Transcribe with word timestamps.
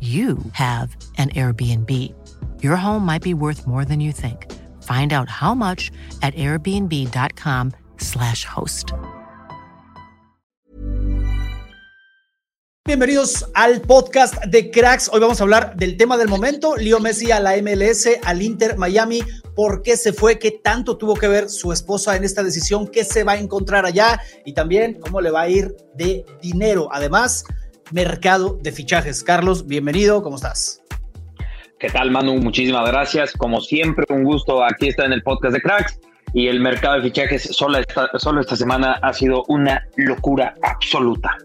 you 0.00 0.38
have 0.52 0.96
an 1.18 1.28
Airbnb. 1.30 1.90
Your 2.62 2.76
home 2.76 3.04
might 3.04 3.22
be 3.22 3.34
worth 3.34 3.66
more 3.66 3.84
than 3.84 4.00
you 4.00 4.12
think. 4.12 4.46
Find 4.82 5.12
out 5.12 5.28
how 5.28 5.54
much 5.54 5.90
at 6.22 6.34
airbnb.com/slash 6.34 8.46
host. 8.46 8.92
Bienvenidos 12.86 13.44
al 13.54 13.82
podcast 13.82 14.42
de 14.46 14.70
Cracks. 14.70 15.10
Hoy 15.12 15.20
vamos 15.20 15.38
a 15.40 15.42
hablar 15.44 15.76
del 15.76 15.96
tema 15.96 16.16
del 16.16 16.26
momento. 16.28 16.76
Leo 16.76 16.98
Messi 16.98 17.30
a 17.30 17.38
la 17.38 17.56
MLS, 17.62 18.08
al 18.24 18.42
Inter 18.42 18.76
Miami. 18.78 19.22
¿Por 19.54 19.82
qué 19.82 19.96
se 19.96 20.12
fue? 20.12 20.40
¿Qué 20.40 20.50
tanto 20.50 20.96
tuvo 20.96 21.14
que 21.14 21.28
ver 21.28 21.50
su 21.50 21.72
esposa 21.72 22.16
en 22.16 22.24
esta 22.24 22.42
decisión? 22.42 22.88
¿Qué 22.88 23.04
se 23.04 23.22
va 23.22 23.32
a 23.32 23.38
encontrar 23.38 23.86
allá? 23.86 24.20
Y 24.44 24.54
también 24.54 24.98
cómo 24.98 25.20
le 25.20 25.30
va 25.30 25.42
a 25.42 25.48
ir 25.48 25.76
de 25.94 26.24
dinero. 26.42 26.88
Además, 26.90 27.44
mercado 27.92 28.58
de 28.60 28.72
fichajes. 28.72 29.22
Carlos, 29.24 29.66
bienvenido, 29.66 30.22
¿cómo 30.22 30.36
estás? 30.36 30.82
¿Qué 31.78 31.88
tal, 31.88 32.10
Manu? 32.10 32.36
Muchísimas 32.36 32.86
gracias. 32.88 33.32
Como 33.32 33.60
siempre, 33.60 34.04
un 34.10 34.24
gusto 34.24 34.62
aquí 34.62 34.88
estar 34.88 35.06
en 35.06 35.12
el 35.12 35.22
podcast 35.22 35.54
de 35.54 35.62
Cracks. 35.62 35.98
Y 36.32 36.46
el 36.46 36.60
mercado 36.60 36.96
de 36.96 37.02
fichajes 37.02 37.42
solo 37.42 37.78
esta, 37.78 38.08
solo 38.18 38.40
esta 38.40 38.54
semana 38.54 38.98
ha 39.02 39.12
sido 39.12 39.44
una 39.48 39.84
locura 39.96 40.54
absoluta. 40.62 41.36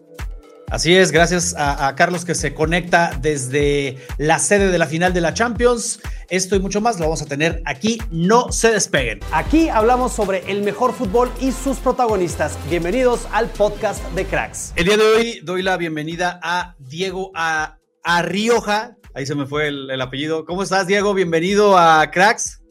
Así 0.71 0.95
es, 0.95 1.11
gracias 1.11 1.55
a, 1.55 1.87
a, 1.87 1.95
Carlos 1.95 2.25
que 2.25 2.33
se 2.33 2.55
conecta 2.55 3.11
desde 3.21 3.97
la 4.17 4.39
sede 4.39 4.71
de 4.71 4.77
la 4.79 4.87
final 4.87 5.13
de 5.13 5.21
la 5.21 5.33
Champions. 5.33 6.01
Esto 6.29 6.55
y 6.55 6.59
mucho 6.59 6.81
más 6.81 6.99
lo 6.99 7.05
vamos 7.05 7.21
a 7.21 7.27
tener 7.27 7.61
aquí. 7.65 7.99
No 8.09 8.51
se 8.51 8.71
despeguen. 8.71 9.19
Aquí 9.31 9.69
hablamos 9.69 10.13
sobre 10.13 10.49
el 10.51 10.63
mejor 10.63 10.93
fútbol 10.93 11.31
y 11.39 11.51
sus 11.51 11.77
protagonistas. 11.77 12.57
Bienvenidos 12.67 13.27
al 13.31 13.47
podcast 13.49 14.03
de 14.13 14.25
Cracks. 14.25 14.73
El 14.75 14.85
día 14.85 14.97
de 14.97 15.03
hoy 15.03 15.39
doy 15.43 15.61
la 15.61 15.77
bienvenida 15.77 16.39
a 16.41 16.75
Diego 16.79 17.31
a, 17.35 17.77
a 18.03 18.21
Rioja. 18.23 18.95
Ahí 19.13 19.27
se 19.27 19.35
me 19.35 19.45
fue 19.45 19.67
el, 19.67 19.91
el 19.91 20.01
apellido. 20.01 20.45
¿Cómo 20.45 20.63
estás, 20.63 20.87
Diego? 20.87 21.13
Bienvenido 21.13 21.77
a 21.77 22.09
Cracks. 22.09 22.63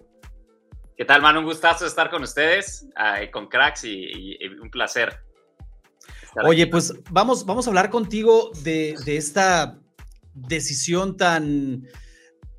¿Qué 0.96 1.04
tal, 1.04 1.22
mano? 1.22 1.38
Un 1.38 1.46
gustazo 1.46 1.86
estar 1.86 2.10
con 2.10 2.22
ustedes, 2.24 2.86
uh, 2.96 3.30
con 3.30 3.48
Cracks 3.48 3.84
y, 3.84 4.04
y, 4.04 4.36
y 4.40 4.46
un 4.60 4.70
placer. 4.70 5.23
Oye, 6.42 6.66
pues 6.66 6.92
vamos, 7.10 7.46
vamos 7.46 7.66
a 7.66 7.70
hablar 7.70 7.90
contigo 7.90 8.50
de, 8.62 8.96
de 9.04 9.16
esta 9.16 9.78
decisión 10.34 11.16
tan, 11.16 11.86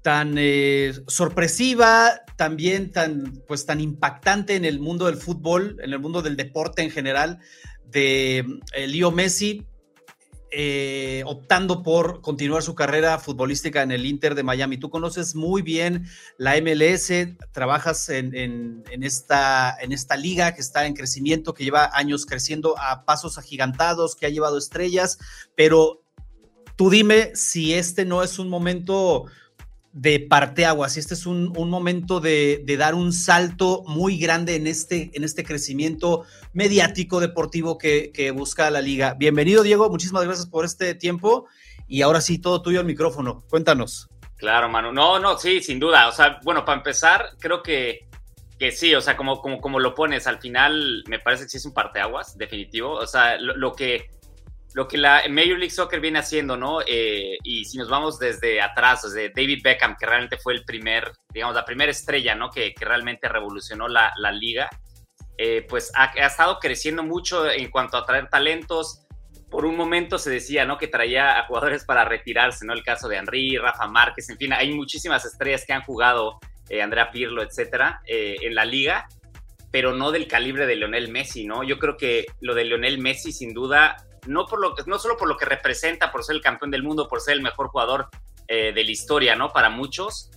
tan 0.01 0.35
eh, 0.37 0.93
sorpresiva, 1.07 2.21
también 2.37 2.91
tan, 2.91 3.43
pues, 3.47 3.65
tan 3.65 3.81
impactante 3.81 4.55
en 4.55 4.63
el 4.63 4.79
mundo 4.79 5.07
del 5.07 5.17
fútbol, 5.17 5.77
en 5.81 5.91
el 5.91 5.99
mundo 5.99 6.21
del 6.21 6.37
deporte 6.37 6.83
en 6.83 6.91
general, 6.91 7.39
de 7.85 8.45
eh, 8.73 8.87
Leo 8.87 9.11
Messi. 9.11 9.65
Eh, 10.57 11.21
optando 11.25 11.83
por 11.83 12.21
continuar 12.21 12.63
su 12.63 12.75
carrera 12.75 13.19
futbolística 13.19 13.81
en 13.81 13.91
el 13.91 14.05
Inter 14.05 14.35
de 14.35 14.43
Miami. 14.43 14.77
Tú 14.77 14.89
conoces 14.89 15.35
muy 15.35 15.61
bien 15.61 16.07
la 16.37 16.55
MLS, 16.61 17.11
trabajas 17.51 18.07
en, 18.07 18.33
en, 18.33 19.03
esta, 19.03 19.75
en 19.81 19.91
esta 19.91 20.15
liga 20.15 20.55
que 20.55 20.61
está 20.61 20.85
en 20.85 20.93
crecimiento, 20.93 21.53
que 21.53 21.65
lleva 21.65 21.89
años 21.91 22.25
creciendo 22.25 22.79
a 22.79 23.03
pasos 23.03 23.37
agigantados, 23.37 24.15
que 24.15 24.27
ha 24.27 24.29
llevado 24.29 24.57
estrellas, 24.57 25.19
pero 25.57 26.01
tú 26.77 26.89
dime 26.89 27.35
si 27.35 27.73
este 27.73 28.05
no 28.05 28.23
es 28.23 28.39
un 28.39 28.47
momento 28.47 29.25
de 29.95 30.19
parteaguas, 30.19 30.91
si 30.91 30.99
este 30.99 31.13
es 31.13 31.25
un, 31.25 31.57
un 31.57 31.69
momento 31.69 32.19
de, 32.19 32.61
de, 32.65 32.75
dar 32.75 32.95
un 32.95 33.13
salto 33.13 33.81
muy 33.87 34.17
grande 34.17 34.55
en 34.55 34.67
este, 34.67 35.09
en 35.13 35.23
este 35.23 35.45
crecimiento 35.45 36.25
mediático 36.51 37.21
deportivo 37.21 37.77
que, 37.77 38.11
que, 38.13 38.31
busca 38.31 38.69
la 38.69 38.81
liga. 38.81 39.15
Bienvenido, 39.17 39.63
Diego, 39.63 39.89
muchísimas 39.89 40.25
gracias 40.25 40.47
por 40.47 40.65
este 40.65 40.95
tiempo 40.95 41.47
y 41.87 42.01
ahora 42.01 42.19
sí, 42.19 42.39
todo 42.39 42.61
tuyo 42.61 42.81
el 42.81 42.85
micrófono. 42.85 43.45
Cuéntanos. 43.49 44.09
Claro, 44.35 44.67
Manu. 44.67 44.91
No, 44.91 45.17
no, 45.17 45.37
sí, 45.37 45.61
sin 45.61 45.79
duda. 45.79 46.09
O 46.09 46.11
sea, 46.11 46.41
bueno, 46.43 46.65
para 46.65 46.79
empezar, 46.79 47.29
creo 47.39 47.63
que, 47.63 48.09
que 48.59 48.73
sí, 48.73 48.93
o 48.95 48.99
sea, 48.99 49.15
como, 49.15 49.39
como, 49.41 49.61
como 49.61 49.79
lo 49.79 49.95
pones, 49.95 50.27
al 50.27 50.39
final 50.39 51.05
me 51.07 51.19
parece 51.19 51.43
que 51.43 51.51
sí 51.51 51.57
es 51.57 51.65
un 51.65 51.73
parteaguas, 51.73 52.37
definitivo. 52.37 52.95
O 52.95 53.07
sea, 53.07 53.37
lo 53.37 53.71
que 53.71 54.09
lo 54.75 54.89
que 54.89 54.97
la 54.97 55.23
Major 55.29 55.57
League 55.57 55.69
Soccer 55.69 56.01
viene 56.01 56.19
haciendo, 56.19 56.57
¿no? 56.57 56.81
Eh, 56.85 57.37
y 57.43 57.63
si 57.63 57.77
nos 57.77 57.87
vamos 57.87 58.19
desde 58.19 58.61
atrás, 58.61 59.03
desde 59.03 59.29
David 59.29 59.61
Beckham, 59.63 59.95
que 59.97 60.05
realmente 60.05 60.37
fue 60.37 60.53
el 60.53 60.65
primer, 60.65 61.13
digamos, 61.33 61.55
la 61.55 61.63
primera 61.63 61.89
estrella, 61.89 62.35
¿no? 62.35 62.49
Que, 62.49 62.73
que 62.73 62.83
realmente 62.83 63.29
revolucionó 63.29 63.87
la, 63.87 64.11
la 64.17 64.33
liga, 64.33 64.69
eh, 65.37 65.65
pues 65.69 65.93
ha, 65.95 66.11
ha, 66.11 66.27
estado 66.27 66.59
creciendo 66.59 67.03
mucho 67.03 67.49
en 67.49 67.71
cuanto 67.71 67.95
a 67.95 68.05
traer 68.05 68.27
talentos. 68.27 69.05
Por 69.49 69.65
un 69.65 69.77
momento 69.77 70.17
se 70.17 70.29
decía, 70.29 70.65
¿no? 70.65 70.77
Que 70.77 70.89
traía 70.89 71.39
a 71.39 71.47
jugadores 71.47 71.85
para 71.85 72.03
retirarse, 72.03 72.65
¿no? 72.65 72.73
El 72.73 72.83
caso 72.83 73.07
de 73.07 73.15
Henry, 73.15 73.57
Rafa 73.57 73.87
Márquez, 73.87 74.29
en 74.29 74.37
fin, 74.37 74.51
hay 74.51 74.73
muchísimas 74.73 75.23
estrellas 75.23 75.63
que 75.65 75.71
han 75.71 75.83
jugado, 75.83 76.37
eh, 76.67 76.81
Andrea 76.81 77.11
Pirlo, 77.11 77.43
etcétera, 77.43 78.01
eh, 78.05 78.35
en 78.41 78.53
la 78.53 78.65
liga, 78.65 79.07
pero 79.71 79.93
no 79.93 80.11
del 80.11 80.27
calibre 80.27 80.65
de 80.65 80.75
Lionel 80.75 81.09
Messi, 81.09 81.45
¿no? 81.45 81.63
Yo 81.63 81.79
creo 81.79 81.95
que 81.95 82.25
lo 82.41 82.53
de 82.53 82.65
Lionel 82.65 82.97
Messi, 82.97 83.31
sin 83.31 83.53
duda, 83.53 83.95
no, 84.27 84.45
por 84.45 84.59
lo, 84.59 84.75
no 84.85 84.99
solo 84.99 85.17
por 85.17 85.27
lo 85.27 85.37
que 85.37 85.45
representa, 85.45 86.11
por 86.11 86.23
ser 86.23 86.35
el 86.35 86.41
campeón 86.41 86.71
del 86.71 86.83
mundo, 86.83 87.07
por 87.07 87.21
ser 87.21 87.35
el 87.35 87.41
mejor 87.41 87.67
jugador 87.67 88.09
eh, 88.47 88.73
de 88.73 88.83
la 88.83 88.91
historia, 88.91 89.35
¿no? 89.35 89.51
Para 89.51 89.71
muchos, 89.71 90.29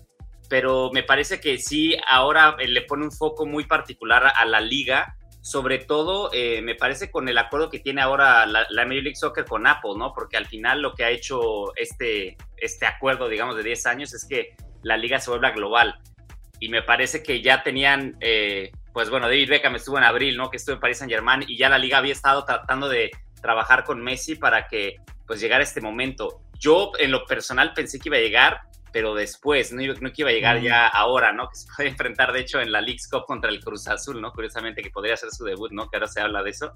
pero 0.48 0.90
me 0.94 1.02
parece 1.02 1.40
que 1.40 1.58
sí, 1.58 1.94
ahora 2.08 2.56
eh, 2.58 2.66
le 2.66 2.80
pone 2.80 3.04
un 3.04 3.12
foco 3.12 3.44
muy 3.44 3.64
particular 3.64 4.32
a 4.34 4.44
la 4.46 4.62
liga, 4.62 5.14
sobre 5.42 5.78
todo 5.78 6.30
eh, 6.32 6.62
me 6.62 6.74
parece 6.74 7.10
con 7.10 7.28
el 7.28 7.36
acuerdo 7.36 7.68
que 7.68 7.80
tiene 7.80 8.00
ahora 8.00 8.46
la, 8.46 8.66
la, 8.70 8.86
Major 8.86 9.02
League 9.02 9.16
Soccer 9.16 9.44
con 9.44 9.66
Apple, 9.66 9.92
¿no? 9.98 10.14
Porque 10.14 10.38
al 10.38 10.46
final 10.46 10.80
lo 10.80 10.94
que 10.94 11.04
ha 11.04 11.10
hecho 11.10 11.76
este, 11.76 12.38
este 12.56 12.86
acuerdo, 12.86 13.28
digamos, 13.28 13.56
de 13.56 13.62
10 13.62 13.86
años 13.86 14.14
es 14.14 14.26
que 14.26 14.56
la 14.82 14.96
liga 14.96 15.20
se 15.20 15.30
vuelva 15.30 15.50
global. 15.50 15.98
Y 16.60 16.70
me 16.70 16.82
parece 16.82 17.22
que 17.22 17.42
ya 17.42 17.62
tenían, 17.62 18.18
pues 18.92 19.10
bueno, 19.10 19.26
David 19.26 19.50
Beckham 19.50 19.76
estuvo 19.76 19.98
en 19.98 20.04
abril, 20.04 20.36
¿no? 20.36 20.50
Que 20.50 20.56
estuvo 20.56 20.74
en 20.74 20.80
Paris 20.80 20.98
Saint 20.98 21.12
Germain 21.12 21.44
y 21.46 21.56
ya 21.56 21.68
la 21.68 21.78
liga 21.78 21.98
había 21.98 22.12
estado 22.12 22.44
tratando 22.44 22.88
de 22.88 23.10
trabajar 23.40 23.84
con 23.84 24.00
Messi 24.00 24.36
para 24.36 24.66
que 24.66 24.96
pues 25.26 25.40
llegara 25.40 25.62
este 25.62 25.80
momento. 25.80 26.40
Yo 26.58 26.92
en 26.98 27.10
lo 27.10 27.24
personal 27.26 27.72
pensé 27.74 27.98
que 27.98 28.08
iba 28.08 28.16
a 28.16 28.20
llegar, 28.20 28.60
pero 28.92 29.14
después, 29.14 29.72
no, 29.72 29.82
no 29.82 30.12
que 30.12 30.22
iba 30.22 30.30
a 30.30 30.32
llegar 30.32 30.60
ya 30.60 30.86
ahora, 30.86 31.32
¿no? 31.32 31.48
Que 31.48 31.56
se 31.56 31.66
puede 31.76 31.90
enfrentar, 31.90 32.32
de 32.32 32.40
hecho, 32.40 32.60
en 32.60 32.72
la 32.72 32.80
League's 32.80 33.08
Cup 33.08 33.26
contra 33.26 33.50
el 33.50 33.60
Cruz 33.60 33.86
Azul, 33.88 34.20
¿no? 34.20 34.32
Curiosamente, 34.32 34.82
que 34.82 34.90
podría 34.90 35.16
ser 35.16 35.30
su 35.30 35.44
debut, 35.44 35.70
¿no? 35.72 35.88
Que 35.88 35.96
ahora 35.96 36.08
se 36.08 36.20
habla 36.20 36.42
de 36.42 36.50
eso. 36.50 36.72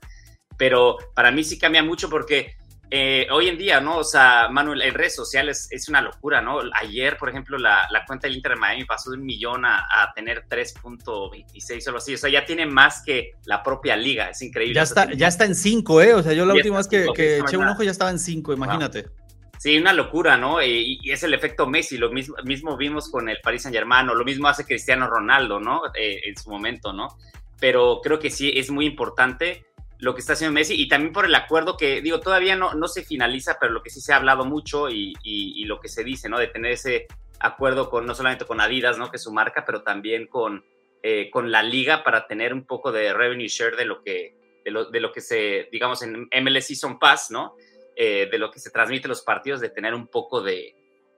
Pero 0.59 0.99
para 1.15 1.31
mí 1.31 1.43
sí 1.45 1.59
cambia 1.59 1.83
mucho 1.83 2.09
porque 2.11 2.55
eh, 2.95 3.27
hoy 3.31 3.49
en 3.49 3.57
día, 3.57 3.81
¿no? 3.81 3.97
O 3.97 4.05
sea, 4.05 4.51
Manuel, 4.51 4.83
en 4.83 4.93
redes 4.93 5.15
sociales 5.15 5.67
es 5.71 5.89
una 5.89 6.03
locura, 6.03 6.43
¿no? 6.43 6.61
Ayer, 6.75 7.17
por 7.17 7.31
ejemplo, 7.31 7.57
la, 7.57 7.89
la 7.91 8.05
cuenta 8.05 8.27
del 8.27 8.37
Inter 8.37 8.53
de 8.53 8.59
Miami 8.59 8.85
pasó 8.85 9.11
de 9.11 9.17
un 9.17 9.25
millón 9.25 9.65
a, 9.65 9.79
a 9.79 10.13
tener 10.13 10.45
3.26 10.47 11.87
o 11.87 11.89
algo 11.89 11.99
así. 11.99 12.13
O 12.13 12.19
sea, 12.19 12.29
ya 12.29 12.45
tiene 12.45 12.67
más 12.67 13.03
que 13.03 13.33
la 13.47 13.63
propia 13.63 13.97
liga. 13.97 14.29
Es 14.29 14.43
increíble. 14.43 14.75
Ya 14.75 14.83
está, 14.83 15.11
ya 15.11 15.29
está 15.29 15.47
en 15.47 15.55
5, 15.55 16.03
¿eh? 16.03 16.13
O 16.13 16.23
sea, 16.23 16.35
yo 16.35 16.45
la 16.45 16.53
última 16.53 16.77
vez 16.77 16.87
que, 16.87 17.07
que 17.15 17.39
eché 17.39 17.57
un 17.57 17.67
ojo 17.67 17.83
ya 17.83 17.93
estaba 17.93 18.11
en 18.11 18.19
5, 18.19 18.53
imagínate. 18.53 19.05
Wow. 19.05 19.13
Sí, 19.59 19.79
una 19.79 19.95
locura, 19.95 20.37
¿no? 20.37 20.63
Y, 20.63 20.99
y, 21.01 21.13
es 21.13 21.23
el 21.23 21.33
efecto 21.33 21.67
Messi, 21.67 21.97
lo 21.97 22.11
mismo, 22.11 22.37
mismo 22.45 22.77
vimos 22.77 23.09
con 23.09 23.31
el 23.31 23.39
Paris 23.43 23.63
Saint 23.63 23.75
Germain, 23.75 24.07
o 24.11 24.15
lo 24.15 24.25
mismo 24.25 24.49
hace 24.49 24.67
Cristiano 24.67 25.07
Ronaldo, 25.07 25.61
¿no? 25.61 25.81
Eh, 25.95 26.21
en 26.25 26.37
su 26.37 26.51
momento, 26.51 26.93
¿no? 26.93 27.17
Pero 27.59 28.01
creo 28.03 28.19
que 28.19 28.29
sí 28.29 28.53
es 28.55 28.71
muy 28.71 28.85
importante 28.85 29.65
lo 30.03 30.15
que 30.15 30.21
está 30.21 30.33
haciendo 30.33 30.53
Messi 30.53 30.75
y 30.75 30.89
también 30.89 31.13
por 31.13 31.27
el 31.27 31.35
acuerdo 31.37 31.77
que, 31.77 32.01
digo, 32.01 32.19
todavía 32.19 32.57
no, 32.57 32.75
no 32.75 32.89
se 32.89 33.05
finaliza, 33.05 33.59
pero 33.61 33.73
lo 33.73 33.85
que 33.85 33.91
sí 33.91 34.01
se 34.01 34.13
ha 34.13 34.17
hablado 34.17 34.45
mucho 34.45 34.91
y, 34.91 35.15
y, 35.23 35.65
lo 35.67 35.79
que 35.79 35.89
se 35.89 36.03
dice, 36.03 36.29
¿no? 36.29 36.41
De 36.41 36.49
tener 36.49 36.73
ese 36.73 37.07
acuerdo 37.39 37.89
con, 37.89 38.05
no 38.05 38.13
solamente 38.13 38.45
con 38.45 38.61
Adidas, 38.61 38.99
¿no? 38.99 39.13
Que 39.13 39.17
es 39.19 39.23
su 39.23 39.33
marca, 39.33 39.65
pero 39.65 39.85
también 39.85 40.27
con, 40.27 40.65
eh, 41.05 41.31
con 41.31 41.53
la 41.53 41.63
liga 41.63 42.03
para 42.03 42.27
tener 42.27 42.53
un 42.53 42.67
poco 42.67 42.91
de 42.91 43.15
revenue 43.15 43.47
share 43.47 43.77
de 43.77 43.85
lo 43.85 44.03
que, 44.03 44.35
de 44.65 44.73
lo, 44.73 44.87
de 44.87 44.99
lo 44.99 45.13
que 45.13 45.21
se, 45.21 45.69
digamos, 45.71 46.03
en 46.03 46.29
MLS 46.43 46.67
Season 46.67 46.99
Pass, 46.99 47.31
¿no? 47.31 47.55
Eh, 47.95 48.29
de 48.29 48.39
lo 48.39 48.51
que 48.51 48.59
se 48.59 48.71
transmite 48.71 49.07
los 49.07 49.23
partidos, 49.23 49.61
de 49.61 49.71
tener 49.71 49.95
un 49.95 50.09
poco 50.09 50.43
de, 50.43 50.75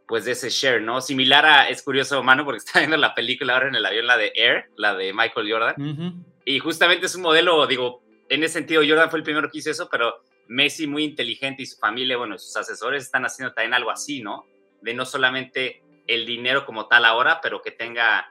pues 0.07 0.27
de 0.27 0.33
ese 0.33 0.51
share, 0.51 0.83
¿no? 0.83 1.01
Similar 1.01 1.47
a, 1.47 1.69
es 1.71 1.83
curioso, 1.83 2.23
mano, 2.23 2.45
porque 2.45 2.59
está 2.67 2.81
viendo 2.81 2.99
la 2.99 3.15
película 3.15 3.55
ahora 3.55 3.69
en 3.69 3.77
el 3.77 3.87
avión, 3.87 4.07
la 4.07 4.19
de 4.19 4.31
Air, 4.35 4.67
la 4.77 4.95
de 4.95 5.15
Michael 5.15 5.51
Jordan. 5.51 6.23
Y 6.45 6.59
justamente 6.59 7.07
es 7.07 7.15
un 7.15 7.23
modelo, 7.23 7.67
digo, 7.67 8.04
en 8.29 8.43
ese 8.43 8.55
sentido, 8.55 8.83
Jordan 8.87 9.11
fue 9.11 9.19
el 9.19 9.25
primero 9.25 9.51
que 9.51 9.59
hizo 9.59 9.71
eso, 9.71 9.89
pero 9.91 10.23
Messi 10.49 10.87
muy 10.87 11.05
inteligente 11.05 11.63
y 11.63 11.67
su 11.67 11.77
familia, 11.77 12.17
bueno, 12.17 12.39
sus 12.39 12.57
asesores 12.57 13.05
están 13.05 13.25
haciendo 13.25 13.55
también 13.55 13.75
algo 13.75 13.91
así, 13.91 14.23
¿no? 14.23 14.47
De 14.83 14.95
no 14.95 15.05
solamente 15.05 15.83
el 16.07 16.27
dinero 16.27 16.67
como 16.67 16.87
tal 16.87 17.05
ahora, 17.05 17.41
pero 17.43 17.63
que 17.63 17.71
tenga 17.71 18.31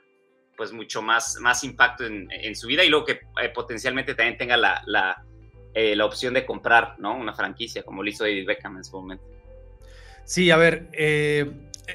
pues 0.56 0.72
mucho 0.72 1.02
más, 1.02 1.38
más 1.40 1.64
impacto 1.64 2.06
en, 2.06 2.56
su 2.56 2.68
vida 2.68 2.84
y 2.84 2.90
luego 2.90 3.06
que 3.06 3.22
eh, 3.42 3.50
potencialmente 3.50 4.14
también 4.14 4.38
tenga 4.38 4.56
la, 4.56 4.84
la, 4.86 5.24
eh, 5.74 5.96
la, 5.96 6.06
opción 6.06 6.36
de 6.36 6.46
comprar, 6.46 6.96
¿no? 7.00 7.16
Una 7.18 7.34
franquicia, 7.34 7.82
como 7.82 8.04
lo 8.04 8.10
hizo 8.10 8.24
David 8.24 8.46
Beckham 8.46 8.78
en 8.78 8.84
su 8.84 8.96
momento. 8.96 9.26
Sí, 10.26 10.52
a 10.52 10.58
ver, 10.58 10.90
eh, 10.94 11.52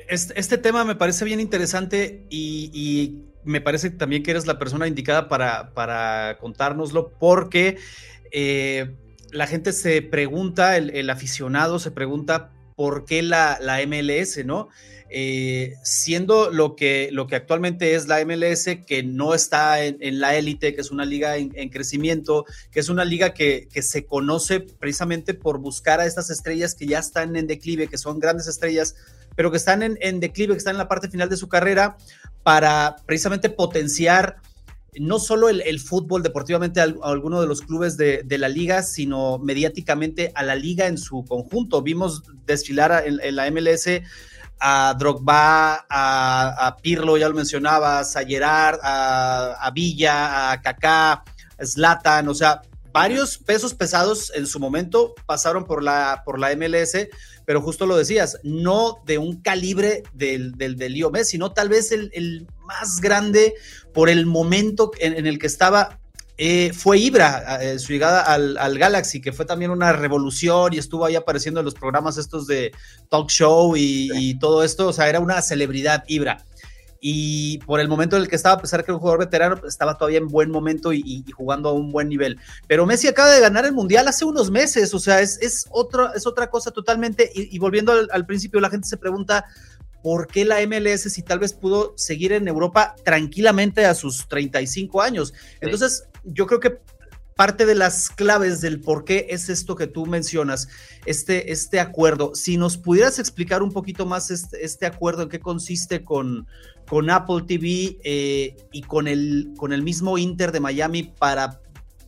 este, 0.09 0.59
tema 0.59 0.85
me 0.85 0.97
parece 0.97 1.25
bien 1.25 1.41
interesante 1.41 2.27
y, 2.29 3.23
me 3.49 3.61
parece 3.61 3.91
también 3.91 4.23
que 4.23 4.31
eres 4.31 4.47
la 4.47 4.59
persona 4.59 4.87
indicada 4.87 5.29
para, 5.29 5.73
para 5.75 6.39
contárnoslo 6.39 7.12
porque 7.19 7.79
eh, 8.31 8.95
la 9.33 9.47
gente 9.47 9.73
se 9.73 10.03
pregunta, 10.03 10.77
el, 10.77 11.11
aficionado 11.11 11.79
se 11.79 11.91
pregunta 11.91 12.53
por 12.77 13.05
qué 13.05 13.23
la, 13.23 13.59
la 13.61 13.85
MLS, 13.87 14.45
¿no? 14.45 14.69
Eh, 15.11 15.75
siendo 15.83 16.50
lo 16.50 16.77
que, 16.77 17.09
lo 17.12 17.27
que 17.27 17.37
actualmente 17.37 17.95
es 17.95 18.09
la 18.09 18.23
MLS, 18.25 18.67
que 18.87 19.03
no 19.03 19.35
está 19.35 19.83
en, 19.83 20.21
la 20.21 20.37
élite, 20.37 20.75
que 20.75 20.83
es 20.83 20.91
una 20.91 21.06
liga 21.06 21.37
en, 21.39 21.69
crecimiento, 21.71 22.45
que 22.71 22.81
es 22.81 22.91
una 22.91 23.06
liga 23.06 23.33
que, 23.33 23.69
se 23.81 24.05
conoce 24.05 24.61
precisamente 24.61 25.33
por 25.33 25.59
buscar 25.59 26.00
a 26.00 26.06
estas 26.06 26.29
estrellas 26.29 26.75
que 26.75 26.87
ya 26.87 26.99
están 26.99 27.37
en 27.37 27.47
declive, 27.47 27.89
que 27.89 27.97
son 27.97 28.19
grandes 28.19 28.49
estrellas, 28.49 28.97
pero 29.35 29.50
que 29.50 29.56
están 29.56 29.83
en, 29.83 30.21
declive, 30.21 30.53
que 30.53 30.59
están 30.59 30.75
en 30.75 30.79
la 30.79 30.89
parte 30.89 31.09
final 31.09 31.31
de 31.31 31.37
su 31.37 31.49
carrera, 31.49 31.97
para 32.49 32.97
precisamente 33.05 33.50
potenciar 33.50 34.37
no 34.99 35.19
solo 35.19 35.50
el, 35.50 35.81
fútbol 35.81 36.23
deportivamente 36.23 36.81
a, 36.81 36.85
alguno 37.03 37.43
de 37.43 37.47
los 37.47 37.61
clubes 37.61 37.99
de, 37.99 38.25
la 38.39 38.49
liga, 38.49 38.83
sino 38.83 39.37
mediáticamente 39.37 40.33
a 40.35 40.43
la 40.45 40.55
liga 40.55 40.87
en 40.87 40.97
su 40.97 41.27
conjunto. 41.27 41.83
Vimos 41.83 42.23
desfilar 42.47 43.05
en 43.06 43.37
la 43.37 43.50
MLS 43.50 44.00
a 44.59 44.97
Drogba, 44.99 45.85
a, 45.91 46.77
Pirlo, 46.81 47.19
ya 47.19 47.29
lo 47.29 47.35
mencionabas, 47.35 48.17
a 48.17 48.25
Gerard, 48.25 48.79
a, 48.83 49.71
Villa, 49.75 50.50
a 50.50 50.62
Kaká, 50.62 51.12
a 51.12 51.67
Zlatan, 51.67 52.29
o 52.29 52.35
sea, 52.35 52.62
varios 52.95 53.37
pesos 53.37 53.75
pesados 53.75 54.33
en 54.35 54.47
su 54.47 54.59
momento 54.59 55.15
pasaron 55.27 55.67
por 55.67 55.83
la, 55.83 56.23
por 56.25 56.39
la 56.39 56.56
MLS, 56.56 57.09
pero 57.49 57.62
justo 57.62 57.87
lo 57.87 57.97
decías, 57.97 58.39
no 58.43 58.99
de 59.06 59.17
un 59.17 59.41
calibre 59.41 60.03
del, 60.12 60.53
del, 60.53 60.77
del 60.77 60.93
Leo 60.93 61.11
Messi, 61.11 61.31
sino 61.31 61.50
tal 61.55 61.71
vez 61.71 61.93
el, 61.93 62.47
más 62.67 63.00
grande 63.00 63.55
por 63.95 64.11
el 64.11 64.27
momento 64.27 64.91
en 64.99 65.27
el 65.27 65.39
que 65.39 65.47
estaba 65.47 65.99
eh, 66.37 66.75
fue 66.75 66.99
Ibra, 66.99 67.59
eh, 67.62 67.79
su 67.79 67.95
llegada 67.95 68.21
al, 68.21 68.79
Galaxy, 68.79 69.23
que 69.23 69.33
fue 69.33 69.47
también 69.47 69.71
una 69.71 69.95
revolución 69.95 70.75
y 70.75 70.79
estuvo 70.79 71.06
ahí 71.06 71.17
apareciendo 71.17 71.61
en 71.61 71.65
los 71.65 71.73
programas 71.73 72.19
estos 72.19 72.47
de 72.47 72.71
talk 73.09 73.31
show 73.31 73.73
y, 73.79 74.39
todo 74.39 74.62
esto, 74.62 74.89
o 74.89 74.93
sea, 74.93 75.09
era 75.09 75.21
una 75.21 75.41
celebridad 75.41 76.05
Ibra. 76.06 76.45
Y 77.00 77.59
por 77.59 77.81
el 77.81 77.89
momento 77.89 78.17
en 78.17 78.23
el 78.23 78.29
que 78.29 78.37
estaba, 78.37 78.56
a 78.56 78.61
pesar 78.61 78.85
que 78.85 78.91
era 78.91 78.97
un 78.97 79.00
jugador 79.00 79.21
veterano, 79.21 79.61
estaba 79.67 79.97
todavía 79.97 80.19
en 80.19 80.29
buen 80.29 80.50
momento 80.50 80.93
y, 80.93 81.25
jugando 81.33 81.69
a 81.69 81.73
un 81.73 81.93
buen 81.93 82.09
nivel. 82.09 82.39
Pero 82.67 82.87
Messi 82.87 83.06
acaba 83.06 83.31
de 83.31 83.41
ganar 83.41 83.65
el 83.65 83.73
Mundial 83.73 84.09
hace 84.09 84.25
unos 84.25 84.50
meses, 84.50 84.93
o 84.95 84.99
sea, 84.99 85.21
es, 85.21 85.39
es, 85.41 85.67
es 86.15 86.27
otra 86.27 86.50
cosa 86.50 86.71
totalmente. 86.71 87.31
Y, 87.35 87.59
volviendo 87.59 87.93
al 88.11 88.27
principio, 88.27 88.61
la 88.61 88.71
gente 88.71 88.89
se 88.89 88.97
pregunta, 88.97 89.45
¿por 90.03 90.27
qué 90.27 90.45
la 90.45 90.65
MLS 90.67 91.12
si 91.12 91.23
tal 91.23 91.39
vez 91.39 91.53
pudo 91.53 91.95
seguir 91.97 92.33
en 92.33 92.49
Europa 92.49 92.95
tranquilamente 93.05 93.85
a 93.85 93.95
sus 93.95 94.27
35 94.29 95.03
años? 95.03 95.35
Entonces, 95.61 96.05
yo 96.25 96.47
creo 96.47 96.61
que 96.61 96.79
parte 97.38 97.67
de 97.67 97.76
las 97.76 98.11
claves 98.11 98.61
del 98.61 98.81
por 98.81 99.05
qué 99.05 99.29
es 99.31 99.49
esto 99.49 99.76
que 99.76 99.87
tú 99.87 100.06
mencionas, 100.06 100.69
este, 101.06 101.52
este 101.52 101.79
acuerdo. 101.79 102.35
Si 102.35 102.56
nos 102.56 102.76
pudieras 102.76 103.20
explicar 103.20 103.62
un 103.62 103.70
poquito 103.70 104.06
más 104.06 104.32
este, 104.32 104.64
este 104.64 104.87
acuerdo, 104.87 105.23
en 105.23 105.29
qué 105.29 105.38
consiste 105.38 106.02
con, 106.02 106.49
con 106.88 107.11
Apple 107.11 107.44
TV 107.46 107.96
eh, 108.02 108.56
y 108.73 108.82
con 108.82 109.06
el, 109.06 109.52
con 109.56 109.73
el 109.73 109.82
mismo 109.82 110.19
Inter 110.19 110.50
de 110.50 110.58
Miami 110.58 111.05
para 111.05 111.61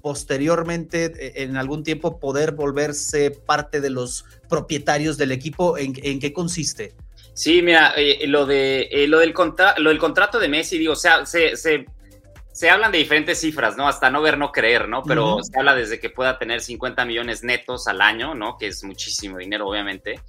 posteriormente, 0.03 1.05
eh, 1.05 1.45
en 1.45 1.57
algún 1.57 1.85
tiempo, 1.85 2.19
poder 2.19 2.51
volverse 2.51 3.31
parte 3.31 3.81
de 3.81 3.91
los 3.91 4.25
propietarios 4.49 5.17
del 5.17 5.31
equipo, 5.31 5.79
¿en, 5.79 5.93
qué 5.93 6.33
consiste? 6.33 6.93
Sí, 7.35 7.63
mira, 7.63 7.93
eh, 7.97 8.27
lo, 8.27 8.47
de, 8.47 8.89
lo, 9.07 9.21
del 9.21 9.33
lo 9.79 9.91
del 9.91 9.99
contrato 10.01 10.41
de 10.41 10.49
Messi, 10.49 10.77
digo, 10.77 10.95
o 10.95 10.97
sea, 10.97 11.25
se, 11.25 11.57
se, 11.57 11.87
se, 12.61 12.71
hablan 12.71 12.93
de 12.93 12.99
diferentes 12.99 13.41
cifras, 13.41 13.77
¿no? 13.77 13.89
Hasta 13.89 14.11
no 14.11 14.23
ver, 14.23 14.39
no 14.39 14.53
creer, 14.53 14.89
¿no? 14.89 15.03
Pero 15.03 15.43
se 15.43 15.59
habla 15.59 15.75
desde 15.75 15.99
que 15.99 16.11
pueda 16.11 16.39
tener 16.39 16.61
50 16.61 17.05
millones 17.05 17.43
netos 17.43 17.87
al 17.89 18.01
año, 18.01 18.35
¿no? 18.35 18.57
Que 18.59 18.69
es 18.69 18.85
muchísimo 18.85 19.39
dinero, 19.39 19.69
obviamente. 19.69 20.21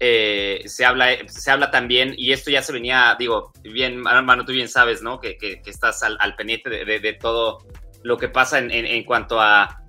Eh, 0.00 0.62
se, 0.66 0.84
habla, 0.84 1.08
se 1.26 1.50
habla 1.50 1.70
también, 1.70 2.14
y 2.16 2.32
esto 2.32 2.50
ya 2.50 2.62
se 2.62 2.72
venía, 2.72 3.16
digo, 3.18 3.52
bien, 3.62 4.02
hermano, 4.10 4.44
tú 4.44 4.52
bien 4.52 4.68
sabes, 4.68 5.02
¿no? 5.02 5.20
Que, 5.20 5.36
que, 5.36 5.60
estás 5.66 6.02
al, 6.02 6.16
al 6.20 6.34
pendiente 6.36 6.68
de, 6.70 6.98
de, 6.98 7.12
todo 7.12 7.58
lo 8.02 8.18
que 8.18 8.28
pasa 8.28 8.58
en, 8.58 8.70
en, 8.70 8.86
en 8.86 9.04
cuanto 9.04 9.40
a 9.40 9.84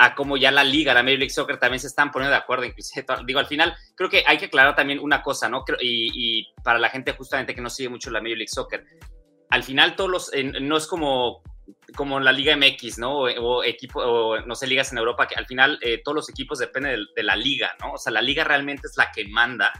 a 0.00 0.14
cómo 0.14 0.38
ya 0.38 0.50
la 0.50 0.64
liga, 0.64 0.94
la 0.94 1.02
Major 1.02 1.18
League 1.18 1.30
Soccer 1.30 1.58
también 1.58 1.78
se 1.78 1.86
están 1.86 2.10
poniendo 2.10 2.30
de 2.30 2.38
acuerdo, 2.38 2.64
inclusive, 2.64 3.04
digo, 3.26 3.38
al 3.38 3.46
final 3.46 3.76
creo 3.94 4.08
que 4.08 4.24
hay 4.26 4.38
que 4.38 4.46
aclarar 4.46 4.74
también 4.74 4.98
una 4.98 5.22
cosa, 5.22 5.46
¿no? 5.46 5.62
Y, 5.78 6.54
para 6.64 6.78
la 6.78 6.88
gente 6.88 7.12
justamente 7.12 7.54
que 7.54 7.60
no 7.60 7.68
sigue 7.68 7.90
mucho 7.90 8.10
la 8.10 8.22
Major 8.22 8.38
League 8.38 8.48
Soccer, 8.48 8.82
al 9.50 9.62
final 9.62 9.96
todos 9.96 10.10
los, 10.10 10.30
no 10.60 10.76
es 10.76 10.86
como 10.86 11.42
como 11.96 12.20
la 12.20 12.32
Liga 12.32 12.56
MX, 12.56 12.98
¿no? 12.98 13.20
O, 13.20 13.64
equipo, 13.64 14.00
o 14.00 14.40
no 14.40 14.54
sé, 14.54 14.66
ligas 14.66 14.92
en 14.92 14.98
Europa, 14.98 15.26
que 15.26 15.34
al 15.34 15.46
final 15.46 15.78
eh, 15.82 16.00
todos 16.04 16.14
los 16.14 16.28
equipos 16.28 16.58
dependen 16.58 17.06
de, 17.14 17.22
la 17.22 17.36
liga, 17.36 17.76
¿no? 17.80 17.92
O 17.94 17.98
sea, 17.98 18.12
la 18.12 18.22
liga 18.22 18.44
realmente 18.44 18.86
es 18.86 18.96
la 18.96 19.10
que 19.12 19.26
manda 19.28 19.72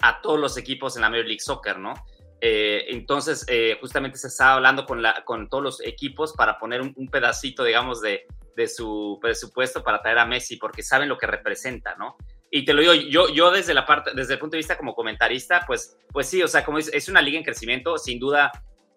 a 0.00 0.20
todos 0.20 0.38
los 0.38 0.56
equipos 0.56 0.96
en 0.96 1.02
la 1.02 1.10
Major 1.10 1.26
League 1.26 1.40
Soccer, 1.40 1.78
¿no? 1.78 1.94
Eh, 2.40 2.86
entonces, 2.88 3.44
eh, 3.48 3.76
justamente 3.80 4.16
se 4.16 4.28
estaba 4.28 4.54
hablando 4.54 4.86
con, 4.86 5.02
la, 5.02 5.24
con 5.24 5.48
todos 5.48 5.62
los 5.62 5.84
equipos 5.84 6.32
para 6.34 6.58
poner 6.58 6.80
un 6.80 7.08
pedacito, 7.08 7.64
digamos, 7.64 8.00
de, 8.00 8.26
de 8.56 8.68
su 8.68 9.18
presupuesto 9.20 9.82
para 9.82 10.00
traer 10.02 10.18
a 10.18 10.26
Messi 10.26 10.56
porque 10.56 10.82
saben 10.82 11.08
lo 11.08 11.18
que 11.18 11.26
representa, 11.26 11.96
¿no? 11.96 12.16
Y 12.50 12.64
te 12.64 12.72
lo 12.72 12.80
digo, 12.80 12.94
yo, 12.94 13.28
yo 13.28 13.50
desde 13.50 13.74
la 13.74 13.84
parte, 13.84 14.12
desde 14.14 14.34
el 14.34 14.38
punto 14.38 14.52
de 14.52 14.58
vista 14.58 14.78
como 14.78 14.94
comentarista, 14.94 15.64
pues, 15.66 15.98
pues 16.12 16.28
sí, 16.28 16.42
o 16.42 16.48
sea, 16.48 16.64
como 16.64 16.78
es, 16.78 16.88
es 16.88 17.08
una 17.08 17.20
liga 17.20 17.38
en 17.38 17.44
crecimiento, 17.44 17.98
sin 17.98 18.18
duda 18.18 18.50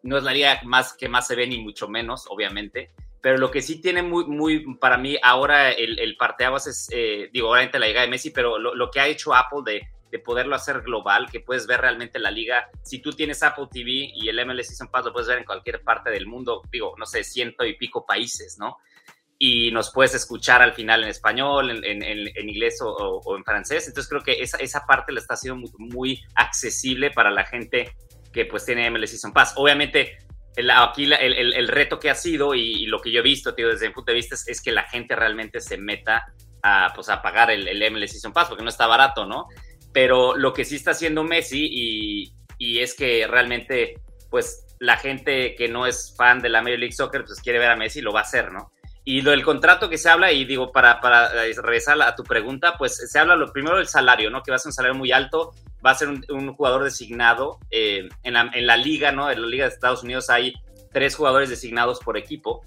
no 0.03 0.17
es 0.17 0.23
la 0.23 0.33
liga 0.33 0.59
más 0.63 0.93
que 0.93 1.09
más 1.09 1.27
se 1.27 1.35
ve 1.35 1.47
ni 1.47 1.59
mucho 1.59 1.87
menos, 1.87 2.25
obviamente, 2.29 2.91
pero 3.21 3.37
lo 3.37 3.51
que 3.51 3.61
sí 3.61 3.81
tiene 3.81 4.01
muy, 4.01 4.25
muy, 4.25 4.75
para 4.77 4.97
mí 4.97 5.17
ahora 5.21 5.71
el, 5.71 5.99
el 5.99 6.17
parteaguas 6.17 6.67
es, 6.67 6.89
eh, 6.91 7.29
digo, 7.31 7.51
obviamente 7.51 7.79
la 7.79 7.87
liga 7.87 8.01
de 8.01 8.07
Messi, 8.07 8.31
pero 8.31 8.57
lo, 8.57 8.73
lo, 8.73 8.89
que 8.89 8.99
ha 8.99 9.07
hecho 9.07 9.35
Apple 9.35 9.59
de, 9.63 9.87
de 10.09 10.19
poderlo 10.19 10.55
hacer 10.55 10.81
global, 10.81 11.29
que 11.31 11.39
puedes 11.39 11.67
ver 11.67 11.81
realmente 11.81 12.17
la 12.17 12.31
liga, 12.31 12.69
si 12.83 12.99
tú 12.99 13.11
tienes 13.11 13.43
Apple 13.43 13.67
TV 13.71 14.11
y 14.15 14.27
el 14.27 14.43
MLS 14.45 14.67
Season 14.67 14.89
Pass 14.89 15.05
lo 15.05 15.13
puedes 15.13 15.29
ver 15.29 15.37
en 15.37 15.45
cualquier 15.45 15.83
parte 15.83 16.09
del 16.09 16.25
mundo, 16.25 16.63
digo, 16.71 16.95
no 16.97 17.05
sé, 17.05 17.23
ciento 17.23 17.63
y 17.63 17.77
pico 17.77 18.05
países, 18.05 18.57
¿no? 18.57 18.77
y 19.43 19.71
nos 19.71 19.91
puedes 19.91 20.13
escuchar 20.13 20.61
al 20.61 20.73
final 20.73 21.01
en 21.01 21.09
español, 21.09 21.71
en, 21.71 22.03
en, 22.03 22.47
inglés 22.47 22.77
o, 22.79 23.35
en 23.35 23.43
francés. 23.43 23.87
Entonces 23.87 24.07
creo 24.07 24.21
que 24.21 24.33
esa, 24.33 24.57
esa 24.57 24.85
parte 24.85 25.11
la 25.11 25.19
está 25.19 25.33
haciendo 25.33 25.67
muy, 25.79 26.21
accesible 26.35 27.09
para 27.09 27.31
la 27.31 27.43
gente 27.43 27.95
que 28.31 28.45
pues 28.45 28.65
tiene 28.65 28.89
MLS 28.89 29.11
Season 29.11 29.33
Pass. 29.33 29.53
Obviamente 29.57 30.17
el, 30.55 30.69
aquí 30.71 31.05
el, 31.05 31.13
el, 31.53 31.67
reto 31.67 31.99
que 31.99 32.09
ha 32.09 32.15
sido 32.15 32.53
y, 32.53 32.85
lo 32.85 32.99
que 32.99 33.11
yo 33.11 33.19
he 33.19 33.23
visto 33.23 33.53
tío, 33.53 33.69
desde 33.69 33.87
mi 33.87 33.93
punto 33.93 34.11
de 34.11 34.17
vista 34.17 34.35
es, 34.45 34.61
que 34.61 34.71
la 34.71 34.83
gente 34.83 35.15
realmente 35.15 35.61
se 35.61 35.77
meta 35.77 36.33
a, 36.61 36.91
pues, 36.93 37.09
a 37.09 37.21
pagar 37.21 37.51
el, 37.51 37.67
el 37.67 37.91
MLS 37.91 38.11
Season 38.11 38.33
Pass 38.33 38.49
porque 38.49 38.63
no 38.63 38.69
está 38.69 38.87
barato, 38.87 39.25
¿no? 39.25 39.47
Pero 39.93 40.35
lo 40.35 40.53
que 40.53 40.65
sí 40.65 40.75
está 40.75 40.91
haciendo 40.91 41.23
Messi 41.23 41.67
y, 41.71 42.33
y 42.57 42.79
es 42.79 42.93
que 42.93 43.27
realmente 43.27 43.95
pues 44.29 44.65
la 44.79 44.97
gente 44.97 45.55
que 45.55 45.67
no 45.67 45.85
es 45.85 46.13
fan 46.15 46.39
de 46.39 46.49
la 46.49 46.61
Major 46.61 46.79
League 46.79 46.93
Soccer 46.93 47.25
pues 47.25 47.41
quiere 47.41 47.59
ver 47.59 47.71
a 47.71 47.75
Messi 47.75 48.01
lo 48.01 48.13
va 48.13 48.21
a 48.21 48.23
hacer, 48.23 48.51
¿no? 48.51 48.71
Y 49.03 49.21
lo 49.21 49.31
del 49.31 49.43
contrato 49.43 49.89
que 49.89 49.97
se 49.97 50.09
habla, 50.09 50.31
y 50.31 50.45
digo, 50.45 50.71
para, 50.71 50.99
para 50.99 51.29
regresar 51.29 51.99
a 52.01 52.15
tu 52.15 52.23
pregunta, 52.23 52.75
pues 52.77 52.97
se 53.11 53.19
habla 53.19 53.35
lo 53.35 53.51
primero 53.51 53.77
del 53.77 53.87
salario, 53.87 54.29
¿no? 54.29 54.43
Que 54.43 54.51
va 54.51 54.57
a 54.57 54.59
ser 54.59 54.69
un 54.69 54.73
salario 54.73 54.97
muy 54.97 55.11
alto, 55.11 55.53
va 55.83 55.91
a 55.91 55.95
ser 55.95 56.09
un, 56.09 56.53
jugador 56.53 56.83
designado 56.83 57.57
eh, 57.71 58.07
en, 58.23 58.33
la, 58.33 58.51
en, 58.53 58.67
la, 58.67 58.77
liga, 58.77 59.11
¿no? 59.11 59.31
En 59.31 59.41
la 59.41 59.47
liga 59.47 59.65
de 59.65 59.73
Estados 59.73 60.03
Unidos 60.03 60.29
hay 60.29 60.53
tres 60.91 61.15
jugadores 61.15 61.49
designados 61.49 61.99
por 61.99 62.17
equipo. 62.17 62.61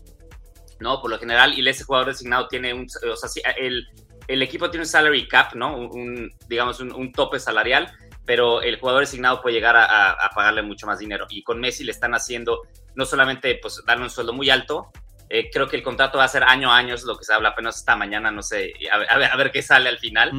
¿no? 0.81 1.01
Por 1.01 1.11
lo 1.11 1.19
general, 1.19 1.59
y 1.59 1.67
ese 1.69 1.85
jugador 1.85 2.09
designado 2.09 2.49
tiene 2.49 2.75
un, 2.75 2.87
o 3.11 3.17
sea, 3.17 3.53
el, 3.57 3.87
el 4.29 4.43
equipo 4.43 4.71
tiene 4.71 4.83
un 4.83 4.89
salary 4.89 5.29
cap, 5.29 5.55
¿no? 5.55 5.77
Un, 5.77 6.33
digamos, 6.49 6.81
un, 6.81 7.13
tope 7.13 7.39
salarial, 7.39 7.93
pero 8.25 8.63
el 8.63 8.79
jugador 8.79 9.01
designado 9.01 9.41
puede 9.41 9.57
llegar 9.57 9.77
a, 9.77 10.31
pagarle 10.35 10.63
mucho 10.63 10.87
más 10.87 10.99
dinero. 10.99 11.27
Y 11.31 11.43
con 11.43 11.61
Messi 11.61 11.85
le 11.85 11.93
están 11.93 12.15
haciendo 12.15 12.63
no 12.95 13.05
solamente 13.05 13.59
pues 13.61 13.83
darle 13.87 14.05
un 14.05 14.11
sueldo 14.11 14.33
muy 14.33 14.51
alto, 14.51 14.91
eh, 15.29 15.51
creo 15.51 15.67
que 15.67 15.77
el 15.77 15.83
contrato 15.83 16.19
va 16.19 16.25
a 16.25 16.29
ser 16.29 16.45
año 16.45 16.71
a 16.71 16.77
año, 16.77 16.95
es 16.95 17.05
lo 17.05 17.17
que 17.17 17.25
se 17.25 17.33
habla 17.33 17.51
apenas 17.51 17.77
esta 17.77 17.97
mañana, 17.97 18.31
no 18.31 18.43
sé, 18.43 18.73
a 18.91 18.99
ver, 19.17 19.31
a 19.31 19.37
ver, 19.37 19.51
qué 19.51 19.63
sale 19.63 19.89
al 19.89 19.99
final. 19.99 20.31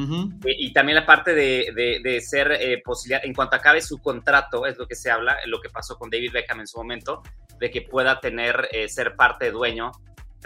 Eh, 0.44 0.54
y 0.58 0.72
también 0.72 0.96
la 0.96 1.06
parte 1.06 1.34
de, 1.34 2.00
de, 2.02 2.20
ser 2.20 2.52
eh, 2.52 2.80
posibilidad, 2.84 3.24
en 3.24 3.34
cuanto 3.34 3.56
acabe 3.56 3.80
su 3.82 3.98
contrato, 3.98 4.66
es 4.66 4.78
lo 4.78 4.86
que 4.86 4.94
se 4.94 5.10
habla, 5.10 5.36
lo 5.46 5.60
que 5.60 5.68
pasó 5.68 5.96
con 5.96 6.10
David 6.10 6.32
Beckham 6.32 6.60
en 6.60 6.66
su 6.66 6.78
momento, 6.78 7.22
de 7.58 7.70
que 7.70 7.82
pueda 7.82 8.20
tener, 8.20 8.68
ser 8.88 9.16
parte 9.16 9.50
dueño 9.50 9.92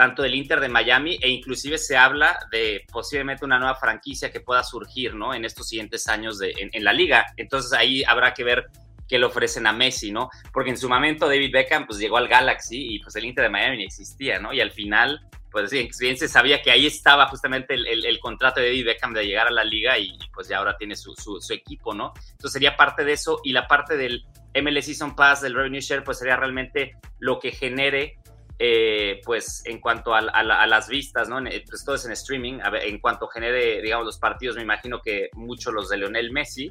tanto 0.00 0.23
del 0.23 0.35
Inter 0.35 0.61
de 0.61 0.70
Miami 0.70 1.18
e 1.20 1.28
inclusive 1.28 1.76
se 1.76 1.94
habla 1.94 2.38
de 2.50 2.87
posiblemente 2.90 3.44
una 3.44 3.59
nueva 3.59 3.75
franquicia 3.75 4.30
que 4.30 4.40
pueda 4.40 4.64
surgir, 4.64 5.14
¿no? 5.14 5.35
En 5.35 5.44
estos 5.44 5.68
siguientes 5.68 6.09
años 6.09 6.38
de, 6.38 6.54
en, 6.56 6.85
la 6.85 6.94
liga. 6.94 7.26
Entonces 7.37 7.75
ahí 7.75 8.02
habrá 8.04 8.32
que 8.32 8.42
ver 8.42 8.70
qué 9.11 9.19
le 9.19 9.26
ofrecen 9.26 9.67
a 9.67 9.73
Messi, 9.73 10.12
¿no? 10.12 10.31
Porque 10.52 10.71
en 10.71 10.79
su 10.79 10.88
momento 10.88 11.26
David 11.26 11.52
Beckham 11.52 11.85
pues 11.85 11.99
llegó 11.99 12.17
al 12.17 12.29
Galaxy 12.29 12.95
y 12.95 13.00
pues 13.00 13.17
el 13.17 13.25
Inter 13.25 13.45
de 13.45 13.50
Miami 13.50 13.79
no 13.79 13.83
existía, 13.83 14.38
¿no? 14.38 14.52
Y 14.52 14.61
al 14.61 14.71
final, 14.71 15.21
pues 15.50 15.73
bien 15.99 16.17
se 16.17 16.29
sabía 16.29 16.62
que 16.62 16.71
ahí 16.71 16.87
estaba 16.87 17.26
justamente 17.26 17.75
el, 17.75 18.21
contrato 18.21 18.61
de 18.61 18.67
David 18.67 18.87
Beckham 18.87 19.12
de 19.12 19.26
llegar 19.26 19.49
a 19.49 19.50
la 19.50 19.64
liga 19.64 19.99
y, 19.99 20.17
pues 20.33 20.47
ya 20.47 20.59
ahora 20.59 20.76
tiene 20.79 20.95
su, 20.95 21.12
equipo, 21.50 21.93
¿no? 21.93 22.12
Entonces 22.31 22.52
sería 22.52 22.76
parte 22.76 23.05
de 23.05 23.12
eso 23.12 23.40
y 23.43 23.52
la 23.52 23.67
parte 23.67 23.97
del 23.97 24.25
MLS 24.55 24.85
Season 24.85 25.17
Pass, 25.17 25.40
del 25.40 25.55
Revenue 25.55 25.81
Share, 25.81 26.05
pues 26.05 26.19
sería 26.19 26.37
realmente 26.37 26.95
lo 27.19 27.40
que 27.40 27.50
genere 27.50 28.17
eh, 28.61 29.23
pues 29.25 29.62
en 29.64 29.81
cuanto 29.81 30.14
a, 30.14 30.21
las 30.21 30.88
vistas, 30.88 31.29
¿no? 31.29 31.40
Pues 31.69 31.85
todo 31.85 31.97
es 31.97 32.05
en 32.05 32.12
streaming, 32.12 32.61
en 32.83 33.00
cuanto 33.00 33.26
genere, 33.26 33.83
digamos, 33.83 34.07
los 34.07 34.19
partidos, 34.19 34.55
me 34.55 34.62
imagino 34.62 35.00
que 35.00 35.31
muchos 35.33 35.75
los 35.75 35.88
de 35.88 35.97
Leonel 35.97 36.31
Messi, 36.31 36.71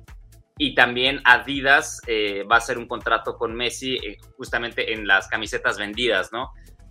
y 0.61 0.75
también 0.75 1.21
Adidas 1.23 2.01
eh, 2.05 2.43
va 2.43 2.55
a 2.55 2.57
hacer 2.59 2.77
un 2.77 2.85
contrato 2.85 3.37
con 3.37 3.55
Messi 3.55 3.95
eh, 3.95 4.17
justamente 4.35 4.93
en 4.93 5.07
las 5.07 5.29
camisetas 5.29 5.77
vendidas, 5.77 6.31
¿no? 6.33 6.49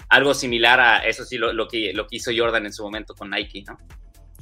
Algo 0.09 0.33
similar 0.33 0.81
a 0.81 1.07
eso 1.07 1.23
sí, 1.23 1.37
lo, 1.37 1.69
que, 1.69 1.93
lo 1.93 2.07
que 2.07 2.17
hizo 2.17 2.31
Jordan 2.35 2.65
en 2.65 2.73
su 2.73 2.83
momento 2.83 3.15
con 3.15 3.29
Nike, 3.29 3.65
¿no? 3.69 3.79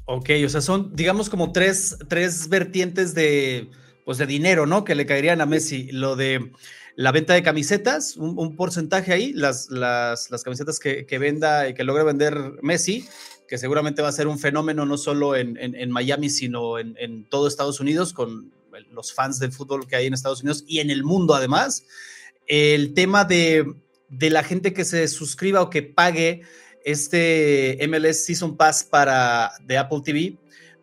Ok, 0.05 0.31
o 0.45 0.49
sea, 0.49 0.61
son, 0.61 0.95
digamos, 0.95 1.29
como 1.29 1.51
tres, 1.51 1.99
tres 2.09 2.49
vertientes 2.49 3.15
de, 3.15 3.69
pues, 4.05 4.19
de 4.19 4.27
dinero, 4.27 4.65
¿no? 4.65 4.85
Que 4.85 4.95
le 4.95 5.07
caerían 5.07 5.41
a 5.41 5.47
Messi. 5.47 5.91
Lo 5.91 6.15
de 6.15 6.53
la 6.95 7.11
venta 7.11 7.35
de 7.35 7.43
camisetas, 7.43 8.17
un, 8.17 8.55
porcentaje 8.55 9.13
ahí, 9.13 9.33
las, 9.33 9.69
las, 9.71 10.29
camisetas 10.45 10.79
que, 10.79 11.19
venda 11.19 11.69
y 11.69 11.75
que 11.75 11.83
logre 11.83 12.05
vender 12.05 12.53
Messi, 12.63 13.09
que 13.49 13.59
seguramente 13.59 14.03
va 14.03 14.09
a 14.09 14.13
ser 14.13 14.29
un 14.29 14.39
fenómeno 14.39 14.87
no 14.87 14.97
solo 14.97 15.35
en, 15.35 15.91
Miami, 15.91 16.31
sino 16.31 16.79
en, 16.79 17.29
todo 17.29 17.49
Estados 17.49 17.81
Unidos, 17.81 18.13
con 18.13 18.53
los 18.91 19.13
fans 19.13 19.39
del 19.39 19.53
fútbol 19.53 19.87
que 19.87 19.97
hay 19.97 20.07
en 20.07 20.15
Estados 20.15 20.43
Unidos 20.43 20.65
y 20.67 20.81
en 20.81 20.91
el 20.91 21.05
mundo 21.05 21.35
además. 21.35 21.85
El 22.47 22.95
tema 22.95 23.25
de, 23.25 23.75
de 24.09 24.31
la 24.31 24.43
gente 24.43 24.73
que 24.73 24.85
se 24.85 25.09
suscriba 25.09 25.63
o 25.63 25.71
que 25.71 25.83
pague 25.83 26.43
este 26.85 27.79
MLS 27.89 28.25
Season 28.25 28.57
Pass 28.57 28.85
para, 28.85 29.53
de 29.65 29.77
Apple 29.77 30.03
TV, 30.05 30.39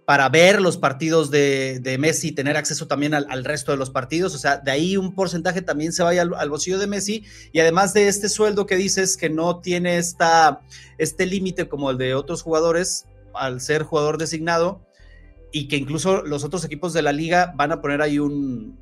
para 0.05 0.27
ver 0.27 0.61
los 0.61 0.77
partidos 0.77 1.31
de, 1.31 1.79
de 1.81 1.97
Messi, 1.97 2.33
tener 2.33 2.57
acceso 2.57 2.87
también 2.87 3.13
al, 3.13 3.45
resto 3.45 3.71
de 3.71 3.77
los 3.77 3.89
partidos. 3.89 4.35
O 4.35 4.37
sea, 4.37 4.57
de 4.57 4.69
ahí 4.71 4.97
un 4.97 5.15
porcentaje 5.15 5.61
también 5.61 5.93
se 5.93 6.03
vaya 6.03 6.23
al, 6.23 6.49
bolsillo 6.49 6.77
de 6.77 6.87
Messi. 6.87 7.23
Y 7.53 7.59
además 7.59 7.93
de 7.93 8.09
este 8.09 8.27
sueldo 8.27 8.65
que 8.65 8.75
dices 8.75 9.15
que 9.15 9.29
no 9.29 9.61
tiene 9.61 9.97
esta, 9.97 10.59
este 10.97 11.25
límite 11.25 11.69
como 11.69 11.89
el 11.89 11.97
de 11.97 12.15
otros 12.15 12.41
jugadores 12.41 13.05
al 13.33 13.61
ser 13.61 13.83
jugador 13.83 14.17
designado 14.17 14.85
y 15.53 15.67
que 15.67 15.77
incluso 15.77 16.23
los 16.23 16.43
otros 16.43 16.65
equipos 16.65 16.91
de 16.91 17.03
la 17.03 17.13
liga 17.13 17.53
van 17.55 17.71
a 17.71 17.79
poner 17.79 18.01
ahí 18.01 18.19
un, 18.19 18.77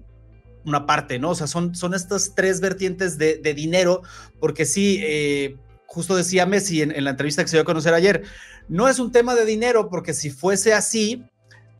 una 0.66 0.86
parte, 0.86 1.20
¿no? 1.20 1.32
O 1.32 1.36
sea, 1.36 1.46
son, 1.46 1.76
son 1.76 1.94
estas 1.94 2.34
tres 2.34 2.62
vertientes 2.62 3.18
de, 3.18 3.54
dinero, 3.54 4.02
porque 4.40 4.66
sí, 4.66 5.00
eh, 5.04 5.58
justo 5.86 6.16
decía 6.16 6.46
Messi 6.46 6.82
en, 6.82 7.04
la 7.04 7.12
entrevista 7.12 7.44
que 7.44 7.50
se 7.50 7.58
dio 7.58 7.64
a 7.64 7.66
conocer 7.66 7.94
ayer, 7.94 8.24
no 8.70 8.88
es 8.88 9.00
un 9.00 9.12
tema 9.12 9.36
de 9.36 9.46
dinero, 9.46 9.90
porque 9.90 10.14
si 10.14 10.30
fuese 10.30 10.74
así, 10.74 11.26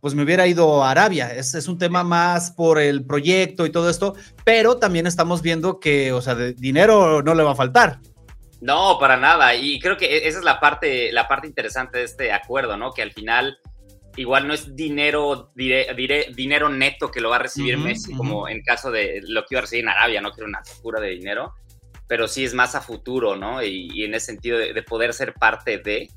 pues 0.02 0.14
me 0.14 0.24
hubiera 0.24 0.46
ido 0.46 0.84
a 0.84 0.90
Arabia. 0.90 1.34
Es, 1.34 1.54
es, 1.54 1.68
un 1.68 1.78
tema 1.78 2.04
más 2.04 2.50
por 2.50 2.78
el 2.78 3.06
proyecto 3.06 3.64
y 3.64 3.72
todo 3.72 3.88
esto, 3.88 4.14
pero 4.44 4.76
también 4.76 5.06
estamos 5.06 5.40
viendo 5.40 5.80
que, 5.80 6.12
o 6.12 6.20
sea, 6.20 6.34
de 6.34 6.52
dinero 6.52 7.22
no 7.22 7.34
le 7.34 7.42
va 7.42 7.52
a 7.52 7.56
faltar. 7.56 8.00
No, 8.60 8.98
para 9.00 9.16
nada. 9.16 9.54
Y 9.54 9.80
creo 9.80 9.96
que 9.96 10.06
e, 10.06 10.28
esa 10.28 10.38
es 10.38 10.44
la 10.44 10.60
parte, 10.60 11.10
la 11.12 11.28
parte 11.28 11.46
interesante 11.46 11.98
de 11.98 12.04
este 12.04 12.32
acuerdo, 12.32 12.76
¿no? 12.76 12.92
Que 12.92 13.02
al 13.02 13.12
final 13.12 13.58
igual 14.16 14.46
no 14.46 14.54
es 14.54 14.74
dinero, 14.76 15.52
dinero 15.54 16.68
neto 16.68 17.10
que 17.10 17.20
lo 17.20 17.30
va 17.30 17.36
a 17.36 17.40
recibir 17.40 17.78
Messi, 17.78 18.14
como 18.14 18.48
en 18.48 18.62
caso 18.62 18.90
de 18.90 19.22
lo 19.26 19.42
que 19.42 19.54
iba 19.54 19.60
a 19.60 19.62
recibir 19.62 19.84
en 19.84 19.90
Arabia, 19.90 20.20
no 20.20 20.32
que 20.32 20.40
era 20.40 20.48
una 20.48 20.62
locura 20.76 21.00
de 21.00 21.10
dinero, 21.10 21.54
pero 22.06 22.28
sí 22.28 22.44
es 22.44 22.54
más 22.54 22.74
a 22.74 22.80
futuro, 22.80 23.36
¿no? 23.36 23.62
Y, 23.62 24.04
en 24.04 24.14
ese 24.14 24.26
sentido 24.26 24.58
de, 24.58 24.82
poder 24.82 25.14
ser 25.14 25.32
parte 25.34 25.78
de, 25.78 26.08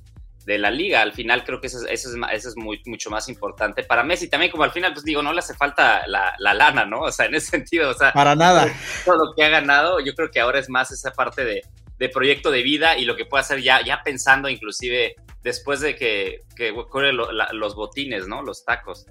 de 0.46 0.58
la 0.58 0.70
liga. 0.70 1.02
Al 1.02 1.14
final 1.14 1.44
creo 1.46 1.62
que 1.62 1.68
eso, 1.68 1.88
es, 1.88 2.06
eso 2.06 2.50
es 2.50 2.58
muy, 2.58 2.82
mucho 2.86 3.10
más 3.10 3.30
importante 3.30 3.84
para 3.84 4.04
Messi. 4.04 4.30
También 4.30 4.52
como 4.52 4.64
al 4.64 4.72
final, 4.72 4.92
pues 4.92 5.06
digo, 5.06 5.22
no 5.22 5.32
le 5.32 5.40
hace 5.40 5.54
falta 5.54 6.06
la, 6.08 6.36
la, 6.40 6.54
lana, 6.54 6.86
¿no? 6.86 7.00
O 7.02 7.12
sea, 7.12 7.28
en 7.28 7.36
ese 7.36 7.52
sentido, 7.52 7.92
o 7.92 7.94
sea... 7.94 8.12
Para 8.12 8.36
nada. 8.36 8.68
Todo 9.06 9.26
lo 9.26 9.34
que 9.34 9.44
ha 9.44 9.50
ganado, 9.50 10.00
yo 10.02 10.14
creo 10.16 10.30
que 10.30 10.42
ahora 10.42 10.60
es 10.60 10.70
más 10.70 10.92
esa 10.92 11.12
parte 11.12 11.46
de, 11.46 11.62
de 11.98 12.10
proyecto 12.10 12.52
de 12.52 12.62
vida 12.62 12.98
y 12.98 13.06
lo 13.06 13.16
que 13.16 13.26
puede 13.26 13.42
hacer 13.42 13.62
ya, 13.62 13.84
ya 13.84 14.02
pensando 14.04 14.50
inclusive 14.50 15.16
después 15.46 15.80
de 15.80 15.96
que, 15.96 16.42
que 16.56 16.74
los 17.54 17.76
botines, 17.76 18.28
¿no? 18.28 18.42
Los 18.42 18.66
tacos. 18.66 19.06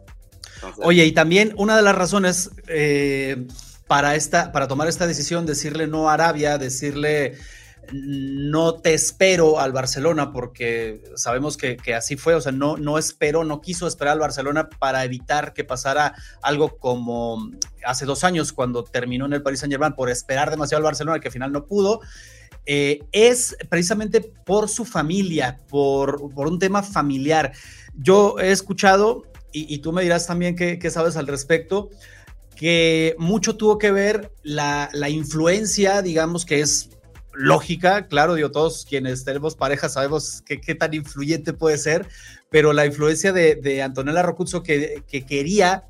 Oye, 0.79 1.05
y 1.05 1.12
también 1.12 1.55
una 1.57 1.76
de 1.76 1.83
las 1.83 1.95
razones 1.95 2.50
eh, 2.67 3.47
para, 3.87 4.17
esta, 4.17 4.50
para 4.50 4.67
tomar 4.67 4.88
esta 4.88 5.07
decisión, 5.07 5.47
decirle 5.47 5.87
no 5.87 6.11
a 6.11 6.14
Arabia, 6.14 6.59
decirle 6.59 7.38
no 7.93 8.75
te 8.75 8.95
espero 8.95 9.61
al 9.61 9.73
Barcelona 9.73 10.33
porque 10.33 11.05
sabemos 11.14 11.57
que, 11.57 11.76
así 11.95 12.17
fue, 12.17 12.35
o 12.35 12.41
sea, 12.41 12.50
no, 12.50 12.76
no 12.79 12.99
esperó, 12.99 13.45
no 13.45 13.61
quiso 13.61 13.87
esperar 13.87 14.14
al 14.14 14.21
Barcelona 14.21 14.69
para 14.69 15.05
evitar 15.05 15.53
que 15.53 15.64
pasara 15.64 16.14
algo 16.43 16.79
como 16.79 17.50
hace 17.85 18.07
dos 18.07 18.25
años 18.25 18.53
cuando 18.53 18.83
terminó 18.83 19.26
en 19.26 19.35
el 19.35 19.43
Paris 19.43 19.61
Saint 19.61 19.73
Germain 19.73 19.93
por 19.93 20.11
esperar 20.11 20.50
demasiado 20.50 20.79
al 20.79 20.85
Barcelona 20.85 21.21
que 21.21 21.29
al 21.29 21.33
final 21.33 21.53
no 21.53 21.67
pudo. 21.67 22.00
Eh, 22.66 23.00
es 23.12 23.56
precisamente 23.68 24.21
por 24.21 24.68
su 24.68 24.85
familia, 24.85 25.61
por, 25.68 26.33
por, 26.35 26.47
un 26.47 26.59
tema 26.59 26.83
familiar. 26.83 27.52
Yo 27.94 28.37
he 28.38 28.50
escuchado, 28.52 29.25
y, 29.52 29.78
tú 29.78 29.92
me 29.92 30.02
dirás 30.02 30.26
también 30.26 30.56
qué, 30.56 30.90
sabes 30.90 31.16
al 31.16 31.26
respecto, 31.26 31.90
que 32.56 33.14
mucho 33.18 33.56
tuvo 33.56 33.78
que 33.78 33.92
ver 33.92 34.33
la, 34.42 34.88
la, 34.92 35.09
influencia, 35.11 36.02
digamos 36.02 36.44
que 36.44 36.61
es 36.61 36.90
lógica, 37.35 38.06
claro, 38.06 38.35
digo, 38.35 38.50
todos 38.50 38.87
quienes 38.88 39.25
tenemos 39.25 39.56
pareja 39.56 39.88
sabemos 39.88 40.42
qué, 40.47 40.75
tan 40.75 40.94
influyente 40.94 41.52
puede 41.52 41.78
ser, 41.78 42.09
pero 42.50 42.73
la 42.73 42.87
influencia 42.87 43.33
de, 43.33 43.83
Antonella 43.83 44.23
Rocuzzo 44.23 44.62
que, 44.62 45.04
quería 45.26 45.85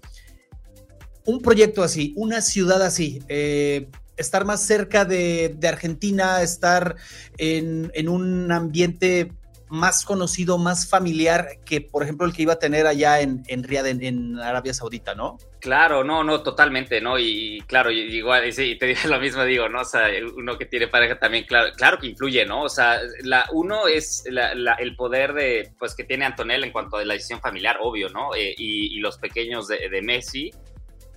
un 1.26 1.40
proyecto 1.40 1.82
así, 1.82 2.12
una 2.16 2.40
ciudad 2.40 2.82
así, 2.82 3.22
eh, 3.28 3.88
estar 4.16 4.44
más 4.44 4.62
cerca 4.62 5.04
de, 5.04 5.56
Argentina, 5.66 6.42
estar 6.42 6.96
en, 7.38 7.90
en, 7.94 8.08
un 8.08 8.50
ambiente 8.52 9.30
más 9.74 10.04
conocido, 10.04 10.56
más 10.56 10.88
familiar 10.88 11.58
que, 11.64 11.80
por 11.80 12.02
ejemplo, 12.02 12.26
el 12.26 12.32
que 12.32 12.42
iba 12.42 12.54
a 12.54 12.58
tener 12.58 12.86
allá 12.86 13.20
en, 13.20 13.42
en 13.48 13.64
Riyadh, 13.64 13.86
en, 13.86 14.38
Arabia 14.38 14.72
Saudita, 14.72 15.14
¿no? 15.14 15.38
Claro, 15.60 16.04
no, 16.04 16.22
no, 16.22 16.42
totalmente, 16.42 17.00
¿no? 17.00 17.18
Y, 17.18 17.62
claro, 17.66 17.90
igual, 17.90 18.50
sí, 18.52 18.76
te 18.78 18.86
digo 18.86 19.00
lo 19.08 19.18
mismo, 19.18 19.42
digo, 19.44 19.68
¿no? 19.68 19.80
O 19.80 19.84
sea, 19.84 20.08
uno 20.36 20.56
que 20.56 20.66
tiene 20.66 20.88
pareja 20.88 21.18
también, 21.18 21.44
claro, 21.44 21.72
claro 21.76 21.98
que 21.98 22.06
influye, 22.06 22.46
¿no? 22.46 22.62
O 22.62 22.68
sea, 22.68 23.00
la, 23.22 23.46
uno 23.52 23.88
es 23.88 24.24
el 24.26 24.96
poder 24.96 25.32
de, 25.32 25.72
pues, 25.78 25.94
que 25.94 26.04
tiene 26.04 26.24
Antonella 26.24 26.64
en 26.64 26.72
cuanto 26.72 26.96
a 26.96 27.04
la 27.04 27.14
decisión 27.14 27.40
familiar, 27.40 27.78
obvio, 27.80 28.08
¿no? 28.10 28.34
Eh, 28.34 28.54
y, 28.56 28.98
los 29.04 29.18
pequeños 29.18 29.68
de, 29.68 30.00
Messi, 30.02 30.50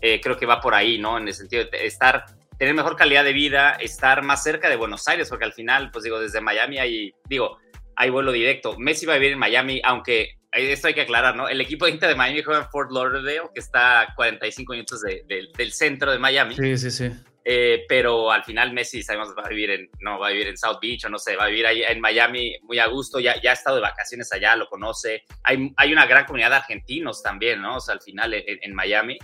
eh, 0.02 0.20
creo 0.20 0.36
que 0.36 0.46
va 0.46 0.60
por 0.60 0.74
ahí, 0.74 0.98
¿no? 0.98 1.18
En 1.18 1.28
el 1.28 1.34
sentido 1.34 1.64
de 1.72 1.86
estar 1.86 2.26
tener 2.58 2.74
mejor 2.74 2.96
calidad 2.96 3.24
de 3.24 3.34
vida, 3.34 3.72
estar 3.74 4.24
más 4.24 4.44
cerca 4.44 4.70
de 4.70 4.76
Buenos 4.76 5.08
Aires, 5.08 5.30
porque 5.30 5.46
al 5.46 5.54
final, 5.54 5.92
pues 5.92 6.04
digo, 6.04 6.20
desde 6.20 6.42
Miami 6.42 6.80
hay, 6.80 7.14
digo, 7.28 7.58
hay 7.96 8.10
vuelo 8.10 8.32
directo. 8.32 8.78
Messi 8.78 9.06
va 9.06 9.14
a 9.14 9.18
vivir 9.18 9.34
en 9.34 9.40
Miami, 9.40 9.82
aunque 9.84 10.38
esto 10.52 10.88
hay 10.88 10.94
que 10.94 11.02
aclarar, 11.02 11.36
¿no? 11.36 11.48
El 11.48 11.62
equipo 11.62 11.86
de 11.86 11.92
Inter 11.92 12.10
de 12.10 12.16
Miami 12.16 12.42
juega 12.42 12.62
en 12.62 12.70
Fort 12.70 12.92
Lauderdale, 12.92 13.50
que 13.54 13.60
está 13.60 14.02
a 14.02 14.16
45 14.16 14.74
minutos 14.74 15.02
del 15.02 15.72
centro 15.72 16.12
de 16.12 16.20
Miami. 16.20 16.56
Sí, 16.56 16.78
sí, 16.78 16.92
sí. 16.92 17.12
Eh, 17.50 17.86
pero 17.88 18.30
al 18.30 18.44
final 18.44 18.74
Messi, 18.74 19.02
sabemos, 19.02 19.30
va 19.30 19.44
a 19.46 19.48
vivir 19.48 19.70
en, 19.72 19.90
no, 20.02 20.20
va 20.20 20.28
a 20.28 20.32
vivir 20.32 20.48
en 20.48 20.58
South 20.58 20.80
Beach 20.82 21.06
o 21.06 21.10
no 21.10 21.18
sé, 21.18 21.38
va 21.38 21.46
a 21.46 21.48
vivir 21.48 21.66
ahí 21.66 21.82
en 21.82 22.02
Miami 22.02 22.58
muy 22.64 22.78
a 22.78 22.88
gusto, 22.88 23.22
ya, 23.22 23.42
ya 23.42 23.52
ha 23.52 23.54
estado 23.54 23.78
de 23.78 23.84
vacaciones 23.84 24.30
allá, 24.34 24.58
lo 24.58 24.68
conoce. 24.68 25.24
Hay, 25.44 25.72
hay 25.78 25.94
una 25.94 26.06
gran 26.06 26.26
comunidad 26.26 26.50
de 26.50 26.56
argentinos 26.58 27.24
también, 27.24 27.62
¿no? 27.62 27.78
O 27.78 27.80
sea, 27.80 27.94
al 27.94 28.02
final 28.02 28.34
en, 28.34 28.76
Miami. 28.76 29.18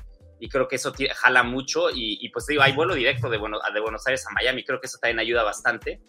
Y 0.44 0.50
creo 0.50 0.68
que 0.68 0.76
eso 0.76 0.94
jala 1.16 1.42
mucho 1.44 1.88
y, 1.90 2.28
pues 2.28 2.46
digo, 2.48 2.64
hay 2.64 2.74
vuelo 2.74 2.96
directo 2.96 3.30
de, 3.30 3.38
bueno, 3.38 3.60
de 3.74 3.80
Buenos 3.80 4.06
Aires 4.06 4.28
a 4.28 4.34
Miami, 4.34 4.66
creo 4.66 4.82
que 4.82 4.88
eso 4.88 4.98
también 5.02 5.20
ayuda 5.20 5.42
bastante. 5.42 6.02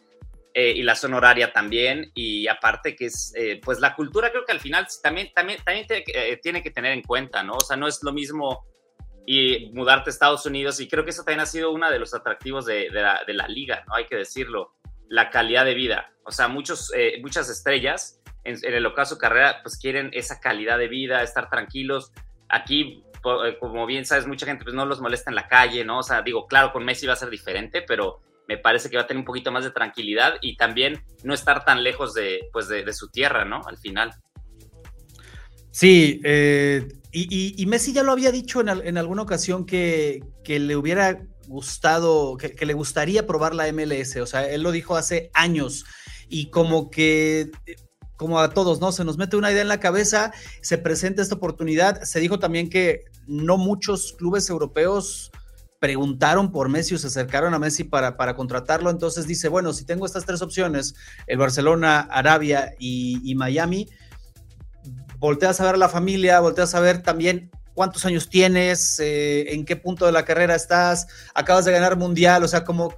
eh, 0.52 0.72
y 0.74 0.82
la 0.82 0.96
zona 0.96 1.18
horaria 1.18 1.52
también, 1.52 2.10
y 2.14 2.48
aparte 2.48 2.96
que 2.96 3.06
es, 3.06 3.32
eh, 3.36 3.60
pues 3.62 3.78
la 3.78 3.94
cultura 3.94 4.32
creo 4.32 4.44
que 4.44 4.50
al 4.50 4.58
final 4.58 4.88
también, 5.04 5.32
también, 5.32 5.62
también 5.64 5.86
eh, 5.88 6.40
tiene 6.42 6.64
que 6.64 6.72
tener 6.72 6.90
en 6.90 7.02
cuenta, 7.02 7.44
¿no? 7.44 7.54
O 7.54 7.60
sea, 7.60 7.76
no 7.76 7.86
es 7.86 8.02
lo 8.02 8.12
mismo 8.12 8.66
y 9.24 9.70
mudarte 9.72 10.10
a 10.10 10.12
Estados 10.12 10.44
Unidos, 10.46 10.80
y 10.80 10.88
creo 10.88 11.04
que 11.04 11.10
eso 11.10 11.22
también 11.22 11.40
ha 11.40 11.46
sido 11.46 11.70
uno 11.70 11.88
de 11.88 12.00
los 12.00 12.12
atractivos 12.12 12.66
de, 12.66 12.90
la, 12.90 13.46
liga, 13.46 13.84
¿no? 13.86 13.94
Hay 13.94 14.06
que 14.06 14.16
decirlo, 14.16 14.74
la 15.08 15.30
calidad 15.30 15.64
de 15.64 15.74
vida. 15.74 16.12
O 16.24 16.32
sea, 16.32 16.48
muchos, 16.48 16.90
muchas 17.20 17.48
estrellas 17.48 18.20
en, 18.42 18.56
en 18.64 18.74
el 18.74 18.84
ocaso 18.84 19.16
carrera, 19.16 19.60
pues 19.62 19.78
quieren 19.78 20.10
esa 20.12 20.40
calidad 20.40 20.76
de 20.76 20.88
vida, 20.88 21.22
estar 21.22 21.48
tranquilos. 21.48 22.10
Aquí 22.48 23.04
como 23.58 23.86
bien 23.86 24.04
sabes, 24.04 24.26
mucha 24.26 24.46
gente 24.46 24.64
pues 24.64 24.74
no 24.74 24.86
los 24.86 25.00
molesta 25.00 25.30
en 25.30 25.36
la 25.36 25.48
calle, 25.48 25.84
¿no? 25.84 25.98
O 25.98 26.02
sea, 26.02 26.22
digo, 26.22 26.46
claro, 26.46 26.72
con 26.72 26.84
Messi 26.84 27.06
va 27.06 27.14
a 27.14 27.16
ser 27.16 27.30
diferente, 27.30 27.82
pero 27.82 28.20
me 28.46 28.58
parece 28.58 28.90
que 28.90 28.96
va 28.96 29.04
a 29.04 29.06
tener 29.06 29.20
un 29.20 29.24
poquito 29.24 29.50
más 29.50 29.64
de 29.64 29.70
tranquilidad 29.70 30.34
y 30.40 30.56
también 30.56 31.02
no 31.22 31.34
estar 31.34 31.64
tan 31.64 31.82
lejos 31.82 32.14
de, 32.14 32.48
pues 32.52 32.68
de, 32.68 32.92
su 32.92 33.08
tierra, 33.08 33.44
¿no? 33.44 33.62
Al 33.66 33.78
final. 33.78 34.14
Sí, 35.70 36.20
eh, 36.24 36.86
y, 37.10 37.64
Messi 37.66 37.92
ya 37.92 38.02
lo 38.02 38.12
había 38.12 38.30
dicho 38.30 38.60
en, 38.60 38.98
alguna 38.98 39.22
ocasión 39.22 39.66
que, 39.66 40.22
que, 40.44 40.60
le 40.60 40.76
hubiera 40.76 41.20
gustado, 41.46 42.36
que, 42.36 42.66
le 42.66 42.74
gustaría 42.74 43.26
probar 43.26 43.54
la 43.54 43.72
MLS, 43.72 44.16
o 44.16 44.26
sea, 44.26 44.48
él 44.48 44.62
lo 44.62 44.72
dijo 44.72 44.96
hace 44.96 45.30
años 45.34 45.84
y 46.28 46.50
como 46.50 46.90
que, 46.90 47.50
como 48.16 48.38
a 48.38 48.50
todos, 48.50 48.80
¿no? 48.80 48.92
Se 48.92 49.04
nos 49.04 49.18
mete 49.18 49.36
una 49.36 49.50
idea 49.50 49.62
en 49.62 49.68
la 49.68 49.80
cabeza, 49.80 50.32
se 50.62 50.78
presenta 50.78 51.22
esta 51.22 51.34
oportunidad, 51.34 52.02
se 52.02 52.20
dijo 52.20 52.38
también 52.38 52.70
que 52.70 53.04
no 53.26 53.56
muchos 53.56 54.12
clubes 54.12 54.48
europeos 54.50 55.30
preguntaron 55.84 56.50
por 56.50 56.70
Messi 56.70 56.94
o 56.94 56.98
se 56.98 57.08
acercaron 57.08 57.52
a 57.52 57.58
Messi 57.58 57.84
para, 57.84 58.16
para 58.16 58.34
contratarlo. 58.34 58.88
Entonces 58.88 59.26
dice, 59.26 59.48
bueno, 59.48 59.72
si 59.74 59.84
tengo 59.84 60.06
estas 60.06 60.24
tres 60.24 60.40
opciones, 60.40 60.94
el 61.26 61.36
Barcelona, 61.36 62.00
Arabia 62.00 62.74
y, 62.78 63.34
Miami, 63.36 63.88
volteas 65.18 65.60
a 65.60 65.64
ver 65.64 65.74
a 65.74 65.78
la 65.78 65.90
familia, 65.90 66.40
volteas 66.40 66.74
a 66.74 66.80
ver 66.80 67.02
también 67.02 67.50
cuántos 67.74 68.04
años 68.06 68.30
tienes, 68.30 68.98
eh, 68.98 69.52
en 69.52 69.64
qué 69.64 69.76
punto 69.76 70.06
de 70.06 70.12
la 70.12 70.24
carrera 70.24 70.54
estás, 70.54 71.06
acabas 71.34 71.66
de 71.66 71.72
ganar 71.72 71.98
mundial, 71.98 72.44
o 72.44 72.48
sea, 72.48 72.64
como 72.64 72.94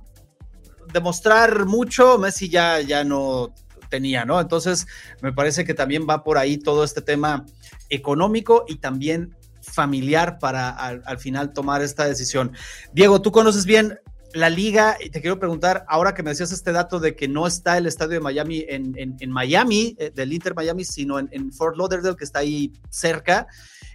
demostrar 0.92 1.66
mucho, 1.66 2.18
Messi 2.18 2.48
ya, 2.48 2.80
ya 2.80 3.02
no 3.02 3.52
tenía, 3.88 4.24
¿no? 4.24 4.40
Entonces, 4.40 4.86
me 5.22 5.32
parece 5.32 5.64
que 5.64 5.74
también 5.74 6.06
va 6.08 6.22
por 6.24 6.38
ahí 6.38 6.58
todo 6.58 6.84
este 6.84 7.02
tema 7.02 7.46
económico 7.88 8.64
y 8.68 8.76
también 8.76 9.35
familiar 9.72 10.38
para 10.38 10.70
al, 10.70 11.18
final 11.18 11.52
tomar 11.52 11.82
esta 11.82 12.06
decisión. 12.06 12.52
Diego, 12.92 13.20
tú 13.20 13.32
conoces 13.32 13.66
bien 13.66 13.98
la 14.32 14.50
liga 14.50 14.96
y 15.02 15.10
te 15.10 15.20
quiero 15.20 15.38
preguntar, 15.38 15.84
ahora 15.88 16.14
que 16.14 16.22
me 16.22 16.30
decías 16.30 16.52
este 16.52 16.72
dato 16.72 17.00
de 17.00 17.16
que 17.16 17.28
no 17.28 17.46
está 17.46 17.78
el 17.78 17.86
estadio 17.86 18.14
de 18.14 18.20
Miami 18.20 18.64
en, 18.68 18.94
en, 18.96 19.30
Miami, 19.30 19.96
eh, 19.98 20.10
del 20.14 20.32
Inter 20.32 20.54
Miami, 20.54 20.84
sino 20.84 21.18
en, 21.18 21.52
Fort 21.52 21.76
Lauderdale, 21.76 22.16
que 22.16 22.24
está 22.24 22.40
ahí 22.40 22.72
cerca. 22.90 23.46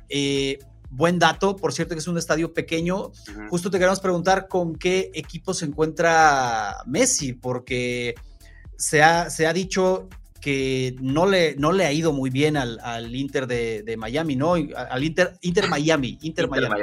Eh, 0.09 0.57
buen 0.89 1.19
dato, 1.19 1.55
por 1.55 1.73
cierto 1.73 1.95
que 1.95 1.99
es 1.99 2.07
un 2.07 2.17
estadio 2.17 2.53
pequeño. 2.53 3.11
Justo 3.49 3.71
te 3.71 3.77
queremos 3.77 3.99
preguntar 3.99 4.47
con 4.47 4.75
qué 4.75 5.11
equipo 5.13 5.53
se 5.53 5.65
encuentra 5.65 6.77
Messi, 6.85 7.33
porque 7.33 8.15
se 8.77 9.01
ha, 9.01 9.29
se 9.29 9.47
ha 9.47 9.53
dicho 9.53 10.09
que 10.41 10.95
no 10.99 11.27
le, 11.27 11.55
no 11.55 11.71
le 11.71 11.85
ha 11.85 11.93
ido 11.93 12.11
muy 12.11 12.31
bien 12.31 12.57
al, 12.57 13.15
Inter 13.15 13.45
de, 13.45 13.95
Miami, 13.97 14.35
¿no? 14.35 14.55
Al 14.55 15.03
Inter, 15.03 15.37
Inter 15.41 15.69
Miami, 15.69 16.17
Inter, 16.21 16.49
Miami. 16.49 16.81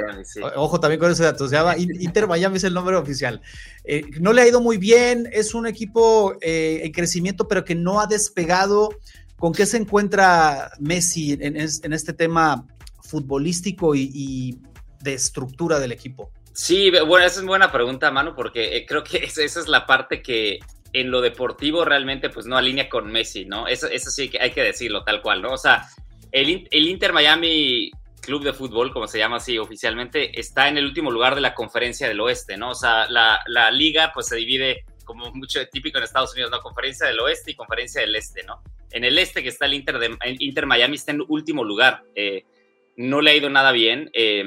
Ojo 0.55 0.79
también 0.79 0.99
con 0.99 1.11
ese 1.11 1.23
dato, 1.23 1.47
se 1.47 1.57
llama 1.57 1.77
Inter 1.77 2.25
Miami 2.25 2.55
es 2.55 2.63
el 2.63 2.73
nombre 2.73 2.95
oficial. 2.95 3.41
Eh, 3.83 4.03
no 4.21 4.31
le 4.31 4.41
ha 4.41 4.47
ido 4.47 4.61
muy 4.61 4.77
bien, 4.77 5.27
es 5.33 5.53
un 5.53 5.67
equipo 5.67 6.35
eh, 6.41 6.81
en 6.83 6.91
crecimiento, 6.93 7.47
pero 7.47 7.65
que 7.65 7.75
no 7.75 7.99
ha 7.99 8.07
despegado. 8.07 8.89
¿Con 9.35 9.53
qué 9.53 9.65
se 9.65 9.77
encuentra 9.77 10.71
Messi 10.79 11.37
en, 11.39 11.57
este 11.57 12.13
tema 12.13 12.65
futbolístico 13.03 13.93
y, 13.95 14.57
de 15.01 15.13
estructura 15.13 15.79
del 15.79 15.91
equipo? 15.91 16.31
Sí, 16.53 16.91
bueno, 17.07 17.25
esa 17.25 17.39
es 17.39 17.45
buena 17.45 17.71
pregunta, 17.71 18.11
Manu, 18.11 18.35
porque 18.35 18.77
eh, 18.77 18.85
creo 18.85 19.03
que 19.03 19.17
esa 19.23 19.43
es 19.43 19.67
la 19.67 19.85
parte 19.85 20.21
que 20.21 20.59
en 20.93 21.11
lo 21.11 21.21
deportivo 21.21 21.85
realmente 21.85 22.29
pues 22.29 22.45
no 22.45 22.57
alinea 22.57 22.89
con 22.89 23.11
Messi, 23.11 23.45
¿no? 23.45 23.67
Eso, 23.67 23.87
eso 23.87 24.09
sí 24.09 24.29
que 24.29 24.39
hay 24.41 24.51
que 24.51 24.63
decirlo 24.63 25.03
tal 25.03 25.21
cual, 25.21 25.41
¿no? 25.41 25.53
O 25.53 25.57
sea, 25.57 25.87
el, 26.31 26.67
el 26.71 26.87
Inter 26.87 27.13
Miami 27.13 27.91
Club 28.21 28.43
de 28.43 28.53
Fútbol, 28.53 28.91
como 28.91 29.07
se 29.07 29.17
llama 29.17 29.37
así 29.37 29.57
oficialmente, 29.57 30.39
está 30.39 30.67
en 30.67 30.77
el 30.77 30.85
último 30.85 31.11
lugar 31.11 31.35
de 31.35 31.41
la 31.41 31.53
conferencia 31.53 32.07
del 32.07 32.21
oeste, 32.21 32.57
¿no? 32.57 32.71
O 32.71 32.75
sea, 32.75 33.09
la, 33.09 33.39
la 33.47 33.71
liga 33.71 34.11
pues 34.13 34.27
se 34.27 34.35
divide 34.35 34.85
como 35.05 35.31
mucho 35.31 35.59
típico 35.69 35.97
en 35.97 36.03
Estados 36.03 36.33
Unidos, 36.33 36.51
¿no? 36.51 36.59
Conferencia 36.59 37.07
del 37.07 37.19
oeste 37.19 37.51
y 37.51 37.55
conferencia 37.55 38.01
del 38.01 38.15
este, 38.15 38.43
¿no? 38.43 38.61
En 38.91 39.03
el 39.03 39.17
este 39.17 39.41
que 39.41 39.49
está 39.49 39.65
el 39.65 39.73
Inter, 39.73 39.97
de, 39.97 40.15
Inter 40.39 40.65
Miami 40.65 40.95
está 40.95 41.11
en 41.11 41.23
último 41.27 41.63
lugar. 41.63 42.03
Eh, 42.15 42.43
no 42.95 43.21
le 43.21 43.31
ha 43.31 43.35
ido 43.35 43.49
nada 43.49 43.71
bien. 43.71 44.09
Eh, 44.13 44.43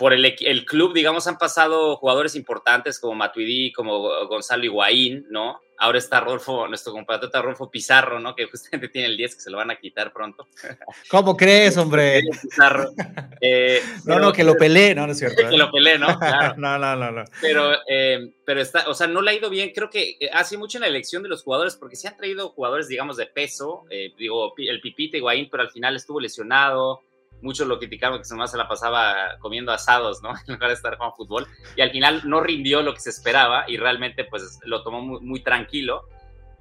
por 0.00 0.14
el, 0.14 0.24
el, 0.24 0.64
club, 0.64 0.94
digamos, 0.94 1.26
han 1.26 1.36
pasado 1.36 1.94
jugadores 1.96 2.34
importantes 2.34 2.98
como 2.98 3.14
Matuidi, 3.14 3.70
como 3.70 4.00
Gonzalo 4.28 4.64
Higuaín, 4.64 5.26
¿no? 5.28 5.60
Ahora 5.76 5.98
está 5.98 6.20
Rolfo, 6.20 6.66
nuestro 6.68 6.94
compatriota 6.94 7.42
Rolfo 7.42 7.70
Pizarro, 7.70 8.18
¿no? 8.18 8.34
Que 8.34 8.46
justamente 8.46 8.88
tiene 8.92 9.08
el 9.08 9.18
10 9.18 9.34
que 9.34 9.40
se 9.42 9.50
lo 9.50 9.58
van 9.58 9.70
a 9.70 9.76
quitar 9.76 10.10
pronto. 10.10 10.48
¿Cómo 11.10 11.36
crees, 11.36 11.76
hombre? 11.76 12.22
Pizarro. 12.42 12.92
Eh, 13.42 13.82
no, 14.06 14.18
no, 14.18 14.32
que 14.32 14.42
lo 14.42 14.54
peleé, 14.54 14.94
no, 14.94 15.04
no 15.04 15.12
es 15.12 15.18
cierto. 15.18 15.46
que 15.46 15.54
¿eh? 15.54 15.58
lo 15.58 15.70
peleé, 15.70 15.98
¿no? 15.98 16.18
Claro. 16.18 16.54
no, 16.56 16.78
no, 16.78 16.96
no, 16.96 17.10
no. 17.10 17.24
Pero, 17.42 17.74
eh, 17.86 18.32
pero 18.46 18.62
está, 18.62 18.88
o 18.88 18.94
sea, 18.94 19.06
no 19.06 19.20
le 19.20 19.32
ha 19.32 19.34
ido 19.34 19.50
bien. 19.50 19.70
Creo 19.74 19.90
que 19.90 20.16
hace 20.32 20.56
mucho 20.56 20.78
en 20.78 20.82
la 20.82 20.88
elección 20.88 21.22
de 21.22 21.28
los 21.28 21.42
jugadores, 21.42 21.76
porque 21.76 21.96
se 21.96 22.08
han 22.08 22.16
traído 22.16 22.48
jugadores, 22.48 22.88
digamos, 22.88 23.18
de 23.18 23.26
peso. 23.26 23.84
digo, 24.16 24.54
el 24.56 24.80
Pipita 24.80 25.18
Higuaín, 25.18 25.48
pero 25.50 25.62
al 25.62 25.70
final 25.70 25.94
estuvo 25.94 26.20
lesionado 26.20 27.02
muchos 27.42 27.66
lo 27.66 27.78
criticaron 27.78 28.20
que 28.20 28.34
más 28.34 28.50
se 28.50 28.56
la 28.56 28.68
pasaba 28.68 29.36
comiendo 29.38 29.72
asados, 29.72 30.22
¿no? 30.22 30.30
En 30.46 30.54
lugar 30.54 30.68
de 30.68 30.74
estar 30.74 30.96
jugando 30.96 31.16
fútbol. 31.16 31.46
Y 31.76 31.80
al 31.80 31.90
final 31.90 32.22
no 32.24 32.40
rindió 32.40 32.82
lo 32.82 32.94
que 32.94 33.00
se 33.00 33.10
esperaba 33.10 33.64
y 33.68 33.76
realmente 33.76 34.24
pues 34.24 34.58
lo 34.64 34.82
tomó 34.82 35.02
muy, 35.02 35.40
tranquilo. 35.42 36.04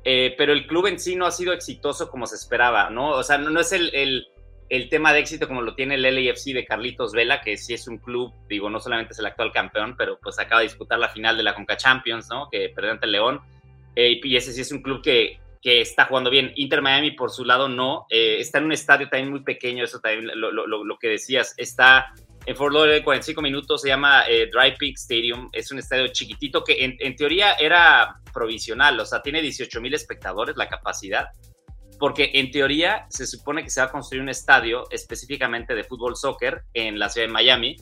Eh, 0.04 0.34
pero 0.38 0.54
el 0.54 0.66
club 0.66 0.88
en 0.88 1.00
sí 1.00 1.16
no 1.16 1.26
ha 1.26 1.32
sido 1.32 1.54
exitoso 1.54 2.10
como 2.10 2.26
se 2.26 2.36
esperaba, 2.36 2.90
¿no? 2.90 3.10
O 3.10 3.24
sea, 3.24 3.38
no, 3.38 3.60
es 3.60 3.74
el, 3.74 3.94
el, 3.94 4.28
el, 4.70 4.88
tema 4.90 5.12
de 5.12 5.20
éxito 5.20 5.48
como 5.48 5.62
lo 5.62 5.76
tiene 5.76 5.96
el 5.96 6.04
LAFC 6.04 6.54
de 6.54 6.66
Carlitos 6.66 7.12
Vela, 7.12 7.42
que 7.42 7.58
sí 7.58 7.74
es 7.74 7.88
un 7.88 7.98
club, 7.98 8.34
digo, 8.48 8.70
no 8.70 8.80
solamente 8.80 9.12
es 9.12 9.20
el 9.20 9.26
actual 9.26 9.52
campeón, 9.52 9.96
pero 9.98 10.18
pues 10.22 10.40
acaba 10.40 10.62
de 10.62 10.68
disputar 10.68 11.00
la 11.00 11.10
final 11.10 11.36
de 11.36 11.44
la 11.44 11.54
Conca 11.54 11.76
Champions, 11.76 12.30
¿no? 12.30 12.50
Que 12.50 12.70
perdió 12.70 12.92
ante 12.92 13.08
el 13.08 13.12
León. 13.12 13.42
Eh, 13.96 14.22
y 14.24 14.38
ese 14.38 14.54
sí 14.54 14.62
es 14.62 14.72
un 14.72 14.82
club 14.82 15.02
que 15.02 15.40
que 15.62 15.82
está 15.82 16.06
jugando 16.06 16.30
bien. 16.30 16.52
Inter 16.56 16.82
Miami, 16.82 17.12
por 17.12 17.32
su 17.32 17.46
lado, 17.46 17.68
no. 17.68 18.06
Eh, 18.10 18.38
está 18.40 18.60
en 18.60 18.66
un 18.66 18.72
estadio 18.72 19.10
también 19.10 19.30
muy 19.30 19.44
pequeño, 19.44 19.84
eso 19.84 20.00
también 20.00 20.32
lo, 20.36 20.52
lo, 20.52 20.68
lo 20.68 20.98
que 20.98 21.10
decías. 21.10 21.54
Está 21.58 22.14
en 22.46 22.56
Fort 22.56 22.74
Lauderdale, 22.74 23.04
45 23.04 23.42
minutos, 23.42 23.82
se 23.82 23.90
llama 23.90 24.24
eh, 24.28 24.50
Dry 24.52 24.76
Peak 24.78 24.96
Stadium. 24.98 25.50
Es 25.52 25.72
un 25.72 25.80
estadio 25.80 26.08
chiquitito 26.08 26.64
que 26.64 26.84
en, 26.84 26.96
en 27.00 27.16
teoría 27.16 27.54
era 27.54 28.22
provisional, 28.34 29.00
o 29.00 29.06
sea, 29.06 29.22
tiene 29.22 29.42
18 29.42 29.82
mil 29.82 29.94
espectadores 29.94 30.56
la 30.58 30.70
capacidad. 30.70 31.28
Porque 32.00 32.32
en 32.36 32.50
teoría 32.50 33.06
se 33.10 33.28
supone 33.28 33.62
que 33.62 33.70
se 33.70 33.82
va 33.82 33.88
a 33.88 33.92
construir 33.92 34.24
un 34.24 34.30
estadio 34.30 34.86
específicamente 34.90 35.76
de 35.76 35.84
fútbol 35.84 36.16
soccer 36.16 36.64
en 36.74 36.98
la 36.98 37.10
ciudad 37.10 37.28
de 37.28 37.34
Miami 37.34 37.76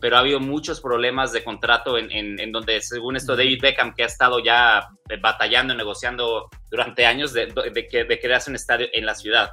pero 0.00 0.16
ha 0.16 0.20
habido 0.20 0.40
muchos 0.40 0.80
problemas 0.80 1.32
de 1.32 1.42
contrato 1.42 1.96
en, 1.98 2.10
en, 2.12 2.52
donde, 2.52 2.80
según 2.80 3.16
esto, 3.16 3.34
David 3.36 3.60
Beckham, 3.62 3.94
que 3.94 4.02
ha 4.02 4.06
estado 4.06 4.40
ya 4.42 4.88
batallando, 5.20 5.74
negociando 5.74 6.48
durante 6.70 7.06
años 7.06 7.32
de, 7.32 7.46
de, 7.46 7.88
que, 7.88 8.04
de 8.04 8.20
crearse 8.20 8.50
un 8.50 8.56
estadio 8.56 8.88
en 8.92 9.06
la 9.06 9.14
ciudad. 9.14 9.50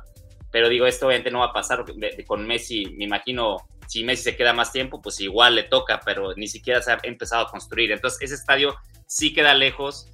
Pero 0.52 0.70
digo, 0.70 0.86
esto 0.86 1.08
obviamente 1.08 1.32
no 1.32 1.40
va 1.40 1.46
a 1.46 1.54
pasar 1.54 1.86
con 2.28 2.46
Messi. 2.46 2.86
Me 2.98 3.06
imagino, 3.06 3.58
si 3.88 4.04
Messi 4.04 4.24
se 4.24 4.36
queda 4.36 4.54
más 4.54 4.72
tiempo, 4.72 5.02
pues 5.02 5.20
igual 5.22 5.56
le 5.56 5.64
toca, 5.64 6.00
pero 6.06 6.34
ni 6.36 6.48
siquiera 6.48 6.82
se 6.82 6.92
ha 6.92 7.00
empezado 7.04 7.48
a 7.48 7.50
construir. 7.50 7.92
Entonces, 7.92 8.22
ese 8.22 8.36
estadio 8.36 8.76
sí 9.08 9.34
queda 9.34 9.54
lejos. 9.56 10.12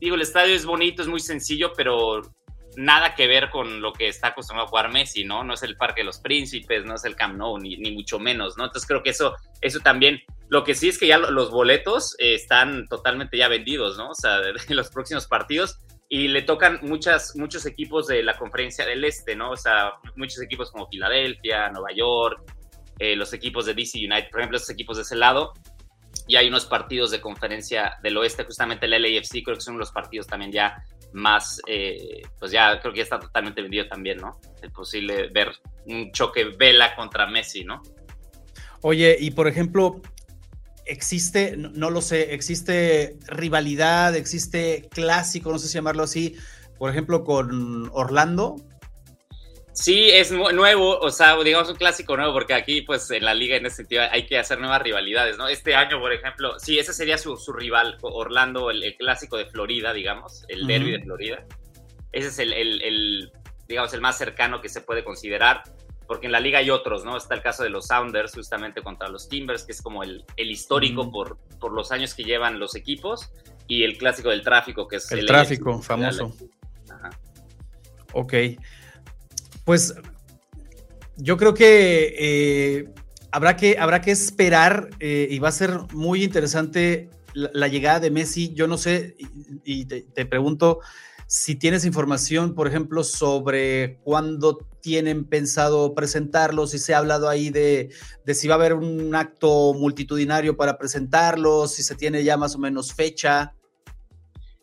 Digo, 0.00 0.14
el 0.14 0.22
estadio 0.22 0.54
es 0.54 0.64
bonito, 0.64 1.02
es 1.02 1.08
muy 1.08 1.20
sencillo, 1.20 1.72
pero 1.76 2.22
nada 2.76 3.14
que 3.14 3.26
ver 3.26 3.50
con 3.50 3.80
lo 3.80 3.92
que 3.92 4.08
está 4.08 4.28
acostumbrado 4.28 4.66
a 4.66 4.70
jugar 4.70 4.90
Messi, 4.90 5.24
¿no? 5.24 5.44
No 5.44 5.54
es 5.54 5.62
el 5.62 5.76
Parque 5.76 6.00
de 6.00 6.06
los 6.06 6.18
Príncipes, 6.18 6.84
no 6.84 6.94
es 6.94 7.04
el 7.04 7.16
Camp 7.16 7.36
Nou, 7.36 7.58
ni, 7.58 7.76
ni 7.76 7.92
mucho 7.92 8.18
menos, 8.18 8.56
¿no? 8.56 8.64
Entonces 8.64 8.86
creo 8.86 9.02
que 9.02 9.10
eso, 9.10 9.34
eso 9.60 9.80
también, 9.80 10.20
lo 10.48 10.64
que 10.64 10.74
sí 10.74 10.88
es 10.88 10.98
que 10.98 11.06
ya 11.06 11.18
los 11.18 11.50
boletos 11.50 12.14
eh, 12.18 12.34
están 12.34 12.88
totalmente 12.88 13.36
ya 13.36 13.48
vendidos, 13.48 13.96
¿no? 13.98 14.10
O 14.10 14.14
sea, 14.14 14.40
de, 14.40 14.54
los 14.68 14.90
próximos 14.90 15.26
partidos 15.26 15.78
y 16.08 16.28
le 16.28 16.42
tocan 16.42 16.78
muchas, 16.82 17.36
muchos 17.36 17.64
equipos 17.66 18.06
de 18.06 18.22
la 18.22 18.36
conferencia 18.36 18.84
del 18.84 19.04
Este, 19.04 19.34
¿no? 19.34 19.50
O 19.50 19.56
sea, 19.56 19.92
muchos 20.16 20.42
equipos 20.42 20.70
como 20.70 20.88
Filadelfia, 20.88 21.70
Nueva 21.70 21.92
York, 21.94 22.42
eh, 22.98 23.16
los 23.16 23.32
equipos 23.32 23.66
de 23.66 23.74
DC 23.74 23.98
United, 23.98 24.30
por 24.30 24.40
ejemplo, 24.40 24.56
esos 24.56 24.70
equipos 24.70 24.96
de 24.96 25.02
ese 25.04 25.16
lado. 25.16 25.52
Y 26.28 26.36
hay 26.36 26.48
unos 26.48 26.66
partidos 26.66 27.10
de 27.10 27.20
conferencia 27.20 27.96
del 28.02 28.16
oeste, 28.18 28.44
justamente 28.44 28.86
el 28.86 28.92
LAFC, 28.92 29.42
creo 29.42 29.56
que 29.56 29.62
son 29.62 29.78
los 29.78 29.90
partidos 29.90 30.26
también 30.26 30.52
ya 30.52 30.84
más, 31.12 31.60
eh, 31.66 32.22
pues 32.38 32.52
ya 32.52 32.80
creo 32.80 32.92
que 32.92 32.98
ya 32.98 33.04
está 33.04 33.18
totalmente 33.18 33.62
vendido 33.62 33.86
también, 33.86 34.18
¿no? 34.18 34.40
Es 34.62 34.70
posible 34.70 35.28
ver 35.28 35.52
un 35.86 36.12
choque 36.12 36.44
Vela 36.58 36.94
contra 36.96 37.26
Messi, 37.26 37.64
¿no? 37.64 37.82
Oye, 38.82 39.16
y 39.20 39.30
por 39.30 39.46
ejemplo, 39.48 40.00
existe, 40.86 41.56
no, 41.56 41.90
lo 41.90 42.02
sé, 42.02 42.34
existe 42.34 43.16
rivalidad, 43.26 44.16
existe 44.16 44.88
clásico, 44.90 45.52
no 45.52 45.58
sé 45.58 45.68
si 45.68 45.74
llamarlo 45.74 46.02
así, 46.02 46.36
por 46.78 46.90
ejemplo, 46.90 47.24
con 47.24 47.90
Orlando. 47.92 48.56
Sí, 49.74 50.10
es 50.10 50.30
nuevo, 50.30 50.98
o 50.98 51.10
sea, 51.10 51.36
digamos 51.42 51.70
un 51.70 51.76
clásico 51.76 52.14
nuevo, 52.16 52.34
porque 52.34 52.52
aquí, 52.52 52.82
pues, 52.82 53.10
en 53.10 53.24
la 53.24 53.32
liga, 53.32 53.56
en 53.56 53.64
ese 53.64 53.76
sentido, 53.76 54.02
hay 54.10 54.26
que 54.26 54.38
hacer 54.38 54.60
nuevas 54.60 54.82
rivalidades, 54.82 55.38
¿no? 55.38 55.48
Este 55.48 55.74
año, 55.74 55.98
por 55.98 56.12
ejemplo, 56.12 56.58
sí, 56.58 56.78
ese 56.78 56.92
sería 56.92 57.16
su, 57.16 57.36
rival, 57.54 57.96
Orlando, 58.02 58.70
el, 58.70 58.94
clásico 58.98 59.38
de 59.38 59.46
Florida, 59.46 59.94
digamos, 59.94 60.44
el 60.48 60.66
derby 60.66 60.92
de 60.92 61.00
Florida. 61.00 61.46
Ese 62.12 62.28
es 62.28 62.38
el, 62.38 63.32
digamos, 63.66 63.94
el 63.94 64.02
más 64.02 64.18
cercano 64.18 64.60
que 64.60 64.68
se 64.68 64.82
puede 64.82 65.04
considerar 65.04 65.62
porque 66.06 66.26
en 66.26 66.32
la 66.32 66.40
liga 66.40 66.58
hay 66.58 66.68
otros, 66.68 67.06
¿no? 67.06 67.16
Está 67.16 67.34
el 67.34 67.40
caso 67.40 67.62
de 67.62 67.70
los 67.70 67.86
Sounders, 67.86 68.34
justamente 68.34 68.82
contra 68.82 69.08
los 69.08 69.30
Timbers, 69.30 69.64
que 69.64 69.72
es 69.72 69.80
como 69.80 70.02
el, 70.02 70.26
histórico 70.36 71.10
por, 71.10 71.38
por 71.58 71.72
los 71.72 71.90
años 71.90 72.12
que 72.14 72.22
llevan 72.24 72.60
los 72.60 72.74
equipos, 72.74 73.30
y 73.66 73.84
el 73.84 73.96
clásico 73.96 74.28
del 74.28 74.42
tráfico, 74.42 74.86
que 74.86 74.96
es 74.96 75.10
el, 75.12 75.24
tráfico, 75.24 75.80
famoso. 75.80 76.34
Ajá. 76.90 77.10
Ok. 78.12 78.34
Pues 79.64 79.94
yo 81.16 81.36
creo 81.36 81.54
que, 81.54 82.14
eh, 82.18 82.88
habrá, 83.30 83.56
que 83.56 83.78
habrá 83.78 84.00
que 84.00 84.10
esperar 84.10 84.90
eh, 85.00 85.28
y 85.30 85.38
va 85.38 85.48
a 85.48 85.52
ser 85.52 85.78
muy 85.92 86.24
interesante 86.24 87.10
la, 87.34 87.68
llegada 87.68 88.00
de 88.00 88.10
Messi. 88.10 88.52
Yo 88.54 88.66
no 88.66 88.78
sé, 88.78 89.16
y, 89.64 89.84
te 89.86 90.26
pregunto 90.26 90.80
si 91.32 91.54
tienes 91.54 91.86
información, 91.86 92.54
por 92.54 92.68
ejemplo, 92.68 93.02
sobre 93.02 93.96
cuándo 94.04 94.58
tienen 94.82 95.24
pensado 95.24 95.94
presentarlo, 95.94 96.66
si 96.66 96.78
se 96.78 96.92
ha 96.92 96.98
hablado 96.98 97.26
ahí 97.26 97.48
de, 97.48 97.88
si 98.34 98.48
va 98.48 98.56
a 98.56 98.58
haber 98.58 98.74
un 98.74 99.14
acto 99.14 99.72
multitudinario 99.72 100.58
para 100.58 100.76
presentarlo, 100.76 101.68
si 101.68 101.82
se 101.82 101.94
tiene 101.94 102.22
ya 102.22 102.36
más 102.36 102.54
o 102.54 102.58
menos 102.58 102.92
fecha. 102.92 103.54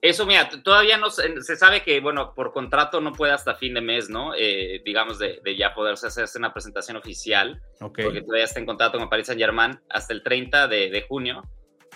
Eso, 0.01 0.25
mira, 0.25 0.49
todavía 0.63 0.97
no 0.97 1.09
se, 1.09 1.55
sabe 1.57 1.83
que, 1.83 1.99
bueno, 1.99 2.33
por 2.33 2.53
contrato 2.53 3.01
no 3.01 3.11
puede 3.11 3.33
hasta 3.33 3.55
fin 3.55 3.73
de 3.73 3.81
mes, 3.81 4.09
¿no? 4.09 4.33
Eh, 4.35 4.81
digamos, 4.85 5.19
de, 5.19 5.41
ya 5.57 5.73
poderse 5.73 6.07
hacerse 6.07 6.37
una 6.37 6.53
presentación 6.53 6.95
oficial, 6.95 7.61
porque 7.79 8.21
todavía 8.21 8.45
está 8.45 8.59
en 8.59 8.65
contrato 8.65 8.97
con 8.97 9.09
Paris 9.09 9.27
Saint 9.27 9.41
Germain 9.41 9.79
hasta 9.89 10.13
el 10.13 10.23
30 10.23 10.67
de, 10.67 11.05
junio. 11.07 11.43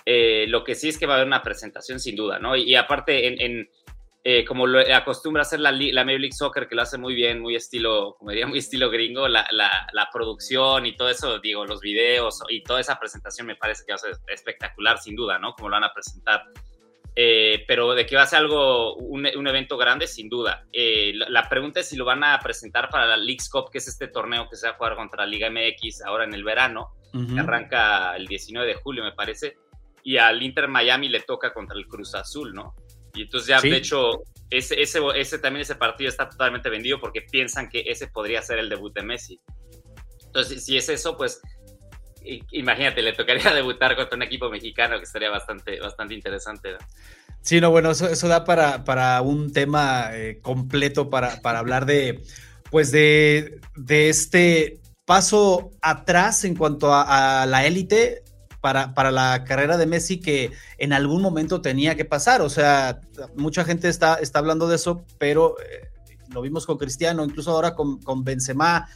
Eh, 0.04 0.44
lo 0.48 0.64
que 0.64 0.74
sí 0.74 0.90
es 0.90 0.98
que 0.98 1.06
va 1.06 1.14
a 1.14 1.16
haber 1.16 1.26
una 1.26 1.42
presentación 1.42 1.98
sin 1.98 2.14
duda, 2.14 2.38
¿no? 2.38 2.56
Y, 2.56 2.74
aparte, 2.74 3.42
en 3.42 3.68
eh, 4.26 4.42
como 4.46 4.66
lo 4.66 4.80
acostumbra 4.80 5.42
hacer 5.42 5.60
la, 5.60 5.70
la 5.70 6.02
Major 6.02 6.20
League 6.20 6.32
Soccer, 6.34 6.66
que 6.66 6.74
lo 6.74 6.80
hace 6.80 6.96
muy 6.96 7.14
bien, 7.14 7.40
muy 7.40 7.56
estilo, 7.56 8.16
como 8.18 8.30
diría, 8.30 8.46
muy 8.46 8.58
estilo 8.58 8.88
gringo, 8.88 9.28
la, 9.28 9.46
la, 9.50 10.08
producción 10.10 10.86
y 10.86 10.96
todo 10.96 11.10
eso, 11.10 11.40
digo, 11.40 11.66
los 11.66 11.80
videos 11.82 12.42
y 12.48 12.62
toda 12.62 12.80
esa 12.80 12.98
presentación 12.98 13.46
me 13.46 13.56
parece 13.56 13.84
que 13.84 13.92
va 13.92 13.96
a 13.96 13.98
ser 13.98 14.16
espectacular, 14.28 14.96
sin 14.96 15.14
duda, 15.14 15.38
¿no? 15.38 15.52
Como 15.54 15.68
lo 15.68 15.74
van 15.74 15.84
a 15.84 15.92
presentar. 15.92 16.42
Eh, 17.16 17.64
pero 17.68 17.94
de 17.94 18.06
que 18.06 18.16
va 18.16 18.22
a 18.22 18.26
ser 18.26 18.40
algo, 18.40 18.96
un, 18.96 19.26
un 19.36 19.46
evento 19.46 19.76
grande, 19.76 20.06
sin 20.06 20.28
duda. 20.28 20.66
Eh, 20.72 21.12
la, 21.14 21.48
pregunta 21.48 21.80
es 21.80 21.88
si 21.88 21.96
lo 21.96 22.04
van 22.04 22.24
a 22.24 22.38
presentar 22.40 22.88
para 22.90 23.06
la 23.06 23.16
League 23.16 23.44
Cup, 23.50 23.70
que 23.70 23.78
es 23.78 23.86
este 23.86 24.08
torneo 24.08 24.48
que 24.48 24.56
se 24.56 24.66
va 24.66 24.72
a 24.72 24.76
jugar 24.76 24.96
contra 24.96 25.24
la 25.24 25.30
Liga 25.30 25.48
MX 25.48 26.02
ahora 26.02 26.24
en 26.24 26.34
el 26.34 26.42
verano, 26.42 26.90
que 27.12 27.38
arranca 27.38 28.16
el 28.16 28.26
19 28.26 28.66
de 28.66 28.74
julio, 28.74 29.04
me 29.04 29.12
parece, 29.12 29.56
y 30.02 30.16
al 30.16 30.42
Inter 30.42 30.66
Miami 30.66 31.08
le 31.08 31.20
toca 31.20 31.54
contra 31.54 31.76
el 31.76 31.86
Cruz 31.86 32.12
Azul, 32.16 32.52
¿no? 32.52 32.74
Y 33.14 33.22
entonces 33.22 33.48
ya, 33.48 33.60
de 33.60 33.76
hecho, 33.76 34.24
ese, 34.50 34.82
ese, 34.82 35.00
ese, 35.14 35.38
también 35.38 35.62
ese 35.62 35.76
partido 35.76 36.08
está 36.08 36.28
totalmente 36.28 36.68
vendido 36.68 36.98
porque 36.98 37.22
piensan 37.22 37.68
que 37.68 37.84
ese 37.86 38.08
podría 38.08 38.42
ser 38.42 38.58
el 38.58 38.68
debut 38.68 38.92
de 38.92 39.04
Messi. 39.04 39.40
Entonces, 40.26 40.64
si 40.64 40.76
es 40.76 40.88
eso, 40.88 41.16
pues 41.16 41.40
imagínate, 42.52 43.02
le 43.02 43.12
tocaría 43.12 43.50
debutar 43.54 43.96
contra 43.96 44.16
un 44.16 44.22
equipo 44.22 44.50
mexicano 44.50 44.98
que 44.98 45.04
estaría 45.04 45.30
bastante, 45.30 45.80
bastante 45.80 46.14
interesante. 46.14 46.76
Sí, 47.40 47.60
no, 47.60 47.70
bueno, 47.70 47.90
eso, 47.90 48.28
da 48.28 48.44
para, 48.44 48.84
para 48.84 49.20
un 49.20 49.52
tema 49.52 50.10
eh, 50.12 50.38
completo 50.40 51.10
para, 51.10 51.42
para 51.42 51.58
hablar 51.58 51.84
de, 51.84 52.22
pues 52.70 52.90
de, 52.90 53.60
de 53.76 54.08
este 54.08 54.80
paso 55.04 55.70
atrás 55.82 56.44
en 56.44 56.56
cuanto 56.56 56.94
a, 56.94 57.44
la 57.46 57.66
élite 57.66 58.22
para, 58.60 59.10
la 59.10 59.44
carrera 59.44 59.76
de 59.76 59.84
Messi 59.84 60.20
que 60.20 60.52
en 60.78 60.94
algún 60.94 61.20
momento 61.20 61.60
tenía 61.60 61.96
que 61.96 62.06
pasar. 62.06 62.40
O 62.40 62.48
sea, 62.48 63.00
mucha 63.36 63.64
gente 63.64 63.88
está, 63.88 64.14
está 64.14 64.38
hablando 64.38 64.66
de 64.66 64.76
eso, 64.76 65.04
pero 65.18 65.56
eh, 65.60 65.90
lo 66.30 66.40
vimos 66.40 66.64
con 66.64 66.78
Cristiano, 66.78 67.24
incluso 67.24 67.50
ahora 67.50 67.74
con, 67.74 68.00
con 68.00 68.24
Benzema. 68.24 68.88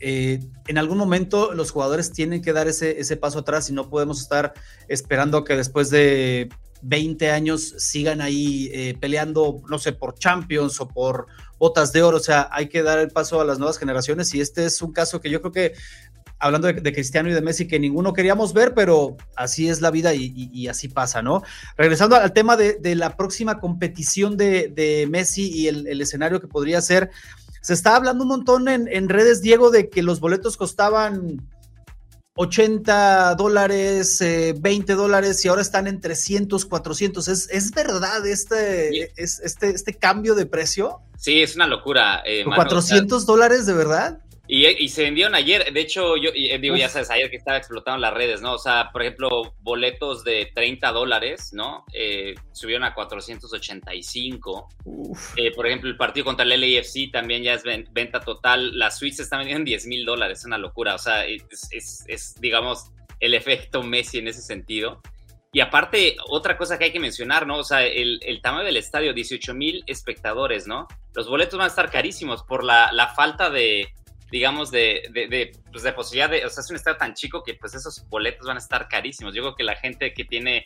Eh, 0.00 0.40
en 0.66 0.78
algún 0.78 0.98
momento 0.98 1.52
los 1.54 1.70
jugadores 1.70 2.12
tienen 2.12 2.42
que 2.42 2.52
dar 2.52 2.68
ese, 2.68 3.00
ese 3.00 3.16
paso 3.16 3.40
atrás 3.40 3.68
y 3.70 3.72
no 3.72 3.88
podemos 3.88 4.20
estar 4.20 4.54
esperando 4.88 5.44
que 5.44 5.56
después 5.56 5.90
de 5.90 6.48
20 6.82 7.30
años 7.30 7.74
sigan 7.78 8.20
ahí 8.20 8.70
eh, 8.72 8.96
peleando, 9.00 9.62
no 9.68 9.78
sé, 9.78 9.92
por 9.92 10.14
Champions 10.18 10.80
o 10.80 10.88
por 10.88 11.26
botas 11.58 11.92
de 11.92 12.02
oro. 12.02 12.18
O 12.18 12.20
sea, 12.20 12.48
hay 12.52 12.68
que 12.68 12.82
dar 12.82 12.98
el 12.98 13.08
paso 13.08 13.40
a 13.40 13.44
las 13.44 13.58
nuevas 13.58 13.78
generaciones 13.78 14.32
y 14.34 14.40
este 14.40 14.64
es 14.64 14.80
un 14.82 14.92
caso 14.92 15.20
que 15.20 15.30
yo 15.30 15.40
creo 15.40 15.52
que 15.52 15.74
hablando 16.40 16.72
de, 16.72 16.92
Cristiano 16.92 17.28
y 17.28 17.32
de 17.32 17.40
Messi, 17.40 17.66
que 17.66 17.80
ninguno 17.80 18.12
queríamos 18.12 18.52
ver, 18.52 18.72
pero 18.72 19.16
así 19.34 19.68
es 19.68 19.80
la 19.80 19.90
vida 19.90 20.14
y, 20.14 20.68
así 20.68 20.88
pasa, 20.88 21.20
¿no? 21.20 21.42
Regresando 21.76 22.14
al 22.14 22.32
tema 22.32 22.56
de, 22.56 22.94
la 22.94 23.16
próxima 23.16 23.58
competición 23.58 24.36
de, 24.36 25.06
Messi 25.10 25.50
y 25.50 25.66
el, 25.66 26.00
escenario 26.00 26.40
que 26.40 26.46
podría 26.46 26.80
ser, 26.80 27.10
se 27.60 27.74
está 27.74 27.96
hablando 27.96 28.24
un 28.24 28.28
montón 28.28 28.68
en, 28.68 29.08
redes, 29.08 29.42
Diego, 29.42 29.70
de 29.70 29.88
que 29.88 30.02
los 30.02 30.20
boletos 30.20 30.56
costaban 30.56 31.48
80 32.34 33.34
dólares, 33.34 34.18
20 34.20 34.92
eh, 34.92 34.94
dólares 34.94 35.44
y 35.44 35.48
ahora 35.48 35.62
están 35.62 35.86
en 35.86 36.00
300, 36.00 36.64
400. 36.64 37.28
¿Es, 37.28 37.48
es 37.50 37.70
verdad 37.72 38.26
este, 38.26 39.12
este, 39.16 39.70
este 39.70 39.94
cambio 39.94 40.34
de 40.34 40.46
precio? 40.46 41.00
Sí, 41.16 41.42
es 41.42 41.56
una 41.56 41.66
locura. 41.66 42.22
Eh, 42.24 42.44
¿400 42.44 43.24
dólares 43.24 43.66
de 43.66 43.74
verdad? 43.74 44.20
Y, 44.50 44.88
se 44.88 45.02
vendieron 45.02 45.34
ayer, 45.34 45.70
de 45.74 45.80
hecho, 45.80 46.16
yo 46.16 46.30
digo, 46.32 46.74
ya 46.74 46.88
sabes, 46.88 47.10
ayer 47.10 47.28
que 47.30 47.36
estaba 47.36 47.58
explotando 47.58 48.00
las 48.00 48.14
redes, 48.14 48.40
¿no? 48.40 48.54
O 48.54 48.58
sea, 48.58 48.88
por 48.90 49.02
ejemplo, 49.02 49.54
boletos 49.60 50.24
de 50.24 50.50
30 50.54 50.90
dólares, 50.92 51.50
¿no? 51.52 51.84
Eh, 51.92 52.34
subieron 52.52 52.84
a 52.84 52.94
485. 52.94 54.68
Eh, 55.36 55.52
por 55.54 55.66
ejemplo, 55.66 55.90
el 55.90 55.98
partido 55.98 56.24
contra 56.24 56.46
el 56.46 56.58
LAFC 56.58 57.12
también 57.12 57.42
ya 57.42 57.52
es 57.52 57.62
venta 57.62 58.20
total. 58.20 58.78
La 58.78 58.90
suites 58.90 59.20
está 59.20 59.36
vendiendo 59.36 59.60
en 59.60 59.64
10 59.66 59.86
mil 59.86 60.06
dólares, 60.06 60.38
es 60.38 60.46
una 60.46 60.56
locura. 60.56 60.94
O 60.94 60.98
sea, 60.98 61.26
es, 61.26 61.68
es, 62.06 62.34
digamos, 62.40 62.90
el 63.20 63.34
efecto 63.34 63.82
Messi 63.82 64.16
en 64.16 64.28
ese 64.28 64.40
sentido. 64.40 65.02
Y 65.52 65.60
aparte, 65.60 66.16
otra 66.30 66.56
cosa 66.56 66.78
que 66.78 66.86
hay 66.86 66.92
que 66.92 67.00
mencionar, 67.00 67.46
¿no? 67.46 67.58
O 67.58 67.64
sea, 67.64 67.84
el, 67.84 68.18
el 68.22 68.40
tamaño 68.40 68.64
del 68.64 68.78
estadio, 68.78 69.12
18 69.12 69.52
mil 69.52 69.84
espectadores, 69.86 70.66
¿no? 70.66 70.88
Los 71.14 71.28
boletos 71.28 71.58
van 71.58 71.66
a 71.66 71.68
estar 71.68 71.90
carísimos 71.90 72.44
por 72.44 72.64
la, 72.64 72.90
la 72.92 73.08
falta 73.08 73.50
de 73.50 73.92
digamos, 74.30 74.70
de, 74.70 75.08
de, 75.12 75.52
pues 75.70 75.82
de 75.82 75.92
posibilidad 75.92 76.30
de, 76.30 76.44
o 76.44 76.50
sea, 76.50 76.62
es 76.62 76.70
un 76.70 76.76
estado 76.76 76.96
tan 76.96 77.14
chico 77.14 77.42
que 77.42 77.54
pues 77.54 77.74
esos 77.74 78.06
boletos 78.08 78.46
van 78.46 78.56
a 78.56 78.60
estar 78.60 78.88
carísimos. 78.88 79.34
Yo 79.34 79.42
creo 79.42 79.54
que 79.54 79.64
la 79.64 79.76
gente 79.76 80.12
que 80.12 80.24
tiene 80.24 80.64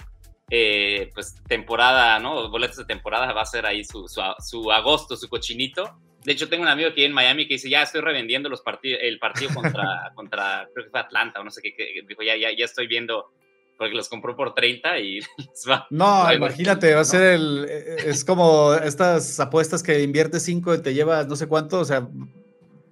eh, 0.50 1.10
pues 1.14 1.36
temporada, 1.48 2.18
¿no? 2.18 2.50
Boletos 2.50 2.76
de 2.76 2.84
temporada 2.84 3.32
va 3.32 3.42
a 3.42 3.46
ser 3.46 3.66
ahí 3.66 3.84
su, 3.84 4.06
su, 4.08 4.72
agosto, 4.72 5.16
su 5.16 5.28
cochinito. 5.28 5.98
De 6.24 6.32
hecho, 6.32 6.48
tengo 6.48 6.62
un 6.62 6.68
amigo 6.68 6.90
aquí 6.90 7.04
en 7.04 7.12
Miami 7.12 7.46
que 7.46 7.54
dice, 7.54 7.70
ya 7.70 7.82
estoy 7.82 8.00
revendiendo 8.00 8.48
los 8.48 8.62
partidos, 8.62 9.00
el 9.02 9.18
partido 9.18 9.52
contra, 9.54 10.12
contra, 10.14 10.68
creo 10.74 10.86
que 10.86 10.90
fue 10.90 11.00
Atlanta 11.00 11.40
o 11.40 11.44
no 11.44 11.50
sé 11.50 11.62
qué, 11.62 12.02
dijo, 12.06 12.22
ya, 12.22 12.36
ya, 12.36 12.50
ya 12.56 12.64
estoy 12.64 12.86
viendo 12.86 13.32
porque 13.78 13.94
los 13.94 14.08
compró 14.08 14.36
por 14.36 14.54
30 14.54 14.98
y 14.98 15.20
va. 15.68 15.86
No, 15.90 16.32
imagínate, 16.32 16.94
va 16.94 17.00
a 17.00 17.04
ser 17.04 17.34
el, 17.34 17.64
es 17.64 18.24
como 18.24 18.74
estas 18.74 19.40
apuestas 19.40 19.82
que 19.82 20.02
inviertes 20.02 20.44
5 20.44 20.74
y 20.74 20.82
te 20.82 20.94
llevas 20.94 21.26
no 21.26 21.34
sé 21.34 21.48
cuánto, 21.48 21.80
o 21.80 21.84
sea, 21.84 22.06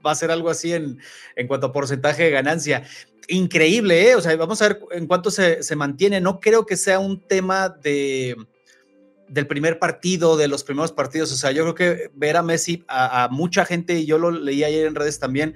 va 0.04 0.12
a 0.12 0.14
ser 0.16 0.30
algo 0.30 0.50
así 0.50 0.72
en, 0.72 0.98
en 1.36 1.46
cuanto 1.46 1.68
a 1.68 1.72
porcentaje 1.72 2.24
de 2.24 2.30
ganancia. 2.30 2.84
Increíble, 3.28 4.10
¿eh? 4.10 4.16
O 4.16 4.20
sea, 4.20 4.34
vamos 4.36 4.60
a 4.62 4.68
ver 4.68 4.80
en 4.90 5.06
cuánto 5.06 5.30
se, 5.30 5.62
se 5.62 5.76
mantiene. 5.76 6.20
No 6.20 6.40
creo 6.40 6.66
que 6.66 6.76
sea 6.76 6.98
un 6.98 7.20
tema 7.20 7.68
de 7.68 8.36
del 9.30 9.46
primer 9.46 9.78
partido, 9.78 10.36
de 10.36 10.48
los 10.48 10.64
primeros 10.64 10.92
partidos. 10.92 11.32
O 11.32 11.36
sea, 11.36 11.52
yo 11.52 11.62
creo 11.62 11.74
que 11.74 12.10
ver 12.14 12.36
a 12.36 12.42
Messi, 12.42 12.84
a, 12.88 13.28
mucha 13.30 13.64
gente, 13.64 13.94
y 13.94 14.04
yo 14.04 14.18
lo 14.18 14.32
leí 14.32 14.64
ayer 14.64 14.86
en 14.86 14.96
redes 14.96 15.20
también, 15.20 15.54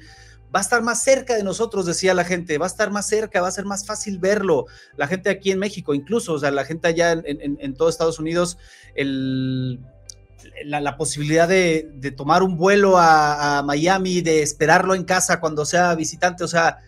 va 0.55 0.61
a 0.61 0.63
estar 0.63 0.81
más 0.83 1.03
cerca 1.03 1.35
de 1.35 1.43
nosotros, 1.43 1.85
decía 1.85 2.15
la 2.15 2.25
gente, 2.25 2.57
va 2.59 2.67
a 2.67 2.69
estar 2.69 2.93
más 2.93 3.09
cerca, 3.09 3.41
va 3.41 3.49
a 3.49 3.53
ser 3.53 3.65
más 3.65 3.85
fácil 3.85 4.21
verlo. 4.21 4.67
La 4.97 5.09
gente 5.09 5.29
aquí 5.29 5.51
en 5.51 5.59
México, 5.59 5.93
incluso, 5.93 6.35
o 6.35 6.39
sea, 6.39 6.53
la 6.53 6.65
gente 6.65 6.87
allá 6.87 7.13
en, 7.13 7.25
en, 7.27 7.59
en 7.61 7.75
todo 7.75 7.89
Estados 7.89 8.21
Unidos, 8.21 8.59
el, 8.95 9.81
la, 10.65 10.97
posibilidad 10.97 11.49
de, 11.49 12.15
tomar 12.17 12.43
un 12.43 12.57
vuelo 12.57 12.97
a, 12.97 13.63
Miami, 13.65 14.21
de 14.21 14.43
esperarlo 14.43 14.95
en 14.95 15.05
casa 15.05 15.41
cuando 15.41 15.65
sea 15.65 15.95
visitante, 15.95 16.45
o 16.45 16.49
sea, 16.49 16.79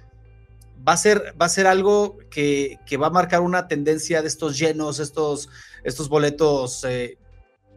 va 0.86 0.92
a 0.92 0.96
ser, 0.96 1.34
va 1.40 1.46
a 1.46 1.50
ser 1.50 1.66
algo 1.66 2.18
que, 2.30 2.78
va 3.00 3.08
a 3.08 3.10
marcar 3.10 3.40
una 3.40 3.68
tendencia 3.68 4.22
de 4.22 4.28
estos 4.28 4.58
llenos, 4.58 5.00
estos, 5.00 5.48
estos 5.84 6.08
boletos 6.08 6.84
eh, 6.84 7.18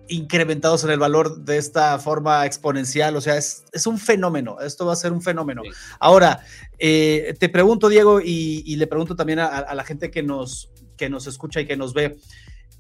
incrementados 0.10 0.84
en 0.84 0.90
el 0.92 1.00
valor 1.00 1.44
de 1.44 1.58
esta 1.58 1.98
forma 2.00 2.46
exponencial, 2.46 3.16
o 3.16 3.22
sea, 3.22 3.38
es, 3.38 3.64
un 3.86 3.98
fenómeno, 3.98 4.60
esto 4.60 4.86
va 4.86 4.94
a 4.94 4.98
ser 4.98 5.12
un 5.12 5.22
fenómeno. 5.22 5.62
Ahora, 6.00 6.42
eh, 6.78 7.36
te 7.40 7.50
pregunto, 7.50 7.90
Diego, 7.90 8.20
y, 8.22 8.76
le 8.76 8.88
pregunto 8.88 9.16
también 9.16 9.40
a, 9.40 9.74
la 9.74 9.84
gente 9.84 10.12
que 10.12 10.24
nos, 10.24 10.72
que 10.98 11.10
nos 11.10 11.28
escucha 11.28 11.62
y 11.62 11.66
que 11.66 11.78
nos 11.78 11.94
ve, 11.94 12.18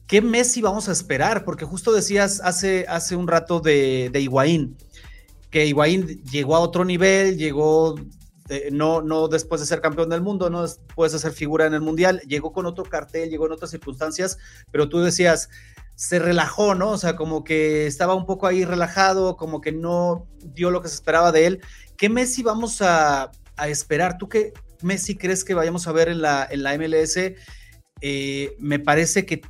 ¿qué 0.09 0.21
Messi 0.21 0.61
vamos 0.61 0.89
a 0.89 0.91
esperar? 0.91 1.45
Porque 1.45 1.63
justo 1.63 1.93
decías 1.93 2.41
hace, 2.43 2.85
hace 2.89 3.15
un 3.15 3.29
rato 3.29 3.61
de, 3.61 4.09
de 4.11 4.19
Higuaín, 4.19 4.75
que 5.49 5.65
Higuaín 5.65 6.21
llegó 6.25 6.57
a 6.57 6.59
otro 6.59 6.83
nivel, 6.83 7.37
llegó 7.37 7.95
no, 8.71 9.01
no 9.01 9.27
después 9.27 9.61
de 9.61 9.67
ser 9.67 9.81
campeón 9.81 10.09
del 10.09 10.21
mundo, 10.21 10.49
no 10.49 10.63
después 10.63 11.11
de 11.11 11.19
ser 11.19 11.31
figura 11.31 11.65
en 11.67 11.73
el 11.73 11.81
mundial, 11.81 12.19
llegó 12.27 12.51
con 12.51 12.65
otro 12.65 12.83
cartel, 12.83 13.29
llegó 13.29 13.45
en 13.45 13.51
otras 13.51 13.71
circunstancias, 13.71 14.37
pero 14.71 14.89
tú 14.89 14.99
decías, 14.99 15.49
se 15.95 16.17
relajó, 16.17 16.75
¿no? 16.75 16.91
O 16.91 16.97
sea, 16.97 17.15
como 17.15 17.43
que 17.43 17.85
estaba 17.85 18.15
un 18.15 18.25
poco 18.25 18.47
ahí 18.47 18.65
relajado, 18.65 19.37
como 19.37 19.61
que 19.61 19.71
no 19.71 20.27
dio 20.41 20.71
lo 20.71 20.81
que 20.81 20.87
se 20.87 20.95
esperaba 20.95 21.31
de 21.31 21.45
él. 21.45 21.61
¿Qué 21.97 22.09
Messi 22.09 22.41
vamos 22.41 22.81
a, 22.81 23.31
esperar? 23.67 24.17
¿Tú 24.17 24.29
qué 24.29 24.53
Messi 24.81 25.15
crees 25.15 25.43
que 25.43 25.53
vayamos 25.53 25.87
a 25.87 25.91
ver 25.91 26.07
en 26.07 26.21
la, 26.21 26.47
en 26.49 26.63
la 26.63 26.77
MLS? 26.77 27.17
Eh, 28.01 28.55
me 28.57 28.79
parece 28.79 29.25
que 29.25 29.41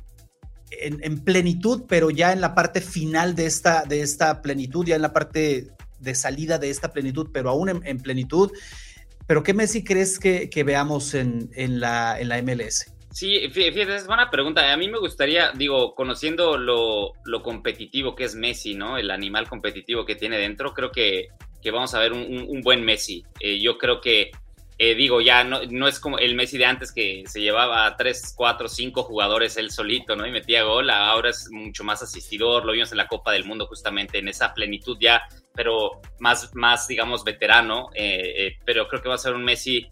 en, 0.70 1.24
plenitud, 1.24 1.84
pero 1.88 2.10
ya 2.10 2.32
en 2.32 2.40
la 2.40 2.54
parte 2.54 2.80
final 2.80 3.34
de 3.34 3.46
esta, 3.46 3.84
de 3.84 4.02
esta 4.02 4.42
plenitud, 4.42 4.86
ya 4.86 4.96
en 4.96 5.02
la 5.02 5.12
parte 5.12 5.68
de 5.98 6.14
salida 6.14 6.58
de 6.58 6.70
esta 6.70 6.92
plenitud, 6.92 7.28
pero 7.32 7.50
aún 7.50 7.82
en 7.84 7.98
plenitud. 7.98 8.50
Pero 9.30 9.44
¿qué 9.44 9.54
Messi 9.54 9.84
crees 9.84 10.18
que, 10.18 10.64
veamos 10.64 11.14
en, 11.14 11.48
la, 11.78 12.18
en 12.18 12.28
la 12.28 12.42
MLS? 12.42 12.92
Sí, 13.12 13.48
fíjate, 13.48 13.94
es 13.94 14.08
buena 14.08 14.28
pregunta. 14.28 14.72
A 14.72 14.76
mí 14.76 14.88
me 14.88 14.98
gustaría, 14.98 15.52
digo, 15.52 15.94
conociendo 15.94 16.58
lo, 16.58 17.12
competitivo 17.44 18.16
que 18.16 18.24
es 18.24 18.34
Messi, 18.34 18.74
¿no? 18.74 18.98
El 18.98 19.08
animal 19.08 19.48
competitivo 19.48 20.04
que 20.04 20.16
tiene 20.16 20.36
dentro, 20.36 20.74
creo 20.74 20.90
que, 20.90 21.28
que 21.62 21.70
vamos 21.70 21.94
a 21.94 22.00
ver 22.00 22.12
un, 22.12 22.60
buen 22.62 22.84
Messi. 22.84 23.24
Eh, 23.38 23.60
yo 23.60 23.78
creo 23.78 24.00
que, 24.00 24.32
eh, 24.82 24.94
digo, 24.94 25.20
ya 25.20 25.44
no, 25.44 25.60
no 25.68 25.86
es 25.88 26.00
como 26.00 26.16
el 26.16 26.34
Messi 26.34 26.56
de 26.56 26.64
antes 26.64 26.90
que 26.90 27.22
se 27.26 27.42
llevaba 27.42 27.84
a 27.84 27.98
3, 27.98 28.32
4, 28.34 28.66
5 28.66 29.02
jugadores 29.02 29.58
él 29.58 29.70
solito, 29.70 30.16
¿no? 30.16 30.26
Y 30.26 30.30
metía 30.30 30.62
gol. 30.62 30.88
Ahora 30.88 31.28
es 31.28 31.50
mucho 31.50 31.84
más 31.84 32.02
asistidor. 32.02 32.64
Lo 32.64 32.72
vimos 32.72 32.90
en 32.90 32.96
la 32.96 33.06
Copa 33.06 33.30
del 33.30 33.44
Mundo 33.44 33.66
justamente 33.66 34.16
en 34.16 34.28
esa 34.28 34.54
plenitud 34.54 34.96
ya 34.98 35.20
pero 35.54 36.00
más, 36.18 36.54
más 36.54 36.88
digamos, 36.88 37.24
veterano, 37.24 37.90
eh, 37.92 38.46
eh, 38.46 38.56
pero 38.64 38.88
creo 38.88 39.02
que 39.02 39.10
va 39.10 39.16
a 39.16 39.18
ser 39.18 39.34
un 39.34 39.44
Messi 39.44 39.86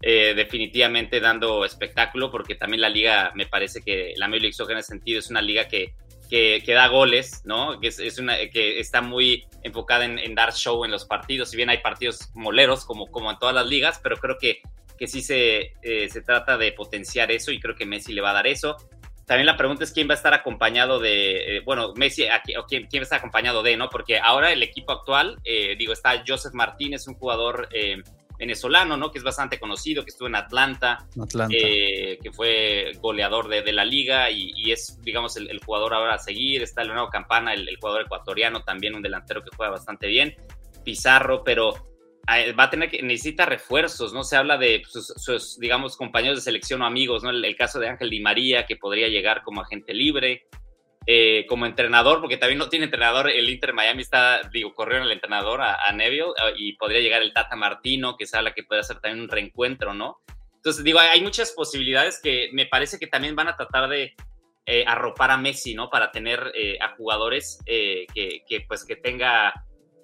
definitivamente 0.00 1.18
dando 1.18 1.64
espectáculo, 1.64 2.30
porque 2.30 2.54
también 2.54 2.80
la 2.80 2.88
liga, 2.88 3.32
me 3.34 3.46
parece 3.46 3.82
que 3.82 4.12
la 4.16 4.28
Major 4.28 4.42
League 4.42 4.52
Soccer 4.52 4.74
en 4.74 4.78
ese 4.78 4.90
sentido 4.90 5.18
es 5.18 5.30
una 5.30 5.42
liga 5.42 5.66
que, 5.66 5.94
que, 6.28 6.62
da 6.66 6.88
goles, 6.88 7.42
¿no? 7.44 7.80
Que, 7.80 7.88
es, 7.88 8.18
una, 8.18 8.36
que 8.50 8.80
está 8.80 9.00
muy 9.00 9.46
enfocada 9.62 10.04
en, 10.04 10.34
dar 10.34 10.52
show 10.52 10.84
en 10.84 10.90
los 10.90 11.04
partidos, 11.04 11.50
si 11.50 11.56
bien 11.56 11.70
hay 11.70 11.78
partidos 11.78 12.30
moleros 12.34 12.84
como, 12.84 13.06
como 13.06 13.30
en 13.30 13.38
todas 13.38 13.54
las 13.54 13.66
ligas, 13.66 14.00
pero 14.02 14.16
creo 14.16 14.38
que, 14.38 14.60
que 14.98 15.06
sí 15.06 15.22
se, 15.22 15.72
se 15.82 16.22
trata 16.22 16.58
de 16.58 16.72
potenciar 16.72 17.30
eso 17.30 17.50
y 17.50 17.60
creo 17.60 17.74
que 17.74 17.86
Messi 17.86 18.12
le 18.12 18.20
va 18.20 18.30
a 18.30 18.34
dar 18.34 18.46
eso. 18.46 18.76
También 19.28 19.44
la 19.44 19.58
pregunta 19.58 19.84
es 19.84 19.92
quién 19.92 20.08
va 20.08 20.14
a 20.14 20.16
estar 20.16 20.32
acompañado 20.32 20.98
de, 21.00 21.58
eh, 21.58 21.60
bueno, 21.60 21.92
Messi, 21.94 22.24
o 22.58 22.64
quién, 22.64 22.86
quién, 22.86 23.02
va 23.02 23.02
a 23.02 23.04
estar 23.04 23.18
acompañado 23.18 23.62
de, 23.62 23.76
¿no? 23.76 23.90
Porque 23.90 24.18
ahora 24.18 24.50
el 24.52 24.62
equipo 24.62 24.90
actual, 24.90 25.38
eh, 25.44 25.76
digo, 25.78 25.92
está 25.92 26.24
Joseph 26.26 26.54
Martínez, 26.54 27.06
un 27.06 27.14
jugador 27.14 27.68
eh, 27.70 28.02
venezolano, 28.38 28.96
¿no? 28.96 29.10
Que 29.10 29.18
es 29.18 29.24
bastante 29.24 29.58
conocido, 29.58 30.04
que 30.04 30.10
estuvo 30.10 30.28
en 30.28 30.36
Atlanta, 30.36 31.06
que 31.50 32.30
fue 32.32 32.92
goleador 33.00 33.48
de, 33.48 33.72
la 33.72 33.84
liga 33.84 34.30
y, 34.30 34.70
es, 34.70 34.98
digamos, 35.02 35.36
el, 35.36 35.60
jugador 35.64 35.94
ahora 35.94 36.14
a 36.14 36.18
seguir. 36.18 36.62
Está 36.62 36.84
Leonardo 36.84 37.10
Campana, 37.10 37.52
el, 37.52 37.68
el 37.68 37.76
jugador 37.76 38.02
ecuatoriano, 38.02 38.62
también 38.62 38.94
un 38.94 39.02
delantero 39.02 39.42
que 39.42 39.54
juega 39.56 39.72
bastante 39.72 40.06
bien. 40.06 40.36
Pizarro, 40.84 41.42
pero 41.44 41.88
va 42.58 42.64
a 42.64 42.70
tener 42.70 42.90
que, 42.90 43.02
necesita 43.02 43.46
refuerzos, 43.46 44.12
¿no? 44.12 44.22
Se 44.22 44.36
habla 44.36 44.58
de 44.58 44.82
sus, 44.86 45.58
digamos, 45.58 45.96
compañeros 45.96 46.38
de 46.38 46.42
selección 46.42 46.82
o 46.82 46.86
amigos, 46.86 47.22
¿no? 47.22 47.30
El, 47.30 47.56
caso 47.56 47.80
de 47.80 47.88
Ángel 47.88 48.10
Di 48.10 48.20
María, 48.20 48.66
que 48.66 48.76
podría 48.76 49.08
llegar 49.08 49.42
como 49.42 49.62
agente 49.62 49.94
libre, 49.94 50.46
eh, 51.10 51.46
como 51.48 51.64
entrenador, 51.64 52.20
porque 52.20 52.36
también 52.36 52.58
no 52.58 52.68
tiene 52.68 52.84
entrenador, 52.84 53.30
el 53.30 53.48
Inter 53.48 53.72
Miami 53.72 54.02
está, 54.02 54.42
digo, 54.52 54.74
corrió 54.74 55.02
el 55.02 55.10
entrenador 55.10 55.62
a, 55.62 55.90
Neville 55.92 56.34
y 56.58 56.74
podría 56.74 57.00
llegar 57.00 57.22
el 57.22 57.32
Tata 57.32 57.56
Martino, 57.56 58.14
que 58.18 58.26
se 58.26 58.36
habla 58.36 58.52
que 58.52 58.62
puede 58.62 58.82
hacer 58.82 59.00
también 59.00 59.22
un 59.22 59.30
reencuentro, 59.30 59.94
¿no? 59.94 60.18
Entonces, 60.56 60.84
digo, 60.84 60.98
hay 60.98 61.22
muchas 61.22 61.52
posibilidades 61.52 62.20
que 62.22 62.50
me 62.52 62.66
parece 62.66 62.98
que 62.98 63.06
también 63.06 63.34
van 63.34 63.48
a 63.48 63.56
tratar 63.56 63.88
de 63.88 64.14
eh, 64.66 64.84
arropar 64.86 65.30
a 65.30 65.38
Messi, 65.38 65.74
¿no? 65.74 65.88
Para 65.88 66.10
tener 66.10 66.52
eh, 66.54 66.76
a 66.78 66.94
jugadores 66.94 67.58
que, 67.64 68.06
que, 68.14 68.60
pues, 68.68 68.84
que 68.84 68.96
tenga 68.96 69.54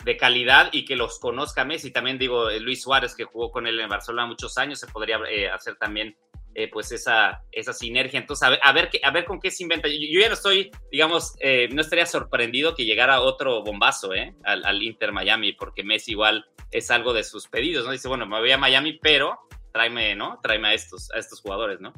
de 0.05 0.17
calidad 0.17 0.69
y 0.73 0.85
que 0.85 0.97
los 0.97 1.19
conozca 1.19 1.65
Messi. 1.65 1.91
También 1.91 2.19
digo, 2.19 2.51
eh, 2.51 2.61
Luis 2.61 2.83
Suárez, 2.83 3.15
que 3.15 3.25
jugó 3.25 3.51
con 3.51 3.67
él 3.67 3.81
en 3.81 3.89
Barcelona 3.89 4.27
muchos 4.27 4.57
años, 4.59 4.79
se 4.79 4.87
podría 4.87 5.19
eh, 5.29 5.51
hacer 5.51 5.77
también 5.77 6.17
eh, 6.55 6.69
pues 6.71 6.93
esa, 6.93 7.43
esa 7.53 7.73
sinergia. 7.73 8.19
Entonces, 8.19 8.47
a 8.47 8.51
ver, 8.73 8.91
a 9.03 9.11
ver, 9.11 9.25
con 9.25 9.41
qué 9.41 9.51
se 9.51 9.63
inventa. 9.63 9.89
Yo, 9.89 10.21
ya 10.21 10.29
no 10.29 10.35
estoy, 10.35 10.71
digamos, 10.91 11.35
no 11.71 11.81
estaría 11.81 12.07
sorprendido 12.07 12.75
que 12.75 12.85
llegara 12.85 13.21
otro 13.21 13.63
bombazo 13.63 14.11
al, 14.45 14.65
al, 14.65 14.83
Inter 14.83 15.13
Miami, 15.13 15.53
porque 15.53 15.85
Messi 15.85 16.13
igual 16.13 16.47
es 16.71 16.91
algo 16.91 17.13
de 17.13 17.25
sus 17.25 17.49
pedidos, 17.49 17.85
¿no? 17.85 17.93
Dice, 17.93 18.09
bueno, 18.09 18.27
me 18.27 18.39
voy 18.39 18.51
a 18.51 18.59
Miami, 18.59 18.99
pero 19.01 19.39
tráeme, 19.73 20.15
¿no? 20.15 20.39
Tráeme 20.43 20.75
estos, 20.75 21.11
a 21.13 21.19
estos 21.19 21.41
jugadores, 21.41 21.81
¿no? 21.81 21.93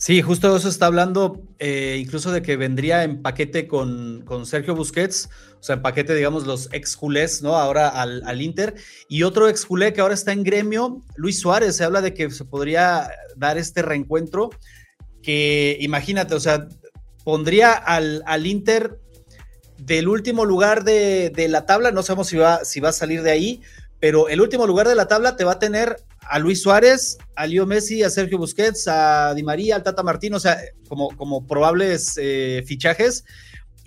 Sí, 0.00 0.22
justo 0.22 0.56
eso 0.56 0.68
está 0.68 0.86
hablando, 0.86 1.42
eh, 1.58 1.98
incluso 2.00 2.30
de 2.30 2.40
que 2.40 2.56
vendría 2.56 3.02
en 3.02 3.20
paquete 3.20 3.66
con, 3.66 4.22
con, 4.24 4.46
Sergio 4.46 4.76
Busquets, 4.76 5.28
o 5.58 5.62
sea, 5.62 5.74
en 5.74 5.82
paquete, 5.82 6.14
digamos, 6.14 6.46
los 6.46 6.68
ex 6.72 6.96
culés, 6.96 7.42
¿no? 7.42 7.56
Ahora 7.56 7.88
al, 7.88 8.22
al, 8.24 8.40
Inter. 8.40 8.76
Y 9.08 9.24
otro 9.24 9.48
ex 9.48 9.66
culé 9.66 9.92
que 9.92 10.00
ahora 10.00 10.14
está 10.14 10.32
en 10.32 10.44
gremio, 10.44 11.02
Luis 11.16 11.40
Suárez, 11.40 11.74
se 11.74 11.82
habla 11.82 12.00
de 12.00 12.14
que 12.14 12.30
se 12.30 12.44
podría 12.44 13.10
dar 13.34 13.58
este 13.58 13.82
reencuentro, 13.82 14.50
que 15.20 15.76
imagínate, 15.80 16.36
o 16.36 16.40
sea, 16.40 16.68
pondría 17.24 17.72
al, 17.72 18.22
al 18.24 18.46
Inter 18.46 19.00
del 19.78 20.06
último 20.06 20.44
lugar 20.44 20.84
de, 20.84 21.30
de, 21.30 21.48
la 21.48 21.66
tabla, 21.66 21.90
no 21.90 22.04
sabemos 22.04 22.28
si 22.28 22.36
va, 22.36 22.64
si 22.64 22.78
va 22.78 22.90
a 22.90 22.92
salir 22.92 23.22
de 23.22 23.32
ahí, 23.32 23.62
pero 24.00 24.28
el 24.28 24.40
último 24.40 24.66
lugar 24.66 24.88
de 24.88 24.94
la 24.94 25.08
tabla 25.08 25.36
te 25.36 25.44
va 25.44 25.52
a 25.52 25.58
tener 25.58 25.96
a 26.28 26.38
Luis 26.38 26.62
Suárez, 26.62 27.18
a 27.36 27.46
Leo 27.46 27.66
Messi, 27.66 28.02
a 28.02 28.10
Sergio 28.10 28.38
Busquets, 28.38 28.86
a 28.86 29.34
Di 29.34 29.42
María, 29.42 29.76
al 29.76 29.82
Tata 29.82 30.02
Martín, 30.02 30.34
o 30.34 30.40
sea, 30.40 30.58
como, 30.88 31.16
como 31.16 31.46
probables 31.46 32.18
eh, 32.20 32.62
fichajes. 32.66 33.24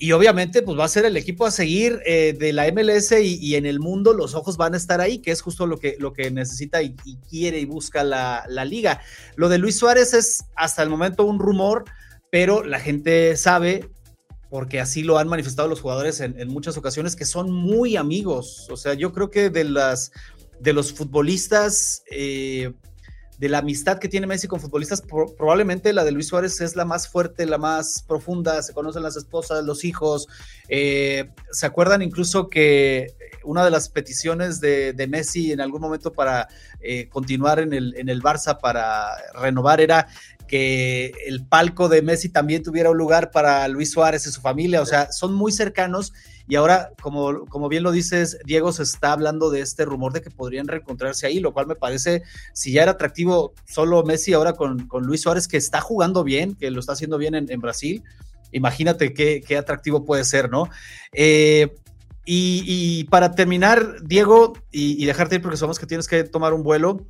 Y 0.01 0.13
obviamente, 0.13 0.63
pues 0.63 0.79
va 0.79 0.85
a 0.85 0.87
ser 0.87 1.05
el 1.05 1.15
equipo 1.15 1.45
a 1.45 1.51
seguir 1.51 2.01
eh, 2.07 2.35
de 2.37 2.53
la 2.53 2.65
MLS 2.71 3.11
y, 3.21 3.53
en 3.53 3.67
el 3.67 3.79
mundo 3.79 4.13
los 4.13 4.33
ojos 4.33 4.57
van 4.57 4.73
a 4.73 4.77
estar 4.77 4.99
ahí, 4.99 5.19
que 5.19 5.29
es 5.29 5.41
justo 5.41 5.67
lo 5.67 5.77
que, 5.77 5.95
lo 5.99 6.11
que 6.11 6.31
necesita 6.31 6.81
y, 6.81 6.95
quiere 7.29 7.59
y 7.59 7.65
busca 7.65 8.03
la, 8.03 8.65
liga. 8.65 9.01
Lo 9.35 9.47
de 9.47 9.59
Luis 9.59 9.77
Suárez 9.77 10.15
es 10.15 10.45
hasta 10.55 10.81
el 10.81 10.89
momento 10.89 11.23
un 11.23 11.37
rumor, 11.37 11.85
pero 12.31 12.63
la 12.63 12.79
gente 12.79 13.37
sabe, 13.37 13.91
porque 14.51 14.79
así 14.79 15.01
lo 15.01 15.17
han 15.17 15.27
manifestado 15.27 15.67
los 15.67 15.81
jugadores 15.81 16.19
en, 16.19 16.39
en 16.39 16.49
muchas 16.49 16.77
ocasiones, 16.77 17.15
que 17.15 17.25
son 17.25 17.51
muy 17.51 17.95
amigos. 17.95 18.67
O 18.69 18.77
sea, 18.77 18.93
yo 18.93 19.11
creo 19.11 19.31
que 19.31 19.49
de 19.49 19.63
las 19.63 20.11
de 20.61 20.73
los 20.73 20.93
futbolistas, 20.93 22.03
eh, 22.11 22.71
de 23.39 23.49
la 23.49 23.57
amistad 23.57 23.97
que 23.97 24.07
tiene 24.07 24.27
Messi 24.27 24.47
con 24.47 24.59
futbolistas, 24.59 25.01
probablemente 25.01 25.91
la 25.91 26.03
de 26.03 26.11
Luis 26.11 26.27
Suárez 26.27 26.61
es 26.61 26.75
la 26.75 26.85
más 26.85 27.07
fuerte, 27.07 27.47
la 27.47 27.57
más 27.57 28.03
profunda, 28.07 28.61
se 28.61 28.71
conocen 28.71 29.01
las 29.01 29.17
esposas, 29.17 29.63
los 29.63 29.83
hijos, 29.83 30.27
eh, 30.69 31.31
se 31.51 31.65
acuerdan 31.65 32.03
incluso 32.03 32.47
que 32.49 33.15
una 33.43 33.65
de 33.65 33.71
las 33.71 33.89
peticiones 33.89 34.61
de, 34.61 34.93
Messi 35.09 35.51
en 35.51 35.61
algún 35.61 35.81
momento 35.81 36.13
para 36.13 36.47
eh, 36.79 37.09
continuar 37.09 37.59
en 37.59 37.73
el, 37.73 37.95
en 37.97 38.09
el 38.09 38.21
Barça, 38.21 38.59
para 38.59 39.17
renovar, 39.33 39.81
era 39.81 40.07
que 40.51 41.13
el 41.25 41.45
palco 41.45 41.87
de 41.87 42.01
Messi 42.01 42.27
también 42.27 42.61
tuviera 42.61 42.89
un 42.89 42.97
lugar 42.97 43.31
para 43.31 43.65
Luis 43.69 43.91
Suárez 43.91 44.27
y 44.27 44.31
su 44.31 44.41
familia, 44.41 44.81
o 44.81 44.85
sea, 44.85 45.09
son 45.09 45.33
muy 45.33 45.53
cercanos 45.53 46.11
y 46.45 46.55
ahora, 46.55 46.91
como, 47.01 47.45
como 47.45 47.69
bien 47.69 47.83
lo 47.83 47.93
dices, 47.93 48.37
Diego 48.43 48.73
se 48.73 48.83
está 48.83 49.13
hablando 49.13 49.49
de 49.49 49.61
este 49.61 49.85
rumor 49.85 50.11
de 50.11 50.21
que 50.21 50.29
podrían 50.29 50.67
reencontrarse 50.67 51.25
ahí, 51.25 51.39
lo 51.39 51.53
cual 51.53 51.67
me 51.67 51.75
parece, 51.75 52.23
si 52.51 52.73
ya 52.73 52.83
era 52.83 52.91
atractivo 52.91 53.53
solo 53.65 54.03
Messi 54.03 54.33
ahora 54.33 54.51
con, 54.51 54.89
Luis 55.03 55.21
Suárez, 55.21 55.47
que 55.47 55.55
está 55.55 55.79
jugando 55.79 56.25
bien, 56.25 56.55
que 56.55 56.69
lo 56.69 56.81
está 56.81 56.91
haciendo 56.91 57.17
bien 57.17 57.33
en, 57.33 57.61
Brasil, 57.61 58.03
imagínate 58.51 59.13
qué, 59.13 59.39
qué, 59.39 59.55
atractivo 59.57 60.03
puede 60.03 60.25
ser, 60.25 60.49
¿no? 60.49 60.67
Eh, 61.13 61.73
y, 62.25 63.05
para 63.05 63.31
terminar, 63.31 64.03
Diego, 64.03 64.51
y, 64.69 65.05
dejarte 65.05 65.35
ir 65.35 65.41
porque 65.41 65.55
sabemos 65.55 65.79
que 65.79 65.85
tienes 65.85 66.09
que 66.09 66.25
tomar 66.25 66.53
un 66.53 66.63
vuelo, 66.63 67.05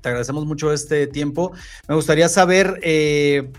te 0.00 0.08
agradecemos 0.08 0.46
mucho 0.46 0.72
este 0.72 1.06
tiempo. 1.06 1.52
Me 1.88 1.94
gustaría 1.94 2.28
saber 2.28 2.80
eh, 2.82 3.50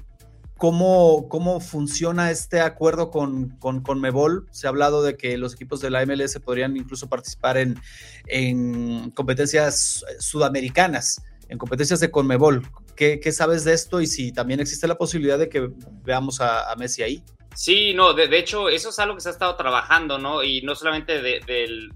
cómo, 0.59 1.27
cómo 1.29 1.61
funciona 1.61 2.31
este 2.31 2.59
acuerdo 2.59 3.09
con, 3.09 3.57
con, 3.59 4.01
Mebol. 4.01 4.47
Se 4.51 4.67
ha 4.67 4.69
hablado 4.69 5.01
de 5.01 5.15
que 5.15 5.37
los 5.37 5.53
equipos 5.53 5.79
de 5.79 5.89
la 5.89 6.05
MLS 6.05 6.37
podrían 6.39 6.75
incluso 6.75 7.07
participar 7.07 7.57
en, 7.57 7.79
en 8.27 9.09
competencias 9.11 10.03
sudamericanas, 10.19 11.21
en 11.47 11.57
competencias 11.57 12.01
de 12.01 12.11
Conmebol. 12.11 12.67
¿Qué, 12.95 13.21
¿Qué, 13.21 13.31
sabes 13.31 13.63
de 13.63 13.73
esto 13.73 14.01
y 14.01 14.07
si 14.07 14.33
también 14.33 14.59
existe 14.59 14.85
la 14.85 14.97
posibilidad 14.97 15.39
de 15.39 15.47
que 15.47 15.71
veamos 16.03 16.41
a, 16.41 16.75
Messi 16.77 17.03
ahí? 17.03 17.23
Sí, 17.61 17.93
no, 17.93 18.13
de, 18.13 18.39
hecho, 18.39 18.69
eso 18.69 18.87
es 18.87 18.99
algo 18.99 19.15
que 19.15 19.21
se 19.21 19.27
ha 19.27 19.33
estado 19.33 19.57
trabajando, 19.57 20.17
¿no? 20.17 20.43
Y 20.43 20.61
no 20.61 20.75
solamente 20.75 21.21
del 21.21 21.91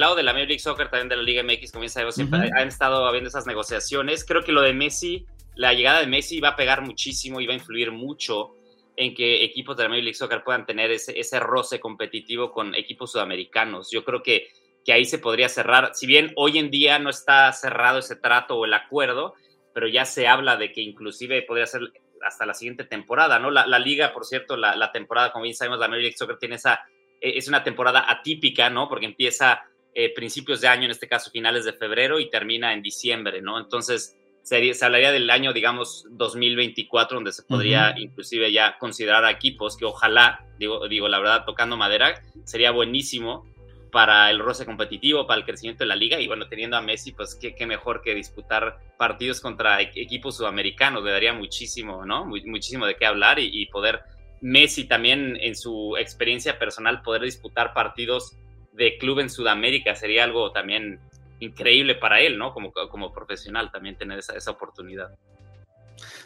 lado 0.00 0.16
de 0.16 0.24
la 0.24 0.32
Major 0.32 0.48
League 0.48 0.58
Soccer, 0.58 0.90
también 0.90 1.08
de 1.08 1.14
la 1.14 1.22
Liga 1.22 1.44
MX, 1.44 1.70
como 1.70 1.84
ya 1.84 1.90
sabemos, 1.90 2.16
siempre 2.16 2.50
han 2.52 2.66
estado 2.66 3.06
habiendo 3.06 3.28
esas 3.28 3.46
negociaciones. 3.46 4.24
Creo 4.24 4.42
que 4.42 4.50
lo 4.50 4.60
de 4.60 4.72
Messi 4.72 5.24
la 5.54 5.72
llegada 5.72 6.00
de 6.00 6.08
Messi 6.08 6.40
va 6.40 6.48
a 6.48 6.56
pegar 6.56 6.82
muchísimo 6.82 7.40
y 7.40 7.46
va 7.46 7.52
a 7.52 7.56
influir 7.56 7.92
mucho 7.92 8.56
en 8.96 9.14
que 9.14 9.44
equipos 9.44 9.76
de 9.76 9.84
la 9.84 9.88
Major 9.88 10.02
League 10.02 10.18
Soccer 10.18 10.42
puedan 10.42 10.66
tener 10.66 10.90
ese, 10.90 11.16
ese 11.16 11.38
roce 11.38 11.78
competitivo 11.78 12.50
con 12.50 12.74
equipos 12.74 13.12
sudamericanos. 13.12 13.92
Yo 13.92 14.04
creo 14.04 14.20
que, 14.20 14.48
que 14.84 14.92
ahí 14.92 15.04
se 15.04 15.18
podría 15.18 15.48
cerrar, 15.48 15.92
si 15.94 16.08
bien 16.08 16.32
hoy 16.34 16.58
en 16.58 16.72
día 16.72 16.98
no 16.98 17.08
está 17.08 17.52
cerrado 17.52 18.00
ese 18.00 18.16
trato 18.16 18.56
o 18.56 18.64
el 18.64 18.74
acuerdo, 18.74 19.34
pero 19.74 19.86
ya 19.86 20.04
se 20.04 20.26
habla 20.26 20.56
de 20.56 20.72
que 20.72 20.80
inclusive 20.80 21.42
podría 21.42 21.66
ser 21.66 21.92
hasta 22.22 22.46
la 22.46 22.54
siguiente 22.54 22.84
temporada, 22.84 23.38
¿no? 23.38 23.50
La, 23.50 23.78
liga, 23.78 24.12
por 24.12 24.24
cierto, 24.24 24.56
la, 24.56 24.92
temporada, 24.92 25.32
como 25.32 25.44
bien 25.44 25.54
sabemos, 25.54 25.78
la 25.78 25.88
Major 25.88 26.02
League 26.02 26.16
Soccer 26.16 26.38
tiene 26.38 26.56
esa, 26.56 26.80
eh, 27.20 27.32
es 27.36 27.48
una 27.48 27.64
temporada 27.64 28.04
atípica, 28.08 28.70
¿no? 28.70 28.88
Porque 28.88 29.06
empieza 29.06 29.62
eh, 29.94 30.12
principios 30.14 30.60
de 30.60 30.68
año, 30.68 30.84
en 30.84 30.90
este 30.90 31.08
caso 31.08 31.30
finales 31.30 31.64
de 31.64 31.72
febrero, 31.72 32.20
y 32.20 32.30
termina 32.30 32.72
en 32.72 32.82
diciembre, 32.82 33.42
¿no? 33.42 33.58
Entonces, 33.58 34.16
se, 34.42 34.84
hablaría 34.84 35.12
del 35.12 35.28
año, 35.30 35.52
digamos, 35.52 36.06
2024, 36.10 37.16
donde 37.16 37.32
se 37.32 37.42
podría 37.42 37.94
inclusive 37.98 38.50
ya 38.50 38.78
considerar 38.78 39.24
a 39.24 39.30
equipos 39.30 39.76
que 39.76 39.84
ojalá, 39.84 40.44
digo, 40.58 40.88
digo, 40.88 41.08
la 41.08 41.18
verdad, 41.18 41.44
tocando 41.44 41.76
madera, 41.76 42.22
sería 42.44 42.70
buenísimo 42.70 43.46
para 43.90 44.30
el 44.30 44.38
roce 44.38 44.64
competitivo, 44.66 45.26
para 45.26 45.40
el 45.40 45.46
crecimiento 45.46 45.84
de 45.84 45.88
la 45.88 45.96
liga. 45.96 46.20
Y 46.20 46.26
bueno, 46.26 46.48
teniendo 46.48 46.76
a 46.76 46.82
Messi, 46.82 47.12
pues 47.12 47.34
qué, 47.34 47.54
qué 47.54 47.66
mejor 47.66 48.02
que 48.02 48.14
disputar 48.14 48.78
partidos 48.96 49.40
contra 49.40 49.80
e, 49.80 49.90
equipos 49.96 50.36
sudamericanos. 50.36 51.02
Le 51.02 51.10
daría 51.10 51.32
muchísimo, 51.32 52.04
¿no? 52.04 52.24
muchísimo 52.24 52.86
de 52.86 52.96
qué 52.96 53.06
hablar 53.06 53.38
y, 53.38 53.66
poder 53.66 54.00
Messi 54.40 54.84
también 54.84 55.36
en 55.40 55.56
su 55.56 55.96
experiencia 55.98 56.58
personal 56.58 57.02
poder 57.02 57.22
disputar 57.22 57.74
partidos 57.74 58.36
de 58.72 58.96
club 58.96 59.18
en 59.18 59.30
Sudamérica 59.30 59.96
sería 59.96 60.22
algo 60.22 60.52
también 60.52 61.00
increíble 61.40 61.96
para 61.96 62.20
él, 62.20 62.38
¿no? 62.38 62.52
Como, 62.52 62.72
como 62.72 63.12
profesional 63.12 63.70
también 63.72 63.96
tener 63.96 64.18
esa, 64.18 64.34
esa 64.34 64.52
oportunidad. 64.52 65.10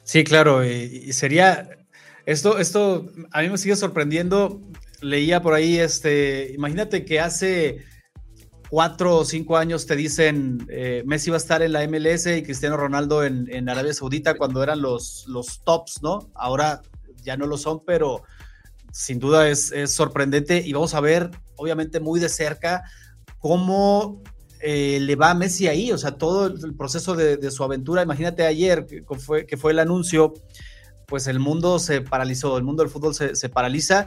Sí, 0.03 0.25
claro, 0.25 0.65
y, 0.65 1.13
sería, 1.13 1.69
esto, 2.27 2.59
esto 2.59 3.07
a 3.31 3.43
mí 3.43 3.49
me 3.49 3.59
sigue 3.59 3.77
sorprendiendo, 3.77 4.61
leía 5.03 5.43
por 5.43 5.55
ahí, 5.55 5.79
este, 5.79 6.53
imagínate 6.55 7.05
que 7.05 7.21
hace 7.21 7.85
cuatro 8.71 9.19
o 9.19 9.25
cinco 9.25 9.59
años 9.59 9.87
te 9.87 9.97
dicen 9.97 10.67
eh, 10.71 11.03
Messi 11.05 11.31
va 11.31 11.37
a 11.37 11.39
estar 11.39 11.61
en 11.61 11.73
la 11.73 11.87
MLS 11.87 12.27
y 12.27 12.43
Cristiano 12.43 12.77
Ronaldo 12.77 13.23
en, 13.23 13.69
Arabia 13.69 13.93
Saudita 13.93 14.35
cuando 14.35 14.63
eran 14.63 14.81
los, 14.81 15.27
los 15.29 15.63
tops, 15.63 16.03
¿no? 16.03 16.31
Ahora 16.35 16.81
ya 17.23 17.37
no 17.37 17.47
lo 17.47 17.59
son, 17.59 17.85
pero 17.85 18.23
sin 18.93 19.19
duda 19.19 19.49
es, 19.49 19.73
es 19.73 19.93
sorprendente 19.93 20.63
y 20.65 20.73
vamos 20.73 20.95
a 20.95 21.01
ver, 21.01 21.31
obviamente, 21.57 22.01
muy 22.01 22.19
de 22.19 22.29
cerca 22.29 22.85
cómo 23.39 24.23
eh, 24.65 25.01
le 25.01 25.17
va 25.17 25.31
a 25.31 25.35
Messi 25.35 25.67
ahí, 25.67 25.91
o 25.91 25.99
sea, 25.99 26.13
todo 26.13 26.47
el 26.47 26.77
proceso 26.77 27.17
de, 27.17 27.51
su 27.51 27.65
aventura. 27.65 28.03
Imagínate 28.03 28.47
ayer 28.47 28.87
que 28.87 29.03
fue, 29.19 29.45
que 29.45 29.57
fue 29.57 29.73
el 29.73 29.81
anuncio, 29.81 30.35
pues 31.09 31.27
el 31.27 31.41
mundo 31.41 31.81
se 31.81 32.01
paralizó, 32.01 32.57
el 32.57 32.63
mundo 32.63 32.85
del 32.85 32.93
fútbol 32.93 33.13
se, 33.13 33.49
paraliza 33.49 34.07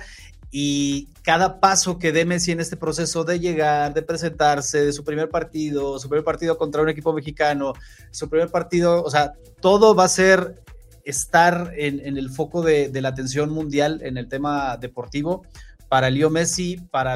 y 0.52 1.08
cada 1.22 1.60
paso 1.60 1.98
que 1.98 2.12
dé 2.12 2.26
Messi 2.26 2.52
en 2.52 2.60
este 2.60 2.78
proceso 2.78 3.24
de 3.24 3.40
llegar, 3.40 3.94
de 3.94 4.02
presentarse, 4.02 4.86
de 4.86 4.94
su 4.94 5.04
primer 5.04 5.30
partido, 5.30 6.00
su 6.00 6.08
primer 6.08 6.24
partido 6.24 6.58
contra 6.58 6.82
un 6.82 6.90
equipo 6.90 7.14
mexicano, 7.14 7.74
su 8.12 8.30
primer 8.30 8.50
partido, 8.50 9.04
o 9.04 9.10
sea, 9.10 9.34
todo 9.60 9.96
va 9.96 10.06
a 10.06 10.10
ser 10.10 10.64
estar 11.04 11.72
en, 11.78 12.18
el 12.18 12.30
foco 12.30 12.62
de, 12.62 12.90
la 12.94 13.10
atención 13.10 13.52
mundial 13.52 14.02
en 14.04 14.18
el 14.18 14.28
tema 14.28 14.78
deportivo 14.78 15.44
para 15.88 16.10
Leo 16.10 16.30
Messi, 16.32 16.78
para 16.90 17.14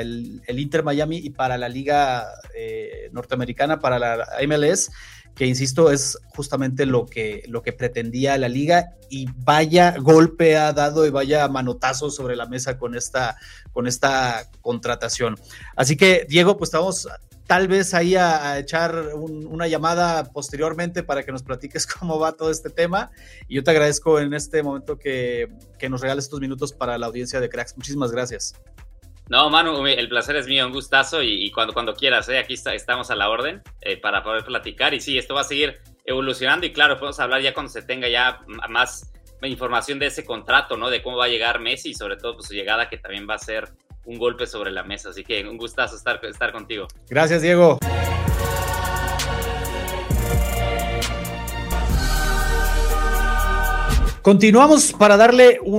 el, 0.00 0.42
Inter 0.48 0.82
Miami 0.82 1.18
y 1.18 1.30
para 1.30 1.56
la 1.56 1.68
Liga 1.68 2.26
eh, 2.54 3.08
Norteamericana, 3.12 3.78
para 3.78 3.98
la 3.98 4.26
MLS, 4.46 4.90
que 5.36 5.46
insisto, 5.46 5.92
es 5.92 6.18
justamente 6.30 6.86
lo 6.86 7.04
que, 7.04 7.44
lo 7.46 7.62
que 7.62 7.74
pretendía 7.74 8.38
la 8.38 8.48
liga 8.48 8.94
y 9.10 9.28
vaya 9.36 9.94
golpe 9.98 10.56
ha 10.56 10.72
dado 10.72 11.06
y 11.06 11.10
vaya 11.10 11.46
manotazo 11.46 12.10
sobre 12.10 12.36
la 12.36 12.46
mesa 12.46 12.78
con 12.78 12.96
esta, 12.96 13.36
con 13.72 13.86
esta 13.86 14.48
contratación. 14.62 15.36
Así 15.76 15.96
que, 15.96 16.26
Diego, 16.28 16.56
pues 16.56 16.68
estamos 16.68 17.06
tal 17.46 17.68
vez 17.68 17.92
ahí 17.92 18.16
a, 18.16 18.58
echar 18.58 19.10
una 19.14 19.68
llamada 19.68 20.24
posteriormente 20.24 21.02
para 21.02 21.22
que 21.22 21.32
nos 21.32 21.42
platiques 21.42 21.86
cómo 21.98 22.18
va 22.18 22.32
todo 22.32 22.50
este 22.50 22.70
tema. 22.70 23.10
Y 23.46 23.56
yo 23.56 23.62
te 23.62 23.70
agradezco 23.70 24.18
en 24.18 24.32
este 24.32 24.62
momento 24.62 24.98
que, 24.98 25.48
nos 25.88 26.00
regales 26.00 26.24
estos 26.24 26.40
minutos 26.40 26.72
para 26.72 26.96
la 26.96 27.06
audiencia 27.06 27.40
de 27.40 27.50
Cracks. 27.50 27.76
Muchísimas 27.76 28.10
gracias. 28.10 28.54
No, 29.28 29.50
Manu, 29.50 29.84
el 29.86 30.08
placer 30.08 30.36
es 30.36 30.46
mío, 30.46 30.66
un 30.66 30.72
gustazo 30.72 31.20
y, 31.20 31.50
cuando, 31.50 31.74
cuando 31.74 31.94
quieras, 31.94 32.28
¿eh? 32.28 32.38
aquí 32.38 32.54
estamos 32.54 33.10
a 33.10 33.16
la 33.16 33.28
orden 33.28 33.60
eh, 33.80 33.96
para 33.96 34.22
poder 34.22 34.44
platicar. 34.44 34.94
Y 34.94 35.00
sí, 35.00 35.18
esto 35.18 35.34
va 35.34 35.40
a 35.40 35.44
seguir 35.44 35.80
evolucionando 36.04 36.64
y 36.64 36.72
claro, 36.72 36.96
podemos 36.96 37.18
hablar 37.18 37.42
ya 37.42 37.52
cuando 37.52 37.72
se 37.72 37.82
tenga 37.82 38.08
ya 38.08 38.40
más 38.68 39.12
información 39.42 39.98
de 39.98 40.06
ese 40.06 40.24
contrato, 40.24 40.76
¿no? 40.76 40.90
De 40.90 41.02
cómo 41.02 41.16
va 41.16 41.24
a 41.24 41.28
llegar 41.28 41.60
Messi 41.60 41.90
y 41.90 41.94
sobre 41.94 42.16
todo 42.16 42.36
pues, 42.36 42.46
su 42.46 42.54
llegada 42.54 42.88
que 42.88 42.98
también 42.98 43.26
va 43.28 43.34
a 43.34 43.38
ser 43.38 43.72
un 44.04 44.16
golpe 44.16 44.46
sobre 44.46 44.70
la 44.70 44.84
mesa. 44.84 45.10
Así 45.10 45.24
que 45.24 45.44
un 45.44 45.58
gustazo 45.58 45.96
estar, 45.96 46.24
estar 46.24 46.52
contigo. 46.52 46.86
Gracias, 47.08 47.42
Diego. 47.42 47.80
Continuamos 54.22 54.92
para 54.92 55.16
darle 55.16 55.58
un 55.62 55.78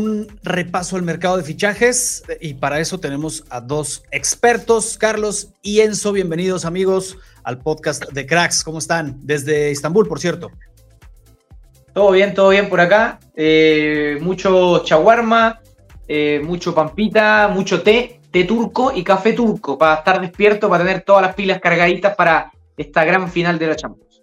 Un 0.00 0.26
repaso 0.42 0.96
al 0.96 1.02
mercado 1.02 1.36
de 1.36 1.44
fichajes 1.44 2.24
y 2.40 2.54
para 2.54 2.80
eso 2.80 2.98
tenemos 2.98 3.44
a 3.48 3.60
dos 3.60 4.02
expertos, 4.10 4.98
Carlos 4.98 5.50
y 5.62 5.80
Enzo. 5.80 6.12
Bienvenidos 6.12 6.64
amigos 6.64 7.16
al 7.44 7.58
podcast 7.58 8.10
de 8.10 8.26
Cracks. 8.26 8.64
¿Cómo 8.64 8.78
están? 8.78 9.20
Desde 9.22 9.70
Estambul, 9.70 10.08
por 10.08 10.18
cierto. 10.18 10.50
Todo 11.92 12.10
bien, 12.10 12.34
todo 12.34 12.48
bien 12.48 12.68
por 12.68 12.80
acá. 12.80 13.20
Eh, 13.36 14.18
mucho 14.20 14.82
chaguarma, 14.84 15.60
eh, 16.08 16.40
mucho 16.44 16.74
pampita, 16.74 17.46
mucho 17.46 17.82
té, 17.82 18.20
té 18.32 18.42
turco 18.44 18.90
y 18.92 19.04
café 19.04 19.32
turco 19.32 19.78
para 19.78 19.94
estar 19.94 20.20
despierto, 20.20 20.68
para 20.68 20.84
tener 20.84 21.02
todas 21.02 21.22
las 21.22 21.36
pilas 21.36 21.60
cargaditas 21.60 22.16
para 22.16 22.50
esta 22.76 23.04
gran 23.04 23.30
final 23.30 23.60
de 23.60 23.66
la 23.68 23.76
Champions. 23.76 24.13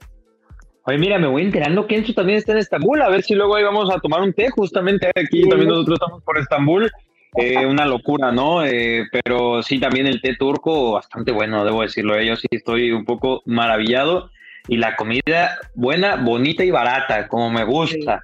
Oye, 0.83 0.97
mira, 0.97 1.19
me 1.19 1.27
voy 1.27 1.43
enterando 1.43 1.85
que 1.85 1.95
Enzo 1.95 2.13
también 2.13 2.39
está 2.39 2.53
en 2.53 2.57
Estambul. 2.57 3.01
A 3.01 3.09
ver 3.09 3.21
si 3.21 3.35
luego 3.35 3.55
ahí 3.55 3.63
vamos 3.63 3.93
a 3.93 3.99
tomar 3.99 4.21
un 4.21 4.33
té. 4.33 4.49
Justamente 4.49 5.11
aquí 5.15 5.47
también 5.47 5.69
nosotros 5.69 5.99
estamos 6.01 6.23
por 6.23 6.39
Estambul. 6.39 6.91
Eh, 7.35 7.65
una 7.65 7.85
locura, 7.85 8.31
¿no? 8.31 8.65
Eh, 8.65 9.05
pero 9.11 9.61
sí, 9.61 9.79
también 9.79 10.07
el 10.07 10.21
té 10.21 10.35
turco, 10.35 10.93
bastante 10.93 11.31
bueno, 11.31 11.63
debo 11.63 11.83
decirlo. 11.83 12.19
Yo 12.21 12.35
sí 12.35 12.47
estoy 12.49 12.91
un 12.91 13.05
poco 13.05 13.41
maravillado. 13.45 14.31
Y 14.67 14.77
la 14.77 14.95
comida 14.95 15.59
buena, 15.75 16.17
bonita 16.17 16.63
y 16.63 16.71
barata, 16.71 17.27
como 17.27 17.49
me 17.51 17.63
gusta. 17.63 18.21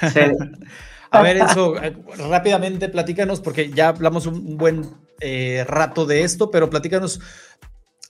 a 1.10 1.22
ver, 1.22 1.36
Enzo, 1.36 1.82
eh, 1.82 1.94
rápidamente 2.28 2.88
platícanos, 2.88 3.40
porque 3.40 3.70
ya 3.70 3.88
hablamos 3.88 4.26
un 4.26 4.56
buen 4.56 4.82
rato 5.66 6.06
de 6.06 6.22
esto, 6.22 6.50
pero 6.50 6.70
platícanos 6.70 7.20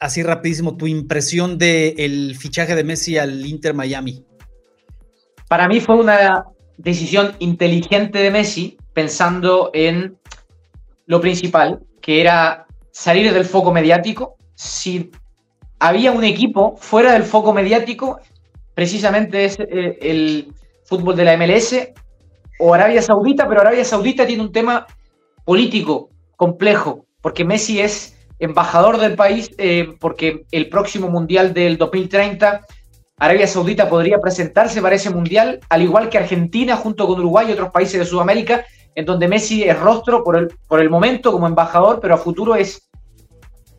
así 0.01 0.23
rapidísimo, 0.23 0.77
tu 0.77 0.87
impresión 0.87 1.59
del 1.59 2.37
fichaje 2.37 2.75
de 2.75 2.85
Messi 2.85 3.19
al 3.19 3.45
Inter 3.47 3.75
Miami. 3.75 4.25
Para 5.49 5.69
mí 5.69 5.81
fue 5.81 5.97
una 5.97 6.45
decisión 6.77 7.35
inteligente 7.39 8.19
de 8.19 8.31
Messi, 8.31 8.77
pensando 8.93 9.71
en 9.75 10.17
lo 11.07 11.21
principal, 11.21 11.81
que 12.01 12.21
era 12.21 12.67
salir 12.93 13.33
del 13.33 13.45
foco 13.45 13.73
mediático. 13.73 14.37
Si 14.55 15.11
había 15.79 16.13
un 16.13 16.25
equipo 16.25 16.77
fuera 16.77 17.13
del 17.13 17.23
foco 17.23 17.53
mediático, 17.53 18.21
precisamente 18.75 19.45
es 19.45 19.59
eh, 19.59 19.99
el 20.01 20.53
fútbol 20.85 21.17
de 21.17 21.25
la 21.25 21.37
MLS 21.37 21.93
o 22.61 22.75
Arabia 22.75 23.03
Saudita, 23.03 23.49
pero 23.49 23.61
Arabia 23.61 23.85
Saudita 23.85 24.27
tiene 24.27 24.43
un 24.43 24.53
tema 24.53 24.87
político 25.45 26.11
complejo, 26.37 27.07
porque 27.21 27.45
Messi 27.45 27.81
es 27.81 28.18
embajador 28.39 28.99
del 28.99 29.15
país, 29.15 29.51
eh, 29.59 29.95
porque 30.01 30.45
el 30.53 30.69
próximo 30.69 31.09
Mundial 31.09 31.53
del 31.53 31.77
2030, 31.77 32.61
Arabia 33.19 33.47
Saudita 33.47 33.89
podría 33.89 34.21
presentarse 34.21 34.81
para 34.81 34.95
ese 34.95 35.11
Mundial, 35.11 35.61
al 35.69 35.83
igual 35.83 36.09
que 36.09 36.19
Argentina, 36.19 36.77
junto 36.77 37.07
con 37.07 37.19
Uruguay 37.19 37.47
y 37.49 37.53
otros 37.53 37.71
países 37.71 37.99
de 37.99 38.07
Sudamérica, 38.07 38.65
en 38.95 39.05
donde 39.05 39.29
Messi 39.29 39.65
es 39.65 39.79
rostro 39.79 40.23
por 40.23 40.37
el, 40.37 40.49
por 40.69 40.81
el 40.81 40.91
momento 40.91 41.33
como 41.33 41.47
embajador, 41.47 42.01
pero 42.01 42.15
a 42.15 42.19
futuro 42.19 42.55
es 42.55 42.89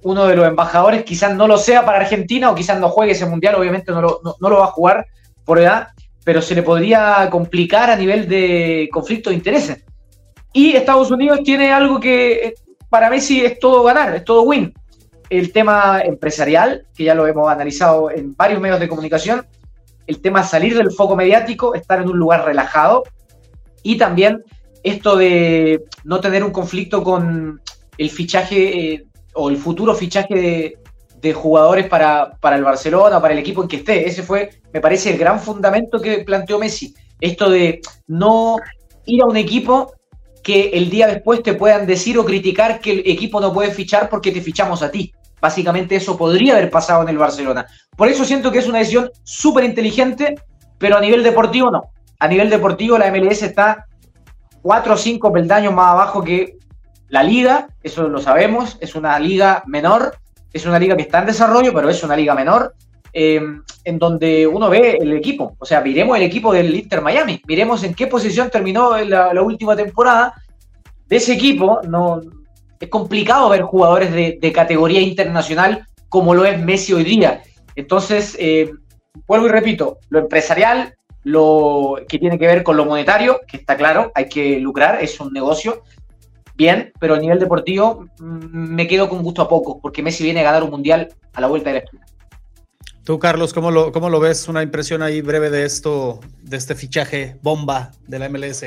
uno 0.01 0.25
de 0.25 0.35
los 0.35 0.47
embajadores, 0.47 1.03
quizás 1.03 1.35
no 1.35 1.47
lo 1.47 1.57
sea 1.57 1.85
para 1.85 1.99
Argentina 1.99 2.49
o 2.49 2.55
quizás 2.55 2.79
no 2.79 2.89
juegue 2.89 3.13
ese 3.13 3.25
Mundial, 3.25 3.55
obviamente 3.55 3.91
no 3.91 4.01
lo, 4.01 4.21
no 4.23 4.49
lo 4.49 4.59
va 4.59 4.65
a 4.65 4.71
jugar 4.71 5.05
por 5.45 5.59
edad, 5.59 5.89
pero 6.23 6.41
se 6.41 6.55
le 6.55 6.63
podría 6.63 7.27
complicar 7.31 7.89
a 7.89 7.95
nivel 7.95 8.27
de 8.27 8.89
conflicto 8.91 9.29
de 9.29 9.37
intereses. 9.37 9.83
Y 10.53 10.75
Estados 10.75 11.11
Unidos 11.11 11.41
tiene 11.43 11.71
algo 11.71 11.99
que 11.99 12.53
para 12.89 13.09
Messi 13.09 13.45
es 13.45 13.59
todo 13.59 13.83
ganar, 13.83 14.15
es 14.15 14.23
todo 14.23 14.43
win. 14.43 14.73
El 15.29 15.51
tema 15.51 16.01
empresarial, 16.01 16.85
que 16.95 17.03
ya 17.03 17.13
lo 17.13 17.27
hemos 17.27 17.49
analizado 17.49 18.09
en 18.09 18.35
varios 18.35 18.59
medios 18.59 18.79
de 18.79 18.87
comunicación, 18.87 19.45
el 20.07 20.21
tema 20.21 20.43
salir 20.43 20.75
del 20.75 20.91
foco 20.91 21.15
mediático, 21.15 21.75
estar 21.75 22.01
en 22.01 22.09
un 22.09 22.17
lugar 22.17 22.45
relajado 22.45 23.03
y 23.83 23.97
también 23.97 24.43
esto 24.81 25.15
de 25.15 25.83
no 26.03 26.19
tener 26.19 26.43
un 26.43 26.51
conflicto 26.51 27.03
con 27.03 27.61
el 27.97 28.09
fichaje 28.09 28.93
eh, 28.93 29.05
o 29.33 29.49
el 29.49 29.57
futuro 29.57 29.93
fichaje 29.93 30.75
de, 31.21 31.33
jugadores 31.33 31.87
para, 31.87 32.31
para, 32.39 32.55
el 32.55 32.63
Barcelona, 32.63 33.21
para 33.21 33.33
el 33.33 33.39
equipo 33.39 33.61
en 33.61 33.67
que 33.67 33.75
esté. 33.75 34.07
Ese 34.07 34.23
fue, 34.23 34.49
me 34.73 34.79
parece, 34.79 35.11
el 35.11 35.17
gran 35.17 35.39
fundamento 35.39 35.99
que 36.01 36.19
planteó 36.19 36.57
Messi. 36.57 36.95
Esto 37.19 37.49
de 37.49 37.81
no 38.07 38.55
ir 39.05 39.21
a 39.21 39.25
un 39.25 39.35
equipo 39.37 39.93
que 40.43 40.69
el 40.69 40.89
día 40.89 41.07
después 41.07 41.43
te 41.43 41.53
puedan 41.53 41.85
decir 41.85 42.17
o 42.17 42.25
criticar 42.25 42.79
que 42.79 42.91
el 42.91 42.99
equipo 42.99 43.39
no 43.41 43.53
puede 43.53 43.71
fichar 43.71 44.09
porque 44.09 44.31
te 44.31 44.41
fichamos 44.41 44.81
a 44.81 44.91
ti. 44.91 45.13
Básicamente 45.41 45.95
eso 45.95 46.17
podría 46.17 46.53
haber 46.53 46.69
pasado 46.69 47.03
en 47.03 47.09
el 47.09 47.17
Barcelona. 47.17 47.65
Por 47.95 48.07
eso 48.09 48.25
siento 48.25 48.51
que 48.51 48.59
es 48.59 48.67
una 48.67 48.79
decisión 48.79 49.09
súper 49.23 49.63
inteligente, 49.63 50.35
pero 50.77 50.97
a 50.97 51.01
nivel 51.01 51.23
deportivo 51.23 51.71
no. 51.71 51.91
A 52.19 52.27
nivel 52.27 52.49
deportivo 52.49 52.97
la 52.97 53.11
MLS 53.11 53.43
está 53.43 53.85
cuatro 54.61 54.95
o 54.95 54.97
cinco 54.97 55.31
peldaños 55.31 55.73
más 55.73 55.91
abajo 55.91 56.23
que 56.23 56.57
la 57.07 57.23
liga, 57.23 57.69
eso 57.81 58.07
lo 58.07 58.19
sabemos, 58.19 58.77
es 58.81 58.95
una 58.95 59.17
liga 59.17 59.63
menor, 59.65 60.17
es 60.53 60.65
una 60.65 60.79
liga 60.79 60.95
que 60.95 61.03
está 61.03 61.19
en 61.19 61.27
desarrollo, 61.27 61.73
pero 61.73 61.89
es 61.89 62.03
una 62.03 62.15
liga 62.15 62.35
menor, 62.35 62.75
eh, 63.21 63.41
en 63.83 63.99
donde 63.99 64.47
uno 64.47 64.69
ve 64.69 64.97
el 64.97 65.11
equipo. 65.11 65.53
O 65.59 65.65
sea, 65.65 65.81
miremos 65.81 66.15
el 66.15 66.23
equipo 66.23 66.53
del 66.53 66.73
Inter 66.73 67.01
Miami, 67.01 67.41
miremos 67.45 67.83
en 67.83 67.93
qué 67.93 68.07
posición 68.07 68.49
terminó 68.49 68.97
la, 68.99 69.41
última 69.41 69.75
temporada. 69.75 70.35
De 71.05 71.17
ese 71.17 71.33
equipo, 71.33 71.81
no, 71.85 72.21
es 72.79 72.87
complicado 72.87 73.49
ver 73.49 73.63
jugadores 73.63 74.13
de, 74.13 74.51
categoría 74.53 75.01
internacional 75.01 75.85
como 76.07 76.33
lo 76.33 76.45
es 76.45 76.63
Messi 76.63 76.93
hoy 76.93 77.03
día. 77.03 77.41
Entonces, 77.75 78.37
eh, 78.39 78.71
vuelvo 79.27 79.47
y 79.47 79.49
repito, 79.49 79.97
lo 80.07 80.19
empresarial, 80.19 80.95
lo 81.23 81.97
que 82.07 82.19
tiene 82.19 82.39
que 82.39 82.47
ver 82.47 82.63
con 82.63 82.77
lo 82.77 82.85
monetario, 82.85 83.41
que 83.45 83.57
está 83.57 83.75
claro, 83.75 84.13
hay 84.15 84.29
que 84.29 84.61
lucrar, 84.61 85.03
es 85.03 85.19
un 85.19 85.33
negocio, 85.33 85.83
bien, 86.55 86.93
pero 87.01 87.15
a 87.15 87.19
nivel 87.19 87.37
deportivo 87.37 88.05
mm, 88.17 88.75
me 88.75 88.87
quedo 88.87 89.09
con 89.09 89.21
gusto 89.23 89.41
a 89.41 89.49
poco, 89.49 89.81
porque 89.81 90.01
Messi 90.01 90.23
viene 90.23 90.39
a 90.39 90.43
ganar 90.43 90.63
un 90.63 90.69
mundial 90.69 91.09
a 91.33 91.41
la 91.41 91.47
vuelta 91.47 91.71
de 91.71 91.79
la 91.79 91.83
esquina. 91.83 92.05
Tú, 93.09 93.17
Carlos, 93.17 93.55
¿cómo 93.55 93.71
lo, 93.71 93.91
¿cómo 93.91 94.11
lo 94.11 94.19
ves? 94.19 94.47
Una 94.49 94.61
impresión 94.61 95.01
ahí 95.01 95.21
breve 95.21 95.49
de 95.49 95.65
esto, 95.65 96.19
de 96.43 96.57
este 96.57 96.75
fichaje 96.75 97.37
bomba 97.41 97.89
de 98.07 98.19
la 98.19 98.29
MLS. 98.29 98.61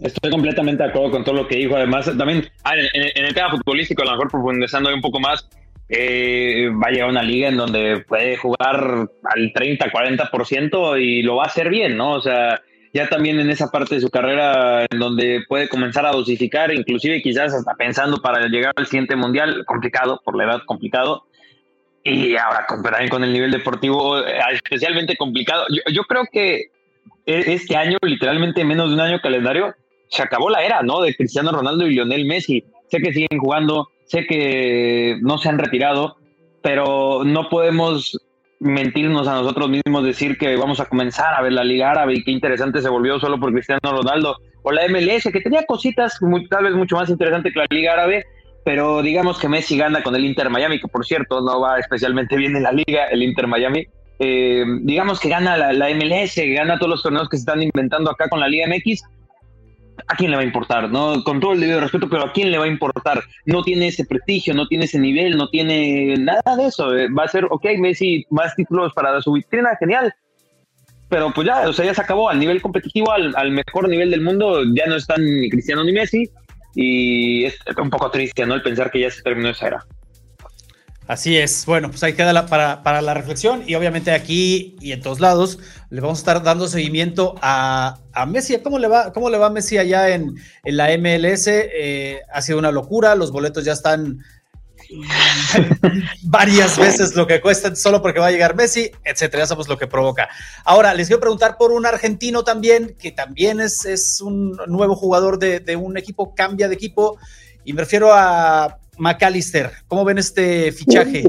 Estoy 0.00 0.30
completamente 0.30 0.82
de 0.82 0.88
acuerdo 0.88 1.10
con 1.10 1.22
todo 1.22 1.34
lo 1.34 1.46
que 1.46 1.56
dijo. 1.56 1.76
Además, 1.76 2.06
también 2.16 2.48
en, 2.94 3.24
el 3.26 3.34
tema 3.34 3.50
futbolístico, 3.50 4.00
a 4.00 4.06
lo 4.06 4.12
mejor 4.12 4.30
profundizando 4.30 4.88
un 4.94 5.02
poco 5.02 5.20
más, 5.20 5.46
eh, 5.90 6.70
va 6.82 6.88
a 6.88 6.90
llegar 6.90 7.10
una 7.10 7.22
liga 7.22 7.48
en 7.48 7.58
donde 7.58 8.06
puede 8.08 8.38
jugar 8.38 9.06
al 9.24 9.52
30, 9.52 9.92
40% 9.92 10.98
y 10.98 11.20
lo 11.20 11.36
va 11.36 11.42
a 11.42 11.48
hacer 11.48 11.68
bien, 11.68 11.94
¿no? 11.94 12.12
O 12.12 12.22
sea, 12.22 12.62
ya 12.94 13.06
también 13.10 13.38
en 13.38 13.50
esa 13.50 13.70
parte 13.70 13.96
de 13.96 14.00
su 14.00 14.08
carrera 14.08 14.86
en 14.90 14.98
donde 14.98 15.44
puede 15.46 15.68
comenzar 15.68 16.06
a 16.06 16.12
dosificar, 16.12 16.72
inclusive 16.72 17.20
quizás 17.20 17.52
hasta 17.52 17.74
pensando 17.74 18.16
para 18.22 18.48
llegar 18.48 18.72
al 18.76 18.86
siguiente 18.86 19.14
mundial, 19.14 19.66
complicado, 19.66 20.22
por 20.24 20.38
la 20.38 20.44
edad 20.44 20.62
complicado, 20.64 21.26
y 22.06 22.36
ahora 22.36 22.64
comparar 22.68 23.08
con 23.08 23.24
el 23.24 23.32
nivel 23.32 23.50
deportivo 23.50 24.18
eh, 24.18 24.38
especialmente 24.52 25.16
complicado. 25.16 25.64
Yo, 25.92 26.04
creo 26.04 26.24
que 26.30 26.70
e, 27.26 27.52
este 27.52 27.76
año, 27.76 27.98
literalmente 28.02 28.64
menos 28.64 28.88
de 28.88 28.94
un 28.94 29.00
año 29.00 29.20
calendario, 29.20 29.74
se 30.08 30.22
acabó 30.22 30.48
la 30.48 30.64
era, 30.64 30.82
¿no? 30.82 31.00
De 31.00 31.14
Cristiano 31.14 31.50
Ronaldo 31.50 31.86
y 31.86 31.90
Lionel 31.90 32.26
Messi. 32.26 32.64
Sé 32.88 32.98
que 32.98 33.12
siguen 33.12 33.40
jugando, 33.40 33.88
sé 34.04 34.26
que 34.26 35.18
no 35.20 35.38
se 35.38 35.48
han 35.48 35.58
retirado, 35.58 36.16
pero 36.62 37.22
no 37.24 37.48
podemos 37.48 38.16
mentirnos 38.60 39.28
a 39.28 39.34
nosotros 39.34 39.68
mismos, 39.68 40.04
decir 40.04 40.38
que 40.38 40.56
vamos 40.56 40.80
a 40.80 40.86
comenzar 40.86 41.34
a 41.34 41.42
ver 41.42 41.52
la 41.52 41.64
Liga 41.64 41.90
Árabe 41.90 42.14
y 42.14 42.24
qué 42.24 42.30
interesante 42.30 42.80
se 42.80 42.88
volvió 42.88 43.18
solo 43.18 43.38
por 43.38 43.52
Cristiano 43.52 43.80
Ronaldo, 43.82 44.38
o 44.62 44.72
la 44.72 44.88
MLS, 44.88 45.24
que 45.32 45.40
tenía 45.40 45.64
cositas 45.66 46.18
tal 46.48 46.64
vez 46.64 46.74
mucho 46.74 46.96
más 46.96 47.10
interesantes 47.10 47.52
que 47.52 47.58
la 47.58 47.66
Liga 47.68 47.92
Árabe, 47.92 48.24
pero 48.66 49.00
digamos 49.00 49.38
que 49.38 49.48
Messi 49.48 49.78
gana 49.78 50.02
con 50.02 50.16
el 50.16 50.24
Inter 50.24 50.50
Miami, 50.50 50.80
que 50.80 50.88
por 50.88 51.06
cierto 51.06 51.40
no 51.40 51.60
va 51.60 51.78
especialmente 51.78 52.36
bien 52.36 52.56
en 52.56 52.64
la 52.64 52.72
liga, 52.72 53.04
el 53.12 53.22
Inter 53.22 53.46
Miami. 53.46 53.86
Eh, 54.18 54.64
digamos 54.80 55.20
que 55.20 55.28
gana 55.28 55.56
la, 55.56 55.88
MLS, 55.90 56.34
que 56.34 56.52
gana 56.52 56.76
todos 56.76 56.90
los 56.90 57.02
torneos 57.04 57.28
que 57.28 57.36
se 57.36 57.42
están 57.42 57.62
inventando 57.62 58.10
acá 58.10 58.28
con 58.28 58.40
la 58.40 58.48
Liga 58.48 58.66
MX. 58.66 59.04
¿A 60.08 60.16
quién 60.16 60.32
le 60.32 60.36
va 60.36 60.42
a 60.42 60.46
importar? 60.46 60.90
¿no? 60.90 61.22
Con 61.22 61.38
todo 61.38 61.52
el 61.52 61.60
debido 61.60 61.78
respeto, 61.78 62.08
pero 62.08 62.24
¿a 62.24 62.32
quién 62.32 62.50
le 62.50 62.58
va 62.58 62.64
a 62.64 62.68
importar? 62.68 63.22
No 63.44 63.62
tiene 63.62 63.86
ese 63.86 64.04
prestigio, 64.04 64.52
no 64.52 64.66
tiene 64.66 64.86
ese 64.86 64.98
nivel, 64.98 65.36
no 65.36 65.48
tiene 65.48 66.16
nada 66.16 66.56
de 66.56 66.66
eso. 66.66 66.92
Eh, 66.92 67.06
va 67.08 67.22
a 67.22 67.28
ser, 67.28 67.46
ok, 67.48 67.66
Messi, 67.78 68.26
más 68.30 68.56
títulos 68.56 68.92
para 68.94 69.22
su 69.22 69.30
vitrina, 69.30 69.76
genial. 69.78 70.12
Pero 71.08 71.32
pues 71.32 71.46
ya, 71.46 71.68
o 71.68 71.72
sea, 71.72 71.84
ya 71.84 71.94
se 71.94 72.02
acabó. 72.02 72.30
Al 72.30 72.40
nivel 72.40 72.60
competitivo, 72.60 73.12
al, 73.12 73.32
al 73.36 73.52
mejor 73.52 73.88
nivel 73.88 74.10
del 74.10 74.22
mundo, 74.22 74.64
ya 74.74 74.86
no 74.86 74.96
están 74.96 75.24
ni 75.24 75.48
Cristiano 75.50 75.84
ni 75.84 75.92
Messi 75.92 76.28
y 76.78 77.46
es 77.46 77.56
un 77.78 77.88
poco 77.88 78.10
triste, 78.10 78.44
¿no? 78.44 78.54
El 78.54 78.62
pensar 78.62 78.90
que 78.90 79.00
ya 79.00 79.10
se 79.10 79.22
terminó 79.22 79.48
esa 79.48 79.66
era. 79.66 79.86
Así 81.08 81.38
es. 81.38 81.64
Bueno, 81.64 81.88
pues 81.88 82.02
ahí 82.02 82.12
queda 82.12 82.46
para, 82.46 83.00
la 83.00 83.14
reflexión 83.14 83.62
y 83.66 83.76
obviamente 83.76 84.10
aquí 84.10 84.76
y 84.80 84.92
en 84.92 85.00
todos 85.00 85.20
lados 85.20 85.58
le 85.88 86.00
vamos 86.02 86.18
a 86.18 86.20
estar 86.20 86.42
dando 86.42 86.68
seguimiento 86.68 87.34
a, 87.40 87.98
Messi. 88.28 88.58
¿Cómo 88.58 88.78
le, 88.78 88.88
va, 88.88 89.12
¿Cómo 89.12 89.30
le 89.30 89.38
va 89.38 89.48
Messi 89.48 89.78
allá 89.78 90.10
en, 90.10 90.34
la 90.64 90.88
MLS? 90.98 91.46
Eh, 91.46 92.20
ha 92.30 92.42
sido 92.42 92.58
una 92.58 92.72
locura, 92.72 93.14
los 93.14 93.32
boletos 93.32 93.64
ya 93.64 93.72
están 93.72 94.18
varias 96.22 96.78
veces 96.78 97.14
lo 97.14 97.26
que 97.26 97.40
cuesta 97.40 97.74
solo 97.74 98.02
porque 98.02 98.20
va 98.20 98.26
a 98.26 98.30
llegar 98.30 98.54
Messi, 98.54 98.90
etcétera. 99.04 99.42
Ya 99.42 99.46
sabemos 99.46 99.68
lo 99.68 99.78
que 99.78 99.86
provoca. 99.86 100.28
Ahora, 100.64 100.94
les 100.94 101.08
quiero 101.08 101.20
preguntar 101.20 101.56
por 101.56 101.72
un 101.72 101.86
argentino 101.86 102.44
también, 102.44 102.96
que 102.98 103.12
también 103.12 103.60
es, 103.60 103.84
es 103.84 104.20
un 104.20 104.56
nuevo 104.66 104.94
jugador 104.94 105.38
de, 105.38 105.60
de, 105.60 105.76
un 105.76 105.96
equipo, 105.96 106.34
cambia 106.34 106.68
de 106.68 106.74
equipo, 106.74 107.18
y 107.64 107.72
me 107.72 107.82
refiero 107.82 108.12
a 108.12 108.78
McAllister. 108.98 109.72
¿Cómo 109.88 110.04
ven 110.04 110.18
este 110.18 110.72
fichaje? 110.72 111.24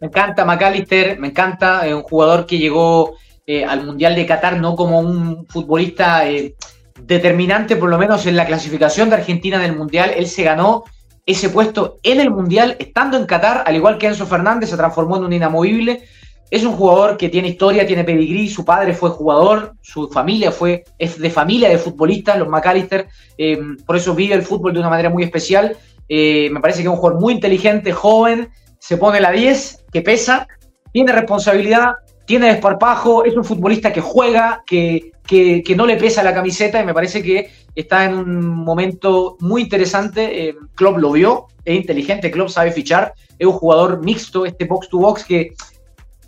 Me 0.00 0.06
encanta 0.06 0.44
McAllister, 0.44 1.18
me 1.18 1.28
encanta, 1.28 1.86
es 1.86 1.94
un 1.94 2.02
jugador 2.02 2.46
que 2.46 2.58
llegó 2.58 3.16
eh, 3.46 3.64
al 3.64 3.84
Mundial 3.84 4.14
de 4.14 4.26
Qatar 4.26 4.58
no 4.58 4.76
como 4.76 5.00
un 5.00 5.46
futbolista 5.46 6.28
eh, 6.28 6.54
determinante, 7.02 7.76
por 7.76 7.90
lo 7.90 7.98
menos 7.98 8.24
en 8.26 8.36
la 8.36 8.46
clasificación 8.46 9.10
de 9.10 9.16
Argentina 9.16 9.58
del 9.58 9.76
Mundial, 9.76 10.12
él 10.16 10.26
se 10.26 10.44
ganó 10.44 10.84
ese 11.30 11.50
puesto 11.50 11.98
en 12.02 12.20
el 12.20 12.30
Mundial, 12.30 12.76
estando 12.78 13.16
en 13.16 13.26
Qatar, 13.26 13.64
al 13.66 13.76
igual 13.76 13.98
que 13.98 14.06
Enzo 14.06 14.26
Fernández, 14.26 14.70
se 14.70 14.76
transformó 14.76 15.16
en 15.16 15.24
un 15.24 15.32
inamovible. 15.32 16.02
Es 16.50 16.64
un 16.64 16.72
jugador 16.72 17.16
que 17.16 17.28
tiene 17.28 17.48
historia, 17.48 17.86
tiene 17.86 18.02
pedigrí, 18.02 18.48
su 18.48 18.64
padre 18.64 18.92
fue 18.92 19.10
jugador, 19.10 19.74
su 19.80 20.08
familia 20.08 20.50
fue, 20.50 20.84
es 20.98 21.18
de 21.18 21.30
familia 21.30 21.68
de 21.68 21.78
futbolistas, 21.78 22.38
los 22.38 22.48
McAllister, 22.48 23.06
eh, 23.38 23.60
por 23.86 23.96
eso 23.96 24.14
vive 24.14 24.34
el 24.34 24.42
fútbol 24.42 24.72
de 24.72 24.80
una 24.80 24.90
manera 24.90 25.10
muy 25.10 25.22
especial. 25.22 25.76
me 26.08 26.60
parece 26.60 26.78
que 26.78 26.88
es 26.88 26.92
un 26.92 26.96
jugador 26.96 27.20
muy 27.20 27.34
inteligente, 27.34 27.92
joven, 27.92 28.48
se 28.80 28.96
pone 28.96 29.20
la 29.20 29.30
10, 29.30 29.84
que 29.92 30.02
pesa, 30.02 30.48
tiene 30.92 31.12
responsabilidad, 31.12 31.92
tiene 32.26 32.46
desparpajo, 32.46 33.24
es 33.24 33.36
un 33.36 33.44
futbolista 33.44 33.92
que 33.92 34.00
juega, 34.00 34.62
que, 34.66 35.12
que, 35.26 35.74
no 35.76 35.86
le 35.86 35.96
pesa 35.96 36.22
la 36.22 36.34
camiseta 36.34 36.80
y 36.80 36.84
me 36.84 36.94
parece 36.94 37.22
que 37.22 37.50
está 37.74 38.04
en 38.04 38.14
un 38.14 38.46
momento 38.46 39.36
muy 39.40 39.62
interesante. 39.62 40.48
Eh, 40.48 40.54
Klopp 40.74 40.98
lo 40.98 41.12
vio, 41.12 41.46
es 41.64 41.76
inteligente, 41.76 42.30
Klopp 42.30 42.48
sabe 42.48 42.72
fichar, 42.72 43.14
es 43.38 43.46
un 43.46 43.52
jugador 43.52 44.02
mixto, 44.02 44.46
este 44.46 44.64
box 44.64 44.88
to 44.88 44.98
box 44.98 45.24
que, 45.24 45.54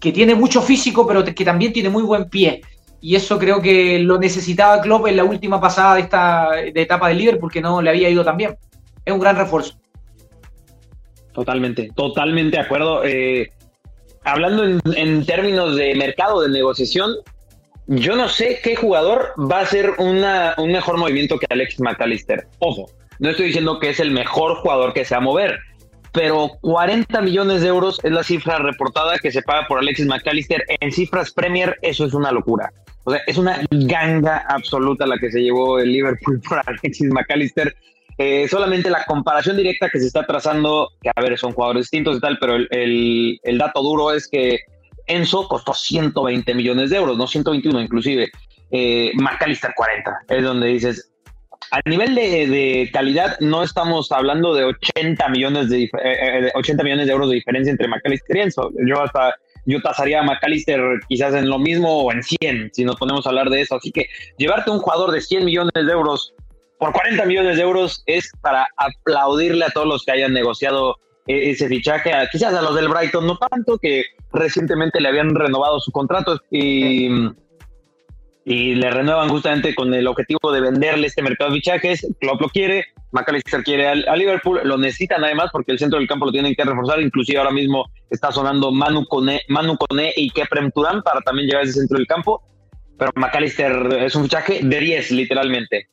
que 0.01 0.13
tiene 0.13 0.35
mucho 0.35 0.63
físico, 0.63 1.07
pero 1.07 1.25
que 1.25 1.45
también 1.45 1.73
tiene 1.73 1.89
muy 1.89 2.03
buen 2.03 2.29
pie. 2.29 2.63
Y 3.01 3.17
eso 3.17 3.39
creo 3.39 3.61
que 3.61 3.99
lo 3.99 4.19
necesitaba 4.19 4.81
Klopp 4.81 5.09
en 5.09 5.17
la 5.17 5.25
última 5.25 5.61
pasada 5.61 5.97
de 5.97 6.03
esta 6.03 6.51
de 6.53 6.83
etapa 6.83 7.09
del 7.09 7.19
Liverpool, 7.19 7.41
porque 7.41 7.61
no 7.61 7.83
le 7.83 7.91
había 7.91 8.09
ido 8.09 8.25
tan 8.25 8.37
bien. 8.37 8.57
Es 9.05 9.13
un 9.13 9.19
gran 9.19 9.37
refuerzo. 9.37 9.75
Totalmente, 11.33 11.91
totalmente 11.97 12.57
de 12.57 12.63
acuerdo. 12.63 13.05
Eh, 13.05 13.51
hablando 14.25 14.65
en, 14.65 15.27
términos 15.27 15.77
de 15.77 15.95
mercado 15.95 16.43
de 16.43 16.51
negociación, 16.51 17.17
yo 17.87 18.17
no 18.17 18.29
sé 18.29 18.61
qué 18.63 18.77
jugador 18.77 19.33
va 19.39 19.61
a 19.61 19.67
ser 19.67 19.95
un 19.99 20.21
mejor 20.73 20.99
movimiento 20.99 21.39
que 21.39 21.47
Alex 21.51 21.81
McAllister. 21.81 22.47
Ojo, 22.59 22.87
no 23.19 23.31
estoy 23.31 23.47
diciendo 23.47 23.79
que 23.79 23.91
es 23.91 24.01
el 24.01 24.11
mejor 24.11 24.57
jugador 24.57 24.93
que 24.93 25.05
se 25.05 25.15
va 25.15 25.21
a 25.21 25.25
mover, 25.25 25.59
pero 26.13 26.51
40 26.61 27.21
millones 27.23 27.63
de 27.63 27.69
euros 27.69 28.01
es 28.03 28.13
la 28.13 28.23
cifra 28.23 28.59
reportada 28.59 29.19
que 29.19 29.33
se 29.33 29.43
paga 29.43 29.67
por 29.67 29.79
Alexis 29.79 30.07
McAllister. 30.07 30.65
En 30.81 30.93
cifras 30.93 31.33
Premier, 31.33 31.79
eso 31.83 32.05
es 32.05 32.15
una 32.15 32.31
locura. 32.31 32.73
O 33.05 33.11
sea, 33.11 33.21
es 33.27 33.39
una 33.39 33.61
ganga 33.71 34.45
absoluta 34.49 35.07
la 35.07 35.19
que 35.19 35.31
se 35.31 35.41
llevó 35.41 35.79
el 35.79 35.93
Liverpool 35.93 36.41
por 36.49 36.63
Alexis 36.67 37.11
McAllister. 37.11 37.75
Eh, 38.19 38.47
solamente 38.47 38.91
la 38.91 39.05
comparación 39.05 39.57
directa 39.57 39.89
que 39.89 39.99
se 39.99 40.07
está 40.07 40.27
trazando, 40.27 40.91
que 41.01 41.11
a 41.15 41.21
ver, 41.21 41.37
son 41.39 41.53
jugadores 41.53 41.85
distintos 41.85 42.19
y 42.19 42.21
tal, 42.21 42.39
pero 42.39 42.57
el, 42.57 43.41
el, 43.43 43.59
dato 43.59 43.83
duro 43.83 44.13
es 44.13 44.29
que 44.29 44.61
Enzo 45.07 45.49
costó 45.49 45.75
120 45.75 46.55
millones 46.55 46.91
de 46.91 46.97
euros, 46.97 47.17
no 47.17 47.27
121 47.27 47.81
inclusive. 47.81 48.31
Eh, 48.71 49.13
McAllister 49.17 49.73
40, 49.77 50.19
es 50.29 50.43
donde 50.43 50.69
dices, 50.69 51.13
a 51.71 51.81
nivel 51.89 52.15
de, 52.15 52.89
calidad 52.93 53.39
no 53.41 53.63
estamos 53.63 54.11
hablando 54.13 54.55
de 54.55 54.65
80 54.65 55.29
millones 55.29 55.69
de, 55.71 55.91
80 56.55 56.83
eh, 56.83 56.85
millones 56.85 57.07
de 57.07 57.13
euros 57.13 57.29
de 57.29 57.37
diferencia 57.37 57.71
entre 57.71 57.89
McAllister 57.89 58.37
y 58.37 58.41
Enzo. 58.41 58.71
Yo 58.87 59.03
hasta 59.03 59.35
yo 59.65 59.81
tasaría 59.81 60.21
a 60.21 60.23
McAllister 60.25 60.81
quizás 61.09 61.35
en 61.35 61.49
lo 61.49 61.59
mismo 61.59 62.03
o 62.03 62.13
en 62.13 62.23
100, 62.23 62.71
si 62.73 62.85
nos 62.85 62.97
ponemos 62.97 63.27
a 63.27 63.31
hablar 63.31 63.49
de 63.49 63.61
eso. 63.61 63.77
Así 63.77 63.93
que 63.93 64.07
llevarte 64.37 64.71
un 64.71 64.81
jugador 64.81 65.13
de 65.13 65.21
100 65.21 65.45
millones 65.45 65.73
de 65.75 65.93
euros 65.93 66.35
por 66.79 66.93
40 66.93 67.25
millones 67.27 67.57
de 67.57 67.63
euros 67.63 68.03
es 68.07 68.33
para 68.41 68.67
aplaudirle 68.77 69.65
a 69.65 69.71
todos 69.71 69.87
los 69.87 70.05
que 70.05 70.13
hayan 70.13 70.33
negociado 70.33 70.97
ese 71.27 71.69
fichaje, 71.69 72.13
quizás 72.31 72.55
a 72.55 72.63
los 72.63 72.75
del 72.75 72.89
Brighton 72.89 73.27
no 73.27 73.37
tanto, 73.37 73.79
que 73.79 74.05
recientemente 74.33 75.01
le 75.01 75.09
habían 75.09 75.35
renovado 75.35 75.81
su 75.81 75.93
contrato 75.93 76.41
y, 76.51 77.09
y 78.45 78.75
le 78.75 78.91
renuevan 78.91 79.29
justamente 79.29 79.75
con 79.75 79.93
el 79.95 80.07
objetivo 80.07 80.53
de 80.53 80.61
venderle 80.61 81.07
este 81.07 81.23
mercado 81.23 81.51
de 81.51 81.57
fichajes. 81.57 82.07
Klopp 82.21 82.41
lo 82.41 82.49
quiere, 82.49 82.87
McAllister 83.13 83.63
quiere 83.63 83.89
a, 83.89 84.17
Liverpool, 84.17 84.61
lo 84.65 84.79
necesitan 84.79 85.23
además 85.23 85.51
porque 85.53 85.73
el 85.73 85.79
centro 85.79 85.99
del 85.99 86.09
campo 86.09 86.27
lo 86.27 86.33
tienen 86.33 86.55
que 86.55 86.65
reforzar, 86.65 87.01
inclusive 87.01 87.39
ahora 87.39 87.53
mismo 87.53 87.85
está 88.11 88.33
sonando 88.33 88.73
Manu 88.73 89.07
Kone, 89.07 89.43
Manu 89.49 89.77
Kone 89.77 90.13
y 90.17 90.31
Keprem 90.31 90.71
Turán 90.73 91.03
para 91.03 91.21
también 91.21 91.49
llevar 91.49 91.65
ese 91.65 91.81
centro 91.81 91.99
del 91.99 92.07
campo, 92.07 92.43
pero 92.99 93.13
McAllister 93.15 93.99
es 94.01 94.15
un 94.17 94.25
fichaje 94.25 94.61
de 94.63 94.81
10 94.81 95.11
literalmente. 95.13 95.89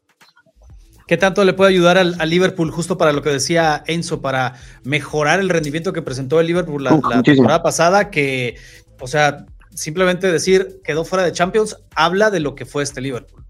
¿Qué 1.09 1.17
tanto 1.17 1.43
le 1.43 1.53
puede 1.53 1.71
ayudar 1.71 1.97
al, 1.97 2.15
Liverpool, 2.29 2.69
justo 2.69 2.99
para 2.99 3.13
lo 3.13 3.23
que 3.23 3.31
decía 3.31 3.83
Enzo, 3.87 4.21
para 4.21 4.53
mejorar 4.83 5.39
el 5.39 5.49
rendimiento 5.49 5.91
que 5.91 6.03
presentó 6.03 6.39
el 6.39 6.45
Liverpool 6.45 6.83
la, 6.83 7.23
temporada 7.23 7.63
pasada? 7.63 8.11
Que, 8.11 8.57
o 9.01 9.07
sea, 9.07 9.47
simplemente 9.71 10.31
decir 10.31 10.81
quedó 10.83 11.03
fuera 11.03 11.25
de 11.25 11.31
Champions 11.31 11.77
habla 11.95 12.29
de 12.29 12.41
lo 12.41 12.53
que 12.53 12.67
fue 12.67 12.83
este 12.83 13.01
Liverpool. 13.01 13.43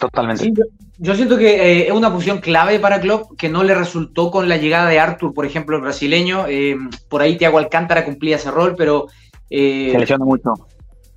Totalmente. 0.00 0.54
yo, 0.96 1.14
siento 1.14 1.36
que 1.36 1.50
eh, 1.50 1.88
es 1.88 1.92
una 1.92 2.10
posición 2.10 2.38
clave 2.38 2.78
para 2.78 2.98
Klopp 2.98 3.36
que 3.36 3.50
no 3.50 3.62
le 3.62 3.74
resultó 3.74 4.30
con 4.30 4.48
la 4.48 4.56
llegada 4.56 4.88
de 4.88 5.00
Arthur, 5.00 5.34
por 5.34 5.44
ejemplo, 5.44 5.76
el 5.76 5.82
brasileño. 5.82 6.46
Eh, 6.48 6.78
por 7.10 7.20
ahí 7.20 7.36
Thiago 7.36 7.58
Alcántara 7.58 8.06
cumplía 8.06 8.36
ese 8.36 8.50
rol, 8.50 8.74
pero. 8.74 9.06
Eh, 9.50 9.90
Se 9.92 9.98
lesiona 9.98 10.24
mucho 10.24 10.54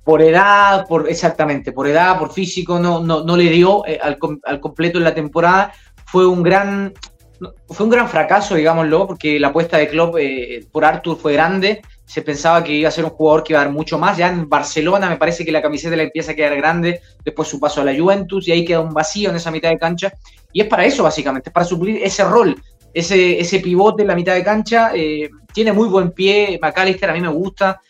por 0.04 0.20
edad, 0.20 0.86
por 0.86 1.08
exactamente, 1.08 1.72
por 1.72 1.88
edad, 1.88 2.18
por 2.18 2.32
físico, 2.32 2.78
no, 2.78 3.00
no, 3.00 3.24
no 3.24 3.36
le 3.36 3.50
dio 3.50 3.86
eh, 3.86 3.98
al, 4.00 4.18
al, 4.44 4.60
completo 4.60 4.98
en 4.98 5.04
la 5.04 5.14
temporada. 5.14 5.72
Fue 6.04 6.26
un 6.26 6.42
gran, 6.42 6.92
fue 7.68 7.84
un 7.84 7.90
gran 7.90 8.08
fracaso, 8.08 8.54
digámoslo, 8.54 9.06
porque 9.06 9.40
la 9.40 9.48
apuesta 9.48 9.78
de 9.78 9.88
Klopp 9.88 10.16
eh, 10.18 10.66
por 10.70 10.84
Arthur 10.84 11.16
fue 11.16 11.32
grande. 11.32 11.80
Se 12.04 12.20
pensaba 12.20 12.62
que 12.62 12.72
iba 12.72 12.88
a 12.88 12.92
ser 12.92 13.04
un 13.04 13.10
jugador 13.10 13.42
que 13.42 13.54
iba 13.54 13.62
a 13.62 13.64
dar 13.64 13.72
mucho 13.72 13.98
más. 13.98 14.18
Ya 14.18 14.28
en 14.28 14.48
Barcelona 14.48 15.08
me 15.08 15.16
parece 15.16 15.44
que 15.44 15.50
la 15.50 15.62
camiseta 15.62 15.96
le 15.96 16.04
empieza 16.04 16.32
a 16.32 16.34
quedar 16.34 16.54
grande. 16.56 17.00
Después 17.24 17.48
su 17.48 17.58
paso 17.58 17.80
a 17.80 17.84
la 17.84 17.98
Juventus 17.98 18.46
y 18.46 18.52
ahí 18.52 18.64
queda 18.64 18.80
un 18.80 18.92
vacío 18.92 19.30
en 19.30 19.36
esa 19.36 19.50
mitad 19.50 19.70
de 19.70 19.78
cancha. 19.78 20.12
Y 20.52 20.60
es 20.60 20.68
para 20.68 20.84
eso, 20.84 21.02
básicamente, 21.02 21.48
es 21.48 21.52
para 21.52 21.66
suplir 21.66 22.00
ese 22.02 22.24
rol, 22.24 22.54
ese, 22.92 23.40
ese 23.40 23.58
pivote 23.60 24.02
en 24.02 24.08
la 24.08 24.14
mitad 24.14 24.34
de 24.34 24.44
cancha. 24.44 24.92
Eh, 24.94 25.30
tiene 25.52 25.72
muy 25.72 25.88
buen 25.88 26.12
pie. 26.12 26.58
McAllister 26.60 27.08
a 27.08 27.14
mí 27.14 27.20
me 27.20 27.28
gusta. 27.28 27.80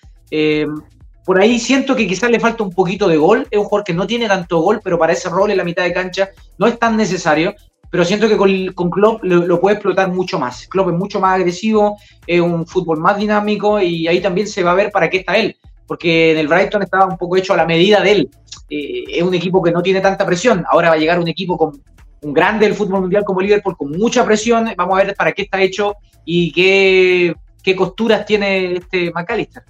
Por 1.25 1.41
ahí 1.41 1.59
siento 1.59 1.97
que 1.97 2.07
quizás 2.07 2.31
le 2.31 2.41
falta 2.41 2.63
un 2.63 2.71
poquito 2.71 3.09
de 3.09 3.17
gol. 3.17 3.47
Es 3.51 3.59
un 3.59 3.65
jugador 3.65 3.85
que 3.85 3.95
no 3.95 4.07
tiene 4.07 4.29
tanto 4.29 4.61
gol, 4.61 4.81
pero 4.85 4.99
para 4.99 5.13
ese 5.13 5.29
rol 5.29 5.51
en 5.51 5.57
la 5.57 5.65
mitad 5.65 5.85
de 5.85 5.93
cancha 5.93 6.31
no 6.59 6.67
es 6.67 6.79
tan 6.79 6.97
necesario. 6.97 7.55
Pero 7.91 8.05
siento 8.05 8.29
que 8.29 8.37
con, 8.37 8.73
con 8.75 8.91
Klopp 8.91 9.23
lo, 9.23 9.61
puede 9.61 9.77
explotar 9.77 10.11
mucho 10.11 10.39
más. 10.39 10.67
Klopp 10.67 10.89
es 10.89 10.95
mucho 10.95 11.21
más 11.21 11.37
agresivo, 11.37 11.97
es 12.27 12.41
un 12.41 12.67
fútbol 12.67 12.99
más 12.99 13.17
dinámico 13.17 13.81
y 13.81 14.09
ahí 14.09 14.21
también 14.21 14.49
se 14.49 14.65
va 14.65 14.73
a 14.73 14.75
ver 14.75 14.91
para 14.91 15.09
qué 15.09 15.19
está 15.19 15.37
él. 15.37 15.57
Porque 15.87 16.33
en 16.33 16.39
el 16.39 16.49
Brighton 16.49 16.83
estaba 16.83 17.07
un 17.07 17.17
poco 17.17 17.37
hecho 17.37 17.55
a 17.55 17.57
la 17.57 17.67
medida 17.67 18.01
de 18.01 18.13
él. 18.13 18.31
Eh, 18.69 19.05
es 19.09 19.23
un 19.23 19.35
equipo 19.35 19.63
que 19.63 19.71
no 19.71 19.83
tiene 19.83 20.01
tanta 20.01 20.27
presión. 20.27 20.65
Ahora 20.69 20.89
va 20.89 20.97
a 20.97 20.99
llegar 20.99 21.21
un 21.21 21.29
equipo 21.29 21.57
con 21.57 21.81
un 22.23 22.33
grande 22.33 22.67
del 22.67 22.75
fútbol 22.75 23.03
mundial 23.03 23.25
como 23.25 23.41
Liverpool 23.41 23.77
con 23.77 23.91
mucha 23.93 24.25
presión. 24.25 24.71
Vamos 24.77 24.99
a 24.99 25.05
ver 25.05 25.15
para 25.15 25.33
qué 25.33 25.43
está 25.43 25.61
hecho 25.63 25.95
y 26.25 26.53
qué, 26.53 27.35
costuras 27.77 28.27
tiene 28.27 28.75
este 28.75 29.11
McAllister. 29.13 29.63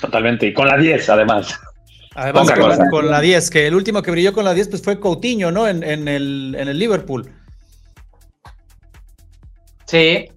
Totalmente, 0.00 0.46
y 0.46 0.54
con 0.54 0.68
la 0.68 0.76
10 0.76 1.08
además. 1.08 1.58
Además, 2.16 2.52
con, 2.90 3.10
la 3.10 3.20
10, 3.20 3.50
que 3.50 3.66
el 3.66 3.74
último 3.74 4.00
que 4.00 4.10
brilló 4.12 4.32
con 4.32 4.44
la 4.44 4.54
10 4.54 4.68
pues 4.68 4.82
fue 4.82 5.00
Coutinho, 5.00 5.50
¿no? 5.50 5.66
En, 5.66 5.82
el, 5.82 6.56
en 6.56 6.68
el 6.68 6.78
Liverpool. 6.78 7.28
Sí, 9.86 10.28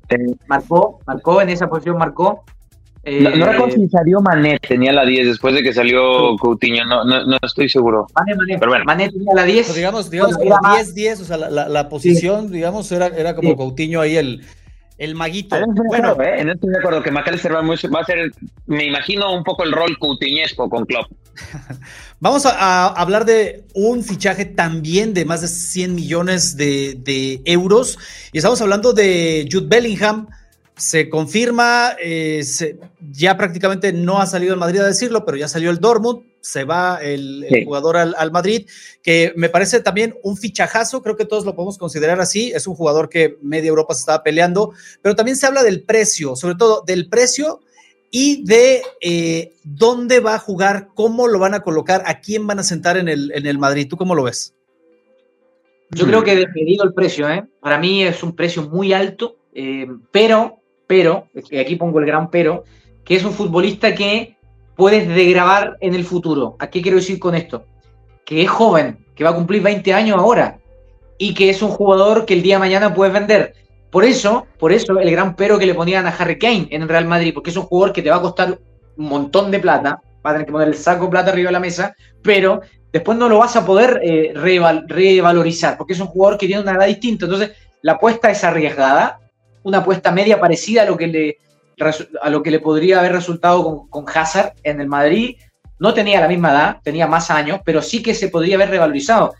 marcó, 0.47 0.99
marcó 1.05 1.41
en 1.41 1.49
esa 1.49 1.67
posición, 1.67 1.97
marcó. 1.97 2.43
no, 3.05 3.29
no 3.29 3.45
recuerdo 3.45 3.75
si 3.75 3.87
salió 3.89 4.21
Manet, 4.21 4.67
tenía 4.67 4.91
la 4.91 5.05
10 5.05 5.27
después 5.27 5.53
de 5.53 5.61
que 5.61 5.71
salió 5.71 6.35
Coutinho, 6.37 6.83
no, 6.85 7.05
no, 7.05 7.25
no 7.25 7.37
estoy 7.43 7.69
seguro. 7.69 8.07
Manet, 8.15 8.37
Manet, 8.37 8.59
Pero 8.59 8.71
bueno. 8.71 8.85
Manet 8.85 9.11
tenía 9.13 9.33
la 9.35 9.43
10. 9.43 9.67
Pues 9.67 9.75
digamos, 9.75 10.09
digamos 10.09 10.37
como 10.37 10.55
10-10, 10.55 11.21
o 11.21 11.25
sea, 11.25 11.37
la, 11.37 11.69
la, 11.69 11.89
posición, 11.89 12.51
digamos, 12.51 12.91
era, 12.91 13.07
era 13.07 13.35
como 13.35 13.55
Coutinho 13.55 14.01
ahí 14.01 14.17
el, 14.17 14.43
el 14.97 15.15
maguito. 15.15 15.55
Bueno, 15.87 16.19
¿eh? 16.21 16.41
en 16.41 16.49
estoy 16.49 16.69
de 16.71 16.79
acuerdo 16.79 17.03
que 17.03 17.11
McAllister 17.11 17.53
va, 17.53 17.61
a 17.61 18.05
ser, 18.05 18.31
me 18.65 18.85
imagino, 18.85 19.33
un 19.33 19.43
poco 19.43 19.63
el 19.63 19.71
rol 19.71 19.97
coutiñesco 19.99 20.69
con 20.69 20.85
Klopp. 20.85 21.11
Vamos 22.19 22.45
a, 22.45 22.87
hablar 22.87 23.25
de 23.25 23.63
un 23.73 24.03
fichaje 24.03 24.45
también 24.45 25.13
de 25.13 25.25
más 25.25 25.41
de 25.41 25.47
100 25.47 25.93
millones 25.93 26.57
de, 26.57 27.41
euros. 27.45 27.99
Y 28.31 28.37
estamos 28.37 28.59
hablando 28.61 28.93
de 28.93 29.47
Jude 29.51 29.67
Bellingham, 29.67 30.27
se 30.77 31.09
confirma, 31.09 31.95
eh, 31.99 32.43
ya 33.11 33.35
prácticamente 33.35 33.91
no 33.91 34.19
ha 34.19 34.27
salido 34.27 34.53
el 34.53 34.59
Madrid 34.59 34.79
a 34.79 34.87
decirlo, 34.87 35.25
pero 35.25 35.35
ya 35.35 35.47
salió 35.47 35.71
el 35.71 35.79
Dortmund, 35.79 36.23
se 36.39 36.63
va 36.63 36.99
el, 37.01 37.45
jugador 37.65 37.97
al, 37.97 38.31
Madrid, 38.31 38.67
que 39.01 39.33
me 39.35 39.49
parece 39.49 39.81
también 39.81 40.15
un 40.23 40.37
fichajazo, 40.37 41.01
creo 41.01 41.17
que 41.17 41.25
todos 41.25 41.45
lo 41.45 41.55
podemos 41.55 41.77
considerar 41.77 42.21
así, 42.21 42.51
es 42.53 42.67
un 42.67 42.75
jugador 42.75 43.09
que 43.09 43.37
media 43.41 43.69
Europa 43.69 43.95
se 43.95 44.01
estaba 44.01 44.23
peleando, 44.23 44.71
pero 45.01 45.15
también 45.15 45.35
se 45.35 45.47
habla 45.47 45.63
del 45.63 45.83
precio, 45.83 46.35
sobre 46.35 46.55
todo 46.55 46.83
del 46.85 47.09
precio 47.09 47.59
y 48.11 48.45
de 48.45 48.83
eh, 49.01 49.53
dónde 49.63 50.19
va 50.19 50.35
a 50.35 50.39
jugar, 50.39 50.89
cómo 50.93 51.27
lo 51.27 51.39
van 51.39 51.55
a 51.55 51.61
colocar, 51.61 52.03
a 52.05 52.21
quién 52.21 52.45
van 52.45 52.59
a 52.59 52.63
sentar 52.63 52.97
en 52.97 53.09
el, 53.09 53.31
en 53.33 53.47
el 53.47 53.57
Madrid. 53.57 53.87
¿Tú 53.89 53.97
cómo 53.97 54.15
lo 54.15 54.23
ves? 54.23 54.53
Yo 55.89 56.05
creo 56.05 56.23
que 56.23 56.35
despedido 56.35 56.83
el 56.83 56.93
precio, 56.93 57.29
¿eh? 57.29 57.45
para 57.61 57.79
mí 57.79 58.03
es 58.03 58.21
un 58.21 58.35
precio 58.35 58.69
muy 58.69 58.93
alto, 58.93 59.37
eh, 59.53 59.87
pero 60.11 60.59
pero, 60.87 61.27
aquí 61.59 61.75
pongo 61.75 61.99
el 61.99 62.05
gran 62.05 62.29
pero, 62.29 62.63
que 63.03 63.15
es 63.15 63.23
un 63.23 63.33
futbolista 63.33 63.93
que 63.93 64.37
puedes 64.75 65.07
degravar 65.07 65.77
en 65.81 65.93
el 65.93 66.05
futuro. 66.05 66.55
¿A 66.59 66.69
qué 66.69 66.81
quiero 66.81 66.97
decir 66.97 67.19
con 67.19 67.35
esto? 67.35 67.65
Que 68.25 68.41
es 68.41 68.49
joven, 68.49 69.05
que 69.15 69.23
va 69.23 69.31
a 69.31 69.35
cumplir 69.35 69.61
20 69.61 69.93
años 69.93 70.17
ahora 70.17 70.59
y 71.17 71.33
que 71.33 71.49
es 71.49 71.61
un 71.61 71.69
jugador 71.69 72.25
que 72.25 72.35
el 72.35 72.41
día 72.41 72.55
de 72.55 72.59
mañana 72.59 72.93
puedes 72.93 73.13
vender. 73.13 73.53
Por 73.89 74.03
eso, 74.03 74.45
por 74.59 74.71
eso 74.71 74.99
el 74.99 75.09
gran 75.11 75.35
pero 75.35 75.57
que 75.57 75.65
le 75.65 75.73
ponían 75.73 76.05
a 76.05 76.09
Harry 76.09 76.37
Kane 76.37 76.67
en 76.69 76.83
el 76.83 76.89
Real 76.89 77.05
Madrid, 77.05 77.33
porque 77.33 77.49
es 77.49 77.57
un 77.57 77.63
jugador 77.63 77.93
que 77.93 78.01
te 78.01 78.09
va 78.09 78.17
a 78.17 78.21
costar 78.21 78.59
un 78.97 79.05
montón 79.05 79.49
de 79.49 79.59
plata, 79.59 80.01
va 80.25 80.31
a 80.31 80.33
tener 80.33 80.45
que 80.45 80.51
poner 80.51 80.67
el 80.67 80.75
saco 80.75 81.05
de 81.05 81.11
plata 81.11 81.31
arriba 81.31 81.47
de 81.47 81.53
la 81.53 81.59
mesa, 81.59 81.95
pero 82.21 82.61
después 82.91 83.17
no 83.17 83.29
lo 83.29 83.39
vas 83.39 83.55
a 83.55 83.65
poder 83.65 84.01
eh, 84.03 84.33
revalorizar, 84.35 85.77
porque 85.77 85.93
es 85.93 85.99
un 85.99 86.07
jugador 86.07 86.37
que 86.37 86.47
tiene 86.47 86.61
una 86.61 86.73
edad 86.73 86.87
distinta. 86.87 87.25
Entonces, 87.25 87.51
la 87.81 87.93
apuesta 87.93 88.29
es 88.29 88.43
arriesgada, 88.43 89.19
una 89.63 89.79
apuesta 89.79 90.11
media 90.11 90.39
parecida 90.39 90.83
a 90.83 90.85
lo 90.85 90.97
que 90.97 91.07
le, 91.07 91.37
a 92.21 92.29
lo 92.29 92.41
que 92.41 92.51
le 92.51 92.59
podría 92.59 92.99
haber 92.99 93.11
resultado 93.11 93.87
con, 93.89 94.05
Hazard 94.13 94.53
en 94.63 94.81
el 94.81 94.87
Madrid. 94.87 95.37
No 95.79 95.93
tenía 95.93 96.19
la 96.21 96.27
misma 96.27 96.51
edad, 96.51 96.77
tenía 96.83 97.07
más 97.07 97.29
años, 97.29 97.59
pero 97.63 97.81
sí 97.81 98.01
que 98.01 98.15
se 98.15 98.29
podría 98.29 98.55
haber 98.55 98.69
revalorizado. 98.69 99.33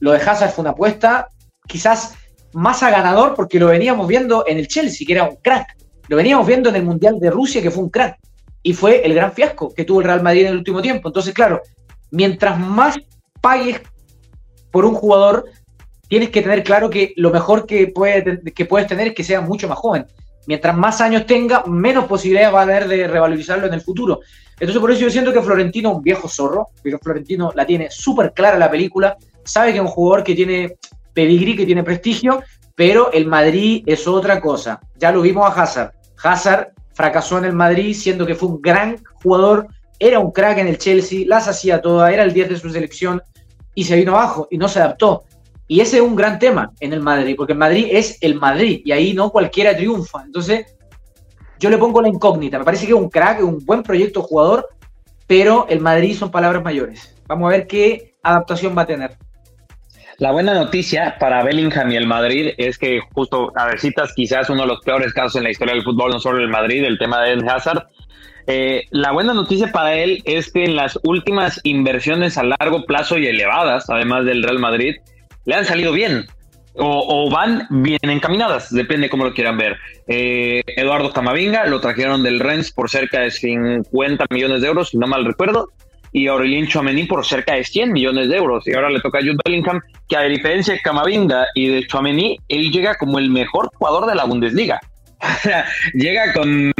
Lo 0.00 0.12
de 0.12 0.18
Hazard 0.18 0.50
fue 0.52 0.62
una 0.62 0.70
apuesta 0.70 1.28
quizás 1.66 2.14
más 2.52 2.82
a 2.82 2.90
ganador 2.90 3.34
porque 3.34 3.58
lo 3.58 3.68
veníamos 3.68 4.06
viendo 4.08 4.44
en 4.46 4.58
el 4.58 4.68
Chelsea, 4.68 5.06
que 5.06 5.12
era 5.12 5.24
un 5.24 5.36
crack. 5.36 5.76
Lo 6.08 6.16
veníamos 6.16 6.46
viendo 6.46 6.68
en 6.68 6.76
el 6.76 6.84
Mundial 6.84 7.18
de 7.20 7.30
Rusia, 7.30 7.62
que 7.62 7.70
fue 7.70 7.84
un 7.84 7.90
crack. 7.90 8.18
Y 8.62 8.74
fue 8.74 9.04
el 9.04 9.14
gran 9.14 9.32
fiasco 9.32 9.72
que 9.74 9.84
tuvo 9.84 10.00
el 10.00 10.06
Real 10.06 10.22
Madrid 10.22 10.42
en 10.42 10.52
el 10.52 10.58
último 10.58 10.80
tiempo. 10.80 11.08
Entonces, 11.08 11.34
claro, 11.34 11.60
mientras 12.10 12.58
más 12.58 12.96
pagues 13.40 13.80
por 14.70 14.84
un 14.84 14.94
jugador, 14.94 15.44
tienes 16.12 16.28
que 16.28 16.42
tener 16.42 16.62
claro 16.62 16.90
que 16.90 17.14
lo 17.16 17.30
mejor 17.30 17.64
que, 17.64 17.86
puede, 17.86 18.42
que 18.54 18.66
puedes 18.66 18.86
tener 18.86 19.06
es 19.06 19.14
que 19.14 19.24
sea 19.24 19.40
mucho 19.40 19.66
más 19.66 19.78
joven. 19.78 20.04
Mientras 20.46 20.76
más 20.76 21.00
años 21.00 21.24
tenga, 21.24 21.64
menos 21.64 22.04
posibilidades 22.04 22.54
va 22.54 22.58
a 22.58 22.62
haber 22.64 22.86
de 22.86 23.08
revalorizarlo 23.08 23.66
en 23.66 23.72
el 23.72 23.80
futuro. 23.80 24.20
Entonces, 24.60 24.78
por 24.78 24.90
eso 24.90 25.00
yo 25.00 25.10
siento 25.10 25.32
que 25.32 25.40
Florentino 25.40 25.88
es 25.88 25.96
un 25.96 26.02
viejo 26.02 26.28
zorro, 26.28 26.68
pero 26.82 26.98
Florentino 26.98 27.50
la 27.54 27.64
tiene 27.64 27.90
súper 27.90 28.34
clara 28.34 28.58
la 28.58 28.70
película, 28.70 29.16
sabe 29.42 29.70
que 29.70 29.78
es 29.78 29.82
un 29.82 29.88
jugador 29.88 30.22
que 30.22 30.34
tiene 30.34 30.76
pedigrí, 31.14 31.56
que 31.56 31.64
tiene 31.64 31.82
prestigio, 31.82 32.42
pero 32.74 33.10
el 33.10 33.24
Madrid 33.24 33.82
es 33.86 34.06
otra 34.06 34.38
cosa. 34.38 34.80
Ya 34.98 35.12
lo 35.12 35.22
vimos 35.22 35.48
a 35.48 35.62
Hazard. 35.62 35.92
Hazard 36.22 36.74
fracasó 36.92 37.38
en 37.38 37.46
el 37.46 37.54
Madrid, 37.54 37.96
siendo 37.96 38.26
que 38.26 38.34
fue 38.34 38.50
un 38.50 38.60
gran 38.60 39.02
jugador, 39.22 39.66
era 39.98 40.18
un 40.18 40.30
crack 40.30 40.58
en 40.58 40.66
el 40.66 40.76
Chelsea, 40.76 41.24
las 41.26 41.48
hacía 41.48 41.80
todas, 41.80 42.12
era 42.12 42.22
el 42.22 42.34
10 42.34 42.50
de 42.50 42.58
su 42.58 42.68
selección 42.68 43.22
y 43.74 43.84
se 43.84 43.96
vino 43.96 44.12
abajo 44.12 44.46
y 44.50 44.58
no 44.58 44.68
se 44.68 44.78
adaptó. 44.78 45.24
Y 45.72 45.80
ese 45.80 45.96
es 45.96 46.02
un 46.02 46.14
gran 46.14 46.38
tema 46.38 46.70
en 46.80 46.92
el 46.92 47.00
Madrid, 47.00 47.34
porque 47.34 47.54
el 47.54 47.58
Madrid 47.58 47.86
es 47.90 48.18
el 48.20 48.34
Madrid 48.34 48.82
y 48.84 48.92
ahí 48.92 49.14
no 49.14 49.30
cualquiera 49.30 49.74
triunfa. 49.74 50.22
Entonces, 50.22 50.66
yo 51.58 51.70
le 51.70 51.78
pongo 51.78 52.02
la 52.02 52.08
incógnita. 52.08 52.58
Me 52.58 52.64
parece 52.66 52.84
que 52.84 52.92
es 52.92 52.98
un 52.98 53.08
crack, 53.08 53.42
un 53.42 53.64
buen 53.64 53.82
proyecto 53.82 54.20
jugador, 54.20 54.68
pero 55.26 55.64
el 55.70 55.80
Madrid 55.80 56.14
son 56.14 56.30
palabras 56.30 56.62
mayores. 56.62 57.16
Vamos 57.26 57.46
a 57.46 57.56
ver 57.56 57.66
qué 57.66 58.16
adaptación 58.22 58.76
va 58.76 58.82
a 58.82 58.86
tener. 58.86 59.16
La 60.18 60.30
buena 60.30 60.52
noticia 60.52 61.16
para 61.18 61.42
Bellingham 61.42 61.90
y 61.90 61.96
el 61.96 62.06
Madrid 62.06 62.50
es 62.58 62.76
que 62.76 63.00
justo, 63.14 63.50
a 63.56 63.64
ver, 63.64 63.80
citas 63.80 64.12
quizás 64.14 64.50
uno 64.50 64.64
de 64.64 64.68
los 64.68 64.80
peores 64.84 65.14
casos 65.14 65.36
en 65.36 65.44
la 65.44 65.52
historia 65.52 65.72
del 65.72 65.84
fútbol, 65.84 66.10
no 66.10 66.20
solo 66.20 66.36
el 66.40 66.50
Madrid, 66.50 66.84
el 66.84 66.98
tema 66.98 67.22
de 67.22 67.32
Eden 67.32 67.48
Hazard. 67.48 67.86
Eh, 68.46 68.82
la 68.90 69.12
buena 69.12 69.32
noticia 69.32 69.72
para 69.72 69.94
él 69.94 70.20
es 70.26 70.52
que 70.52 70.64
en 70.64 70.76
las 70.76 70.98
últimas 71.02 71.62
inversiones 71.64 72.36
a 72.36 72.42
largo 72.42 72.84
plazo 72.84 73.16
y 73.16 73.26
elevadas, 73.26 73.88
además 73.88 74.26
del 74.26 74.42
Real 74.42 74.58
Madrid, 74.58 74.96
le 75.44 75.54
han 75.54 75.64
salido 75.64 75.92
bien. 75.92 76.26
O, 76.74 77.28
van 77.30 77.66
bien 77.68 77.98
encaminadas, 78.02 78.70
depende 78.72 79.10
cómo 79.10 79.24
lo 79.24 79.34
quieran 79.34 79.58
ver. 79.58 79.76
Eh, 80.08 80.62
Eduardo 80.66 81.12
Camavinga 81.12 81.66
lo 81.66 81.82
trajeron 81.82 82.22
del 82.22 82.40
Rennes 82.40 82.72
por 82.72 82.88
cerca 82.88 83.20
de 83.20 83.30
50 83.30 84.24
millones 84.30 84.62
de 84.62 84.68
euros, 84.68 84.88
si 84.88 84.96
no 84.96 85.06
mal 85.06 85.26
recuerdo, 85.26 85.68
y 86.12 86.28
Aurelien 86.28 86.66
Chouameni 86.66 87.04
por 87.04 87.26
cerca 87.26 87.56
de 87.56 87.64
100 87.64 87.92
millones 87.92 88.30
de 88.30 88.36
euros. 88.36 88.66
Y 88.66 88.72
ahora 88.72 88.88
le 88.88 89.00
toca 89.00 89.18
a 89.18 89.20
Jude 89.20 89.36
Bellingham, 89.44 89.82
que 90.08 90.16
a 90.16 90.22
diferencia 90.22 90.72
de 90.72 90.80
Camavinga 90.80 91.46
y 91.54 91.68
de 91.68 91.86
Chouameni, 91.86 92.38
él 92.48 92.70
llega 92.70 92.94
como 92.94 93.18
el 93.18 93.28
mejor 93.28 93.68
jugador 93.74 94.06
de 94.06 94.14
la 94.14 94.24
Bundesliga. 94.24 94.80
llega 95.94 96.32
con 96.32 96.72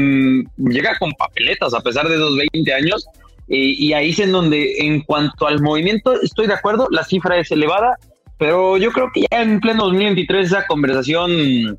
llega 0.57 0.99
con 0.99 1.13
papeletas 1.13 1.75
a 1.75 1.81
pesar 1.81 2.09
de 2.09 2.17
esos 2.17 2.37
20 2.53 2.75
años 2.75 3.07
y 3.47 3.93
ahí 3.93 4.11
es 4.11 4.19
en 4.19 4.33
donde 4.33 4.79
en 4.79 5.03
cuanto 5.03 5.47
al 5.47 5.61
movimiento 5.61 6.21
estoy 6.21 6.47
de 6.47 6.55
acuerdo, 6.55 6.89
la 6.91 7.05
cifra 7.05 7.39
es 7.39 7.53
elevada, 7.53 7.99
pero 8.43 8.77
yo 8.77 8.91
creo 8.91 9.09
que 9.15 9.21
ya 9.31 9.41
en 9.41 9.61
pleno 9.61 9.85
2023 9.85 10.47
esa 10.47 10.67
conversación 10.67 11.79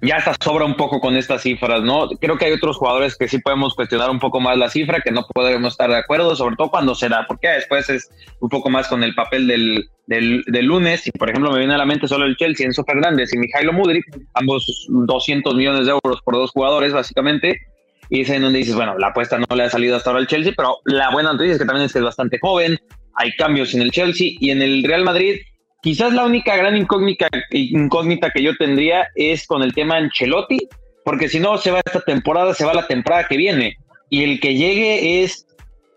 ya 0.00 0.16
está 0.16 0.32
sobra 0.40 0.64
un 0.64 0.76
poco 0.76 1.00
con 1.00 1.16
estas 1.16 1.42
cifras, 1.42 1.82
¿no? 1.82 2.08
Creo 2.20 2.38
que 2.38 2.44
hay 2.44 2.52
otros 2.52 2.76
jugadores 2.76 3.16
que 3.16 3.26
sí 3.26 3.38
podemos 3.38 3.74
cuestionar 3.74 4.08
un 4.08 4.20
poco 4.20 4.38
más 4.38 4.56
la 4.56 4.68
cifra, 4.68 5.00
que 5.00 5.10
no 5.10 5.26
podemos 5.34 5.72
estar 5.72 5.90
de 5.90 5.96
acuerdo, 5.96 6.36
sobre 6.36 6.54
todo 6.54 6.70
cuando 6.70 6.94
se 6.94 7.08
da, 7.08 7.26
porque 7.26 7.48
después 7.48 7.90
es 7.90 8.08
un 8.38 8.48
poco 8.48 8.70
más 8.70 8.86
con 8.86 9.02
el 9.02 9.12
papel 9.16 9.48
del, 9.48 9.90
del, 10.06 10.64
lunes. 10.64 11.04
Y 11.08 11.10
por 11.10 11.28
ejemplo, 11.28 11.50
me 11.50 11.58
viene 11.58 11.74
a 11.74 11.78
la 11.78 11.84
mente 11.84 12.06
solo 12.06 12.26
el 12.26 12.36
Chelsea, 12.36 12.64
Enzo 12.64 12.84
Fernández 12.84 13.34
y 13.34 13.38
Mijailo 13.38 13.72
Mudrik, 13.72 14.04
ambos 14.34 14.86
200 14.88 15.52
millones 15.56 15.86
de 15.86 15.94
euros 16.00 16.22
por 16.22 16.34
dos 16.34 16.52
jugadores, 16.52 16.92
básicamente. 16.92 17.60
Y 18.08 18.20
es 18.20 18.30
en 18.30 18.42
donde 18.42 18.60
dices, 18.60 18.76
bueno, 18.76 18.96
la 18.98 19.08
apuesta 19.08 19.36
no 19.36 19.56
le 19.56 19.64
ha 19.64 19.70
salido 19.70 19.96
hasta 19.96 20.10
ahora 20.10 20.20
al 20.20 20.28
Chelsea, 20.28 20.52
pero 20.56 20.76
la 20.84 21.10
buena 21.10 21.32
noticia 21.32 21.54
es 21.54 21.58
que 21.58 21.64
también 21.64 21.86
es 21.86 21.92
que 21.92 21.98
es 21.98 22.04
bastante 22.04 22.38
joven, 22.40 22.78
hay 23.16 23.32
cambios 23.32 23.74
en 23.74 23.82
el 23.82 23.90
Chelsea 23.90 24.30
y 24.38 24.50
en 24.50 24.62
el 24.62 24.84
Real 24.84 25.02
Madrid 25.02 25.40
Quizás 25.82 26.12
la 26.12 26.24
única 26.24 26.56
gran 26.56 26.76
incógnita, 26.76 27.28
incógnita 27.50 28.30
que 28.30 28.40
yo 28.40 28.56
tendría 28.56 29.08
es 29.16 29.48
con 29.48 29.64
el 29.64 29.74
tema 29.74 29.96
Ancelotti, 29.96 30.68
porque 31.04 31.28
si 31.28 31.40
no 31.40 31.58
se 31.58 31.72
va 31.72 31.80
esta 31.84 32.00
temporada, 32.00 32.54
se 32.54 32.64
va 32.64 32.72
la 32.72 32.86
temporada 32.86 33.26
que 33.28 33.36
viene. 33.36 33.76
Y 34.08 34.22
el 34.22 34.38
que 34.38 34.54
llegue 34.54 35.24
es, 35.24 35.44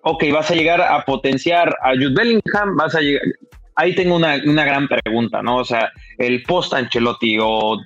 ok, 0.01 0.23
vas 0.33 0.49
a 0.49 0.55
llegar 0.55 0.81
a 0.81 1.05
potenciar 1.05 1.69
a 1.83 1.91
Jude 1.91 2.15
Bellingham, 2.15 2.75
vas 2.75 2.95
a 2.95 3.01
llegar... 3.01 3.21
Ahí 3.75 3.93
tengo 3.93 4.15
una, 4.15 4.37
gran 4.37 4.87
pregunta, 4.87 5.43
¿no? 5.43 5.57
O 5.57 5.65
sea, 5.65 5.91
el 6.17 6.41
post 6.43 6.73
Ancelotti 6.73 7.37
o, 7.39 7.77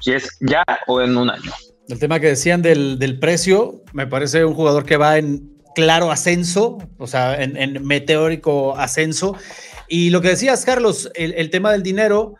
si 0.00 0.12
es 0.12 0.38
ya 0.42 0.62
o 0.86 1.00
en 1.00 1.16
un 1.16 1.28
año. 1.28 1.50
El 1.88 1.98
tema 1.98 2.20
que 2.20 2.28
decían 2.28 2.62
del, 2.62 3.00
del 3.00 3.18
precio, 3.18 3.82
me 3.92 4.06
parece 4.06 4.44
un 4.44 4.54
jugador 4.54 4.84
que 4.84 4.96
va 4.96 5.18
en 5.18 5.50
claro 5.74 6.12
ascenso, 6.12 6.78
o 6.98 7.06
sea, 7.08 7.42
en, 7.42 7.56
en 7.56 7.84
meteórico 7.84 8.76
ascenso 8.76 9.36
y 9.92 10.08
lo 10.08 10.22
que 10.22 10.28
decías, 10.28 10.64
Carlos, 10.64 11.10
el, 11.14 11.50
tema 11.50 11.70
del 11.70 11.82
dinero, 11.82 12.36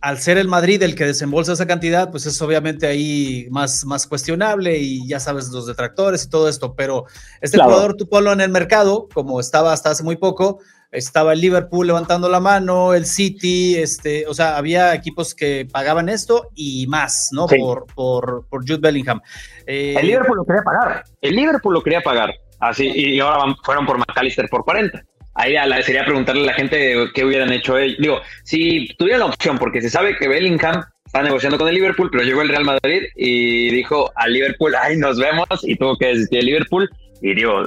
al 0.00 0.20
ser 0.20 0.38
el 0.38 0.46
Madrid 0.46 0.80
el 0.84 0.94
que 0.94 1.04
desembolsa 1.04 1.54
esa 1.54 1.66
cantidad, 1.66 2.12
pues 2.12 2.24
es 2.24 2.40
obviamente 2.40 2.86
ahí 2.86 3.48
más, 3.50 3.84
más 3.84 4.06
cuestionable 4.06 4.78
y 4.78 5.04
ya 5.08 5.18
sabes 5.18 5.48
los 5.48 5.66
detractores 5.66 6.22
y 6.22 6.30
todo 6.30 6.48
esto, 6.48 6.76
pero 6.76 7.06
este 7.40 7.58
jugador 7.58 7.96
tú 7.96 8.08
ponlo 8.08 8.32
en 8.32 8.40
el 8.40 8.50
mercado, 8.52 9.08
como 9.12 9.40
estaba 9.40 9.72
hasta 9.72 9.90
hace 9.90 10.04
muy 10.04 10.14
poco, 10.14 10.60
estaba 10.92 11.32
el 11.32 11.40
Liverpool 11.40 11.84
levantando 11.84 12.28
la 12.28 12.38
mano, 12.38 12.94
el 12.94 13.06
City, 13.06 13.74
este, 13.78 14.28
o 14.28 14.34
sea, 14.34 14.56
había 14.56 14.94
equipos 14.94 15.34
que 15.34 15.66
pagaban 15.68 16.08
esto 16.08 16.50
y 16.54 16.86
más, 16.86 17.30
¿no? 17.32 17.48
Por, 17.48 17.86
por, 17.92 18.46
por, 18.48 18.60
Jude 18.60 18.78
Bellingham. 18.78 19.20
Eh, 19.66 19.96
el 19.98 20.06
Liverpool 20.06 20.36
lo 20.36 20.44
quería 20.44 20.62
pagar, 20.62 21.02
el 21.22 21.34
Liverpool 21.34 21.74
lo 21.74 21.82
quería 21.82 22.02
pagar, 22.02 22.32
así, 22.60 22.86
y 22.86 23.18
ahora 23.18 23.52
fueron 23.64 23.84
por 23.84 23.98
McAllister 23.98 24.48
por 24.48 24.64
40. 24.64 25.02
Ahí 25.34 25.54
sería 25.82 26.04
preguntarle 26.04 26.42
a 26.42 26.46
la 26.46 26.54
gente 26.54 26.94
qué 27.14 27.24
hubieran 27.24 27.52
hecho 27.52 27.78
ellos. 27.78 27.98
Digo, 27.98 28.20
si 28.44 28.88
tuvieran 28.98 29.20
la 29.20 29.26
opción, 29.26 29.58
porque 29.58 29.80
se 29.80 29.88
sabe 29.88 30.16
que 30.16 30.28
Bellingham 30.28 30.82
está 31.06 31.22
negociando 31.22 31.58
con 31.58 31.68
el 31.68 31.74
Liverpool, 31.74 32.10
pero 32.10 32.24
llegó 32.24 32.42
el 32.42 32.48
Real 32.48 32.64
Madrid 32.64 33.04
y 33.16 33.70
dijo 33.70 34.10
al 34.14 34.32
Liverpool, 34.32 34.74
ay, 34.74 34.96
nos 34.96 35.18
vemos, 35.18 35.46
y 35.62 35.76
tuvo 35.76 35.96
que 35.96 36.06
decir 36.06 36.38
el 36.38 36.46
Liverpool, 36.46 36.90
y 37.22 37.34
digo, 37.34 37.62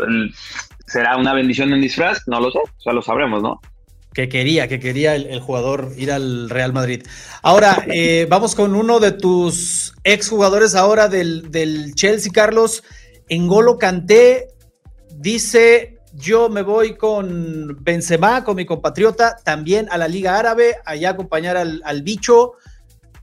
¿será 0.86 1.18
una 1.18 1.34
bendición 1.34 1.74
en 1.74 1.82
disfraz? 1.82 2.28
No 2.28 2.40
lo 2.40 2.52
sé, 2.52 2.60
ya 2.86 2.92
lo 2.92 3.02
sabremos, 3.02 3.42
¿no? 3.42 3.60
Que 4.14 4.30
quería, 4.30 4.68
que 4.68 4.80
quería 4.80 5.16
el, 5.16 5.40
jugador 5.42 5.92
ir 5.98 6.12
al 6.12 6.50
Real 6.50 6.72
Madrid. 6.72 7.04
Ahora, 7.42 7.84
eh, 7.88 8.28
vamos 8.30 8.56
con 8.56 8.74
uno 8.74 9.00
de 9.00 9.12
tus 9.12 9.94
exjugadores 10.04 10.74
ahora 10.74 11.10
del, 11.10 11.52
del 11.52 11.94
Chelsea, 11.96 12.32
Carlos. 12.34 12.84
Engolo 13.28 13.78
Canté 13.78 14.48
dice 15.18 15.95
yo 16.18 16.50
me 16.50 16.62
voy 16.62 16.96
con 16.96 17.78
Benzema, 17.82 18.44
con 18.44 18.56
mi 18.56 18.66
compatriota, 18.66 19.38
también 19.44 19.88
a 19.92 19.98
la 19.98 20.08
Liga 20.08 20.40
Árabe, 20.40 20.76
allá 20.86 21.10
acompañar 21.10 21.58
al, 21.58 22.02
bicho. 22.04 22.54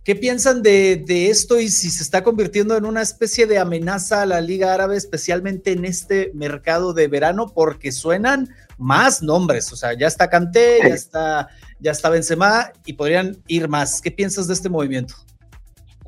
¿Qué 0.05 0.15
piensan 0.17 0.63
de, 0.63 1.03
esto 1.31 1.61
y 1.61 1.69
si 1.69 1.91
se 1.91 2.03
está 2.03 2.23
convirtiendo 2.23 2.77
en 2.77 2.85
una 2.85 3.03
especie 3.03 3.47
de 3.47 3.59
amenaza 3.59 4.23
a 4.23 4.27
la 4.27 4.41
Liga 4.41 4.75
Árabe, 4.75 4.97
especialmente 4.97 5.73
en 5.73 5.85
este 5.85 6.33
mercado 6.35 6.93
de 6.93 7.09
verano? 7.09 7.47
Porque 7.47 7.93
suenan 7.93 8.51
más 8.79 9.23
nombres, 9.23 9.73
o 9.73 9.77
sea, 9.77 9.97
ya 9.97 10.09
está 10.09 10.29
Kanté, 10.29 10.81
ya 10.83 10.95
está, 10.95 11.49
ya 11.79 11.93
está 11.93 12.11
Benzema 12.11 12.73
y 12.85 12.95
podrían 12.95 13.39
ir 13.47 13.69
más. 13.69 14.03
¿Qué 14.03 14.11
piensas 14.11 14.49
de 14.49 14.55
este 14.55 14.69
movimiento? 14.69 15.15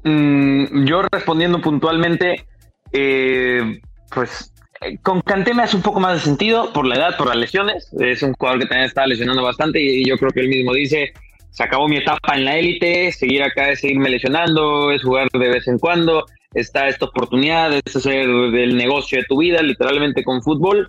Mm, 0.03 0.85
yo 0.85 1.03
respondiendo 1.11 1.61
puntualmente, 1.63 2.47
eh, 2.93 3.81
pues 4.11 4.53
con 5.03 5.21
Kanté 5.21 5.55
me 5.55 5.65
un 5.73 5.83
poco 5.83 6.01
más 6.01 6.15
de 6.15 6.21
sentido 6.21 6.73
por 6.73 6.87
la 6.87 6.97
edad, 6.97 7.17
por 7.17 7.29
las 7.29 7.37
lesiones. 7.37 7.91
Es 7.99 8.23
un 8.23 8.35
jugador 8.35 8.61
que 8.61 8.67
también 8.67 8.87
está 8.87 9.07
lesionando 9.07 9.43
bastante 9.43 9.81
y 9.81 10.05
yo 10.05 10.17
creo 10.19 10.31
que 10.31 10.41
él 10.41 10.49
mismo 10.49 10.73
dice, 10.73 11.13
se 11.51 11.63
acabó 11.63 11.89
mi 11.89 11.97
etapa 11.97 12.35
en 12.35 12.45
la 12.45 12.57
élite, 12.57 13.13
seguir 13.13 13.43
acá 13.43 13.71
es 13.71 13.81
seguirme 13.81 14.11
lesionando, 14.11 14.91
es 14.91 15.03
jugar 15.03 15.29
de 15.33 15.49
vez 15.49 15.69
en 15.69 15.79
cuando, 15.79 16.27
está 16.53 16.89
esta 16.89 17.07
oportunidad, 17.07 17.71
de 17.71 17.83
hacer 17.87 18.27
del 18.27 18.77
negocio 18.77 19.19
de 19.19 19.25
tu 19.25 19.39
vida, 19.39 19.63
literalmente 19.63 20.25
con 20.25 20.43
fútbol. 20.43 20.89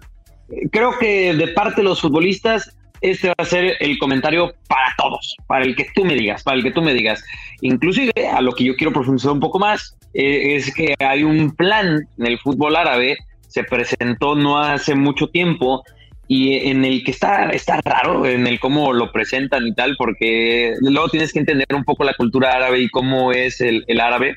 Creo 0.71 0.97
que 0.97 1.33
de 1.33 1.47
parte 1.49 1.81
de 1.81 1.83
los 1.83 2.01
futbolistas, 2.01 2.75
este 3.01 3.27
va 3.27 3.35
a 3.37 3.45
ser 3.45 3.75
el 3.79 3.97
comentario 3.99 4.53
para 4.67 4.95
todos, 4.97 5.35
para 5.47 5.65
el 5.65 5.75
que 5.75 5.85
tú 5.93 6.03
me 6.05 6.15
digas, 6.15 6.43
para 6.43 6.57
el 6.57 6.63
que 6.63 6.71
tú 6.71 6.81
me 6.81 6.93
digas. 6.93 7.23
Inclusive, 7.61 8.11
a 8.31 8.41
lo 8.41 8.53
que 8.53 8.63
yo 8.63 8.75
quiero 8.75 8.93
profundizar 8.93 9.31
un 9.31 9.39
poco 9.39 9.59
más, 9.59 9.95
eh, 10.13 10.55
es 10.55 10.73
que 10.73 10.95
hay 10.99 11.23
un 11.23 11.55
plan 11.55 12.07
en 12.17 12.25
el 12.25 12.39
fútbol 12.39 12.75
árabe 12.75 13.17
se 13.55 13.63
presentó 13.63 14.35
no 14.35 14.59
hace 14.59 14.95
mucho 14.95 15.27
tiempo 15.27 15.85
y 16.27 16.69
en 16.69 16.83
el 16.83 17.05
que 17.05 17.11
está, 17.11 17.51
está 17.51 17.79
raro, 17.85 18.25
en 18.25 18.45
el 18.47 18.59
cómo 18.59 18.91
lo 18.91 19.13
presentan 19.13 19.65
y 19.65 19.73
tal, 19.73 19.95
porque 19.97 20.73
luego 20.81 21.07
tienes 21.07 21.31
que 21.31 21.39
entender 21.39 21.67
un 21.73 21.85
poco 21.85 22.03
la 22.03 22.15
cultura 22.15 22.51
árabe 22.51 22.81
y 22.81 22.89
cómo 22.89 23.31
es 23.31 23.61
el, 23.61 23.85
árabe 24.01 24.35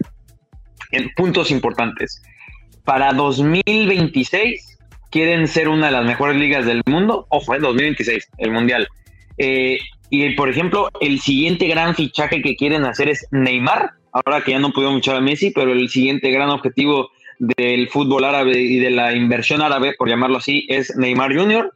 en 0.93 1.11
puntos 1.17 1.51
importantes. 1.51 2.23
Para 2.85 3.13
2026 3.13 4.79
quieren 5.11 5.49
ser 5.49 5.69
una 5.69 5.87
de 5.87 5.93
las 5.93 6.05
mejores 6.05 6.37
ligas 6.37 6.65
del 6.65 6.83
mundo, 6.87 7.27
ojo, 7.29 7.57
en 7.57 7.63
2026, 7.63 8.29
el 8.39 8.53
Mundial. 8.53 8.87
Eh, 9.37 9.79
y 10.11 10.31
por 10.37 10.49
ejemplo, 10.49 10.91
el 11.01 11.19
siguiente 11.19 11.67
gran 11.67 11.97
fichaje 11.97 12.41
que 12.41 12.55
quieren 12.55 12.85
hacer 12.85 13.09
es 13.09 13.27
Neymar, 13.33 13.95
ahora 14.13 14.43
que 14.43 14.53
ya 14.53 14.61
no 14.61 14.71
pudieron 14.71 14.99
fichar 14.99 15.17
a 15.17 15.21
Messi, 15.21 15.51
pero 15.51 15.73
el 15.73 15.89
siguiente 15.89 16.31
gran 16.31 16.51
objetivo 16.51 17.11
del 17.39 17.89
fútbol 17.89 18.25
árabe 18.25 18.59
y 18.59 18.79
de 18.79 18.91
la 18.91 19.15
inversión 19.15 19.63
árabe, 19.63 19.95
por 19.97 20.09
llamarlo 20.09 20.39
así, 20.39 20.67
es 20.69 20.97
Neymar 20.97 21.35
Jr. 21.35 21.73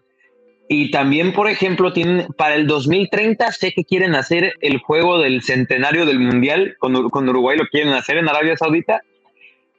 Y 0.68 0.90
también, 0.90 1.32
por 1.32 1.48
ejemplo, 1.48 1.92
para 2.36 2.54
el 2.54 2.66
2030 2.66 3.52
sé 3.52 3.72
que 3.72 3.84
quieren 3.84 4.14
hacer 4.14 4.54
el 4.60 4.78
juego 4.78 5.18
del 5.18 5.42
centenario 5.42 6.06
del 6.06 6.18
Mundial, 6.18 6.76
con, 6.78 7.10
con 7.10 7.28
Uruguay 7.28 7.58
lo 7.58 7.66
quieren 7.68 7.92
hacer 7.92 8.16
en 8.16 8.28
Arabia 8.28 8.56
Saudita. 8.56 9.02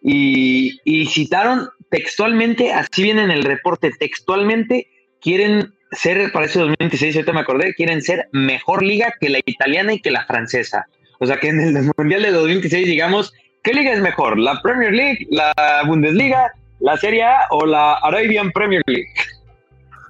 Y, 0.01 0.79
y 0.83 1.05
citaron 1.07 1.69
textualmente, 1.89 2.73
así 2.73 3.03
viene 3.03 3.23
en 3.23 3.31
el 3.31 3.43
reporte, 3.43 3.91
textualmente, 3.97 4.87
quieren 5.21 5.73
ser, 5.91 6.31
para 6.31 6.45
ese 6.45 6.59
2026, 6.59 7.15
ahorita 7.15 7.33
me 7.33 7.39
acordé, 7.39 7.73
quieren 7.73 8.01
ser 8.01 8.27
mejor 8.31 8.83
liga 8.83 9.13
que 9.19 9.29
la 9.29 9.39
italiana 9.45 9.93
y 9.93 9.99
que 9.99 10.11
la 10.11 10.25
francesa. 10.25 10.87
O 11.19 11.25
sea 11.25 11.37
que 11.37 11.49
en 11.49 11.59
el 11.59 11.91
Mundial 11.97 12.23
de 12.23 12.31
2026, 12.31 12.85
digamos, 12.85 13.33
¿Qué 13.63 13.73
liga 13.73 13.93
es 13.93 14.01
mejor? 14.01 14.37
¿La 14.37 14.61
Premier 14.61 14.91
League, 14.91 15.25
la 15.29 15.53
Bundesliga, 15.87 16.51
la 16.81 16.97
Serie 16.97 17.23
A 17.23 17.47
o 17.51 17.65
la 17.65 17.93
Arabian 17.93 18.51
Premier 18.51 18.81
League? 18.85 19.07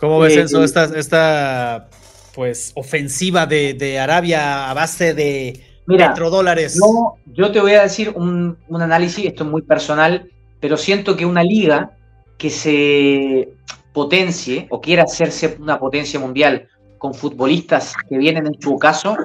¿Cómo 0.00 0.18
ves, 0.18 0.36
eso? 0.36 0.62
Eh, 0.62 0.98
esta, 0.98 1.88
pues, 2.34 2.72
ofensiva 2.74 3.46
de, 3.46 3.98
Arabia 4.00 4.68
a 4.68 4.74
base 4.74 5.14
de 5.14 5.60
petrodólares. 5.86 6.76
No, 6.76 7.18
yo 7.26 7.52
te 7.52 7.60
voy 7.60 7.74
a 7.74 7.82
decir 7.82 8.12
un, 8.16 8.58
un 8.66 8.82
análisis, 8.82 9.26
esto 9.26 9.44
es 9.44 9.50
muy 9.50 9.62
personal, 9.62 10.28
pero 10.58 10.76
siento 10.76 11.16
que 11.16 11.24
una 11.24 11.44
liga 11.44 11.92
que 12.36 12.50
se 12.50 13.48
potencie 13.92 14.66
o 14.70 14.80
quiera 14.80 15.04
hacerse 15.04 15.56
una 15.60 15.78
potencia 15.78 16.18
mundial 16.18 16.68
con 16.98 17.14
futbolistas 17.14 17.94
que 18.08 18.18
vienen 18.18 18.48
en 18.48 18.60
su 18.60 18.76
caso, 18.76 19.16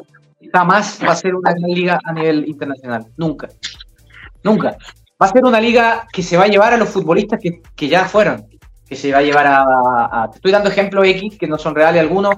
jamás 0.52 1.00
va 1.04 1.14
a 1.14 1.16
ser 1.16 1.36
una 1.36 1.54
liga 1.54 2.00
a 2.04 2.14
nivel 2.14 2.48
internacional. 2.48 3.06
Nunca. 3.18 3.50
Nunca. 4.44 4.78
Va 5.22 5.28
a 5.28 5.30
ser 5.30 5.46
una 5.46 5.62
liga 5.62 6.08
que 6.12 6.24
se 6.24 6.38
va 6.38 6.46
a 6.46 6.48
llevar 6.48 6.74
a 6.74 6.78
los 6.78 6.90
futbolistas 6.90 7.40
que, 7.40 7.88
ya 7.88 8.06
fueron. 8.06 8.48
Que 8.88 8.96
se 8.96 9.12
va 9.12 9.20
a 9.20 9.22
llevar 9.22 9.46
a, 9.48 10.30
Estoy 10.34 10.52
dando 10.52 10.70
ejemplos 10.70 11.06
X 11.06 11.38
que 11.38 11.48
no 11.48 11.58
son 11.58 11.76
reales 11.76 12.02
algunos. 12.02 12.36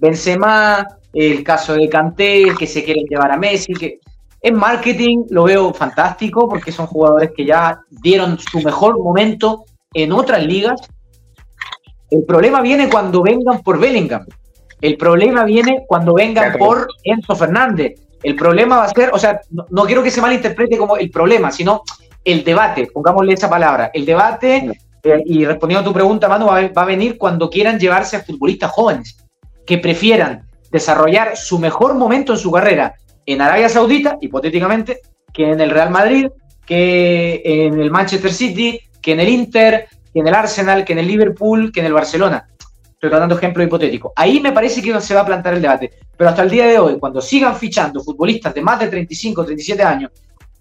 Benzema, 0.00 0.86
el 1.12 1.42
caso 1.42 1.74
de 1.74 1.88
Kanté, 1.88 2.54
que 2.58 2.66
se 2.66 2.84
quieren 2.84 3.06
llevar 3.08 3.32
a 3.32 3.36
Messi. 3.36 3.72
que 3.72 4.00
En 4.42 4.54
marketing 4.54 5.24
lo 5.30 5.44
veo 5.44 5.72
fantástico 5.72 6.48
porque 6.48 6.72
son 6.72 6.86
jugadores 6.86 7.30
que 7.34 7.46
ya 7.46 7.80
dieron 8.02 8.38
su 8.38 8.60
mejor 8.60 8.98
momento 8.98 9.64
en 9.94 10.12
otras 10.12 10.44
ligas. 10.44 10.80
El 12.10 12.24
problema 12.24 12.60
viene 12.60 12.88
cuando 12.88 13.22
vengan 13.22 13.62
por 13.62 13.80
Bellingham. 13.80 14.26
El 14.80 14.96
problema 14.96 15.44
viene 15.44 15.84
cuando 15.86 16.14
vengan 16.14 16.56
por 16.58 16.88
Enzo 17.02 17.34
Fernández. 17.34 18.00
El 18.22 18.34
problema 18.34 18.78
va 18.78 18.84
a 18.84 18.88
ser, 18.88 19.10
o 19.12 19.18
sea, 19.18 19.40
no, 19.70 19.84
quiero 19.84 20.02
que 20.02 20.10
se 20.10 20.20
malinterprete 20.20 20.76
como 20.76 20.96
el 20.96 21.10
problema, 21.10 21.50
sino 21.50 21.82
el 22.24 22.44
debate, 22.44 22.88
pongámosle 22.92 23.34
esa 23.34 23.48
palabra. 23.48 23.90
El 23.94 24.04
debate, 24.04 24.78
eh, 25.02 25.22
y 25.24 25.44
respondiendo 25.44 25.82
a 25.82 25.84
tu 25.84 25.94
pregunta, 25.94 26.28
Manu, 26.28 26.46
va, 26.46 26.58
a 26.58 26.84
venir 26.84 27.16
cuando 27.16 27.48
quieran 27.48 27.78
llevarse 27.78 28.16
a 28.16 28.22
futbolistas 28.22 28.70
jóvenes 28.70 29.16
que 29.64 29.78
prefieran 29.78 30.46
desarrollar 30.70 31.36
su 31.36 31.58
mejor 31.58 31.94
momento 31.94 32.32
en 32.32 32.38
su 32.38 32.50
carrera 32.50 32.94
en 33.24 33.40
Arabia 33.40 33.68
Saudita, 33.68 34.18
hipotéticamente, 34.20 35.00
que 35.32 35.50
en 35.50 35.60
el 35.60 35.70
Real 35.70 35.90
Madrid, 35.90 36.28
que 36.64 37.42
en 37.44 37.80
el 37.80 37.90
Manchester 37.90 38.32
City, 38.32 38.80
que 39.02 39.12
en 39.12 39.20
el 39.20 39.28
Inter, 39.28 39.88
que 40.12 40.20
en 40.20 40.28
el 40.28 40.34
Arsenal, 40.34 40.84
que 40.84 40.92
en 40.92 41.00
el 41.00 41.06
Liverpool, 41.06 41.72
que 41.72 41.80
en 41.80 41.86
el 41.86 41.92
Barcelona. 41.92 42.48
Estoy 43.06 43.18
tratando 43.18 43.36
ejemplos 43.36 43.66
hipotéticos. 43.66 44.12
Ahí 44.16 44.40
me 44.40 44.50
parece 44.50 44.82
que 44.82 45.00
se 45.00 45.14
va 45.14 45.20
a 45.20 45.26
plantar 45.26 45.54
el 45.54 45.62
debate. 45.62 45.92
Pero 46.16 46.30
hasta 46.30 46.42
el 46.42 46.50
día 46.50 46.66
de 46.66 46.78
hoy, 46.78 46.98
cuando 46.98 47.20
sigan 47.20 47.54
fichando 47.54 48.02
futbolistas 48.02 48.52
de 48.52 48.62
más 48.62 48.80
de 48.80 48.88
35, 48.88 49.44
37 49.44 49.82
años, 49.82 50.10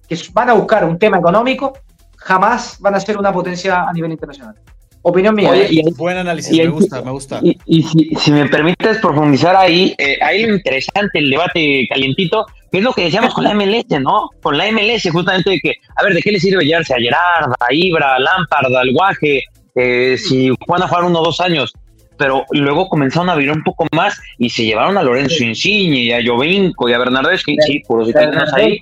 que 0.08 0.16
van 0.32 0.52
a 0.52 0.54
buscar 0.54 0.86
un 0.86 1.00
tema 1.00 1.18
económico, 1.18 1.74
jamás 2.18 2.78
van 2.80 2.94
a 2.94 3.00
ser 3.00 3.18
una 3.18 3.34
potencia 3.34 3.84
a 3.84 3.94
nivel 3.94 4.12
internacional. 4.12 4.56
Opinión 5.02 5.34
mía. 5.34 5.52
¿eh? 5.56 5.82
buen 5.96 6.18
análisis, 6.18 6.56
me 6.56 6.68
gusta, 6.68 7.02
me 7.02 7.12
gusta. 7.12 7.40
Y, 7.42 7.84
si, 7.84 8.32
me 8.32 8.48
permites 8.48 8.98
profundizar 9.00 9.56
ahí, 9.56 9.96
eh, 9.98 10.18
ahí 10.22 10.46
lo 10.46 10.56
interesante, 10.56 11.18
el 11.20 11.30
debate 11.32 11.88
calientito, 11.90 12.46
que 12.72 12.78
es 12.80 12.84
lo 12.84 12.94
que 12.94 13.06
decíamos 13.06 13.34
con 13.34 13.44
la 13.44 13.54
MLS, 13.56 14.00
¿no? 14.02 14.30
Con 14.42 14.58
la 14.58 14.72
MLS, 14.72 15.10
justamente 15.12 15.50
de 15.52 15.60
que, 15.60 15.74
a 15.96 16.04
ver, 16.04 16.14
¿de 16.14 16.22
qué 16.22 16.32
le 16.32 16.40
sirve 16.40 16.64
llevarse 16.64 16.94
a 16.94 16.98
Gerard, 16.98 17.54
a 17.60 17.74
Ibra, 17.74 18.16
a 18.16 18.20
Lampard, 18.20 18.76
al 18.76 18.94
Guaje, 18.94 19.44
eh, 19.76 20.18
si 20.18 20.50
van 20.68 20.84
a 20.84 20.88
jugar 20.88 21.06
uno 21.06 21.20
o 21.20 21.26
dos 21.26 21.40
años? 21.40 21.72
Pero 22.18 22.46
luego 22.52 22.88
comenzaron 22.88 23.30
a 23.30 23.36
virar 23.36 23.58
un 23.58 23.64
poco 23.64 23.86
más 23.92 24.20
y 24.38 24.50
se 24.50 24.64
llevaron 24.66 24.98
a 24.98 25.04
Lorenzo 25.04 25.44
Insigne 25.44 26.00
y 26.00 26.12
a 26.12 26.20
Jovinco 26.26 26.90
y 26.90 26.94
a 26.94 26.98
Bernardeschi, 26.98 27.58
sí, 27.66 27.84
por 27.88 28.00
los 28.00 28.10
italianos 28.10 28.54
ahí. 28.54 28.80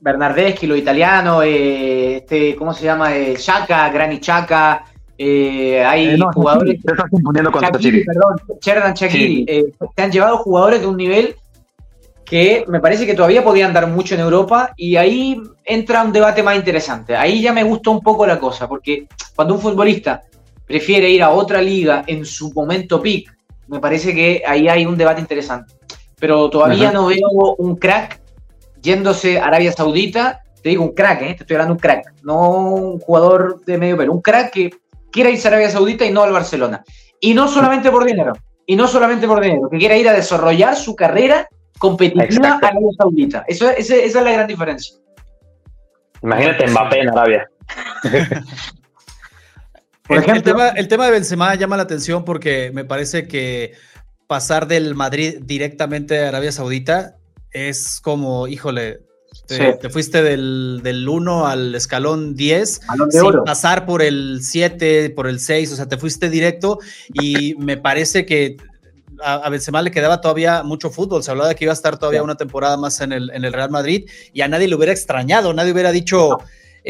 Bernardeschi, 0.00 0.66
lo 0.66 0.76
italiano, 0.76 1.42
eh, 1.42 2.16
este, 2.16 2.54
¿cómo 2.54 2.72
se 2.72 2.84
llama? 2.84 3.16
Eh, 3.16 3.34
Chaka, 3.36 3.88
Granny 3.90 4.20
Chaka, 4.20 4.84
eh, 5.18 5.84
hay 5.84 6.06
eh, 6.06 6.18
jugadores. 6.32 6.80
Te 6.80 6.92
estás 6.92 7.10
confundiendo 7.10 7.50
con 7.50 7.62
Chakiri, 7.62 8.04
perdón, 8.04 8.36
Cherdan 8.60 8.94
Chakiri. 8.94 9.44
Eh, 9.48 9.64
se 9.96 10.02
han 10.02 10.12
llevado 10.12 10.38
jugadores 10.38 10.80
de 10.80 10.86
un 10.86 10.96
nivel 10.96 11.34
que 12.24 12.64
me 12.68 12.78
parece 12.78 13.04
que 13.04 13.14
todavía 13.14 13.42
podían 13.42 13.72
dar 13.72 13.88
mucho 13.88 14.14
en 14.14 14.20
Europa 14.20 14.72
y 14.76 14.96
ahí 14.96 15.40
entra 15.64 16.04
un 16.04 16.12
debate 16.12 16.42
más 16.42 16.56
interesante. 16.56 17.16
Ahí 17.16 17.42
ya 17.42 17.52
me 17.52 17.64
gustó 17.64 17.90
un 17.90 18.00
poco 18.00 18.26
la 18.26 18.38
cosa, 18.38 18.68
porque 18.68 19.08
cuando 19.34 19.54
un 19.54 19.60
futbolista 19.60 20.22
prefiere 20.68 21.08
ir 21.08 21.22
a 21.22 21.30
otra 21.30 21.62
liga 21.62 22.04
en 22.06 22.24
su 22.24 22.52
momento 22.52 23.02
peak, 23.02 23.34
me 23.68 23.80
parece 23.80 24.14
que 24.14 24.42
ahí 24.46 24.68
hay 24.68 24.86
un 24.86 24.96
debate 24.96 25.20
interesante. 25.20 25.74
Pero 26.20 26.50
todavía 26.50 26.92
no 26.92 27.06
veo 27.06 27.54
un 27.58 27.76
crack 27.76 28.20
yéndose 28.82 29.38
a 29.38 29.46
Arabia 29.46 29.72
Saudita, 29.72 30.42
te 30.62 30.68
digo 30.68 30.84
un 30.84 30.94
crack, 30.94 31.22
¿eh? 31.22 31.34
te 31.34 31.42
estoy 31.42 31.54
hablando 31.54 31.74
de 31.74 31.76
un 31.76 31.80
crack, 31.80 32.12
no 32.22 32.50
un 32.50 32.98
jugador 32.98 33.64
de 33.64 33.78
medio 33.78 33.96
pelo, 33.96 34.12
un 34.12 34.20
crack 34.20 34.52
que 34.52 34.70
quiera 35.10 35.30
irse 35.30 35.48
a 35.48 35.52
Arabia 35.52 35.70
Saudita 35.70 36.04
y 36.04 36.10
no 36.10 36.22
al 36.22 36.32
Barcelona. 36.32 36.84
Y 37.20 37.34
no 37.34 37.48
solamente 37.48 37.90
por 37.90 38.04
dinero, 38.04 38.32
y 38.66 38.76
no 38.76 38.86
solamente 38.86 39.26
por 39.26 39.40
dinero, 39.40 39.70
que 39.70 39.78
quiera 39.78 39.96
ir 39.96 40.08
a 40.08 40.12
desarrollar 40.12 40.76
su 40.76 40.94
carrera 40.94 41.48
competitiva 41.78 42.50
a 42.50 42.56
Arabia 42.56 42.90
Saudita. 42.98 43.44
Eso, 43.48 43.70
esa 43.70 43.96
es 43.96 44.14
la 44.14 44.32
gran 44.32 44.46
diferencia. 44.46 44.96
Imagínate 46.22 46.66
Mbappé 46.66 47.00
en 47.00 47.08
Arabia. 47.08 47.48
el, 50.08 50.42
tema, 50.42 50.68
el 50.70 50.88
tema 50.88 51.06
de 51.06 51.12
Benzema 51.12 51.54
llama 51.54 51.76
la 51.76 51.82
atención 51.84 52.24
porque 52.24 52.70
me 52.72 52.84
parece 52.84 53.28
que 53.28 53.72
pasar 54.26 54.66
del 54.66 54.94
Madrid 54.94 55.38
directamente 55.42 56.24
a 56.24 56.28
Arabia 56.28 56.52
Saudita 56.52 57.16
es 57.50 58.00
como, 58.00 58.46
híjole, 58.46 59.00
te, 59.46 59.88
fuiste 59.90 60.22
del, 60.22 60.80
del 60.82 61.08
1 61.08 61.46
al 61.46 61.74
escalón 61.74 62.34
10 62.34 62.80
sin 63.10 63.44
pasar 63.44 63.86
por 63.86 64.02
el 64.02 64.40
7, 64.42 65.10
por 65.10 65.26
el 65.26 65.40
6, 65.40 65.72
o 65.72 65.76
sea, 65.76 65.88
te 65.88 65.96
fuiste 65.96 66.28
directo 66.28 66.78
y 67.14 67.54
me 67.56 67.76
parece 67.76 68.26
que 68.26 68.56
a, 69.22 69.48
Benzema 69.48 69.82
le 69.82 69.90
quedaba 69.90 70.20
todavía 70.20 70.62
mucho 70.62 70.90
fútbol, 70.90 71.22
se 71.22 71.30
hablaba 71.30 71.48
de 71.48 71.54
que 71.54 71.64
iba 71.64 71.72
a 71.72 71.74
estar 71.74 71.98
todavía 71.98 72.22
una 72.22 72.36
temporada 72.36 72.76
más 72.76 73.00
en 73.00 73.12
el, 73.12 73.30
en 73.30 73.44
el 73.44 73.52
Real 73.52 73.70
Madrid 73.70 74.08
y 74.32 74.42
a 74.42 74.48
nadie 74.48 74.68
le 74.68 74.74
hubiera 74.74 74.92
extrañado, 74.92 75.52
nadie 75.54 75.72
hubiera 75.72 75.92
dicho, 75.92 76.38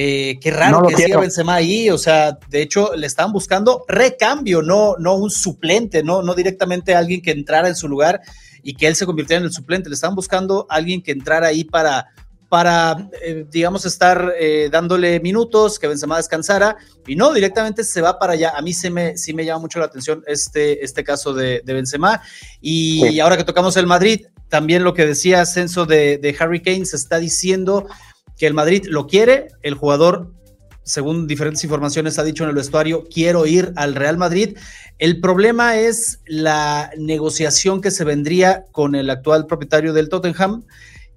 eh, 0.01 0.38
qué 0.40 0.53
raro 0.53 0.86
que 0.86 0.94
siga 0.94 1.18
Benzema 1.18 1.57
ahí, 1.57 1.90
o 1.90 1.99
sea, 1.99 2.38
de 2.49 2.62
hecho 2.62 2.94
le 2.94 3.09
estaban 3.09 3.32
buscando 3.32 3.84
recambio, 3.88 4.62
no, 4.62 4.94
no 4.96 5.16
un 5.16 5.28
suplente, 5.28 6.05
no, 6.05 6.22
no 6.22 6.36
directamente 6.36 6.94
alguien 6.94 7.20
que 7.20 7.32
entrara 7.32 7.66
en 7.66 7.74
su 7.74 7.88
lugar 7.88 8.20
y 8.62 8.74
que 8.74 8.86
él 8.86 8.94
se 8.94 9.07
convirtiera 9.07 9.40
en 9.40 9.46
el 9.46 9.53
suplente, 9.53 9.88
le 9.88 9.96
estaban 9.96 10.14
buscando 10.14 10.68
alguien 10.70 11.03
que 11.03 11.11
entrara 11.11 11.49
ahí 11.49 11.64
para 11.64 12.07
para, 12.49 13.11
eh, 13.22 13.44
digamos, 13.51 13.84
estar 13.84 14.32
eh, 14.38 14.70
dándole 14.72 15.20
minutos, 15.20 15.78
que 15.78 15.86
Benzema 15.86 16.16
descansara, 16.16 16.76
y 17.07 17.14
no, 17.14 17.34
directamente 17.34 17.84
se 17.84 18.01
va 18.01 18.18
para 18.18 18.34
allá. 18.34 18.55
A 18.57 18.62
mí 18.62 18.72
se 18.72 18.88
me, 18.88 19.18
sí 19.18 19.34
me 19.34 19.44
llama 19.44 19.61
mucho 19.61 19.80
la 19.80 19.84
atención 19.84 20.22
este, 20.26 20.82
este 20.82 21.05
caso 21.05 21.34
de, 21.34 21.61
de 21.62 21.74
Benzema. 21.74 22.22
Y 22.62 23.20
ahora 23.20 23.36
que 23.36 23.44
tocamos 23.44 23.76
el 23.76 23.86
Madrid, 23.86 24.28
también 24.49 24.82
lo 24.82 24.94
que 24.94 25.05
decía 25.05 25.42
Ascenso 25.42 25.84
de, 25.84 26.16
de 26.16 26.34
Harry 26.40 26.62
Kane, 26.62 26.86
se 26.86 26.96
está 26.96 27.18
diciendo 27.18 27.86
que 28.39 28.47
el 28.47 28.55
Madrid 28.55 28.86
lo 28.89 29.07
quiere, 29.07 29.49
el 29.62 29.74
jugador 29.74 30.32
según 30.89 31.26
diferentes 31.26 31.62
informaciones 31.64 32.18
ha 32.18 32.24
dicho 32.24 32.45
en 32.45 32.49
el 32.49 32.57
vestuario, 32.57 33.05
quiero 33.12 33.45
ir 33.45 33.72
al 33.76 33.95
Real 33.95 34.16
Madrid. 34.16 34.57
El 34.99 35.20
problema 35.20 35.76
es 35.76 36.20
la 36.26 36.91
negociación 36.97 37.82
que 37.82 37.91
se 37.91 38.05
vendría 38.05 38.64
con 38.72 38.95
el 38.95 39.11
actual 39.11 39.47
propietario 39.47 39.93
del 39.93 40.09
Tottenham, 40.09 40.64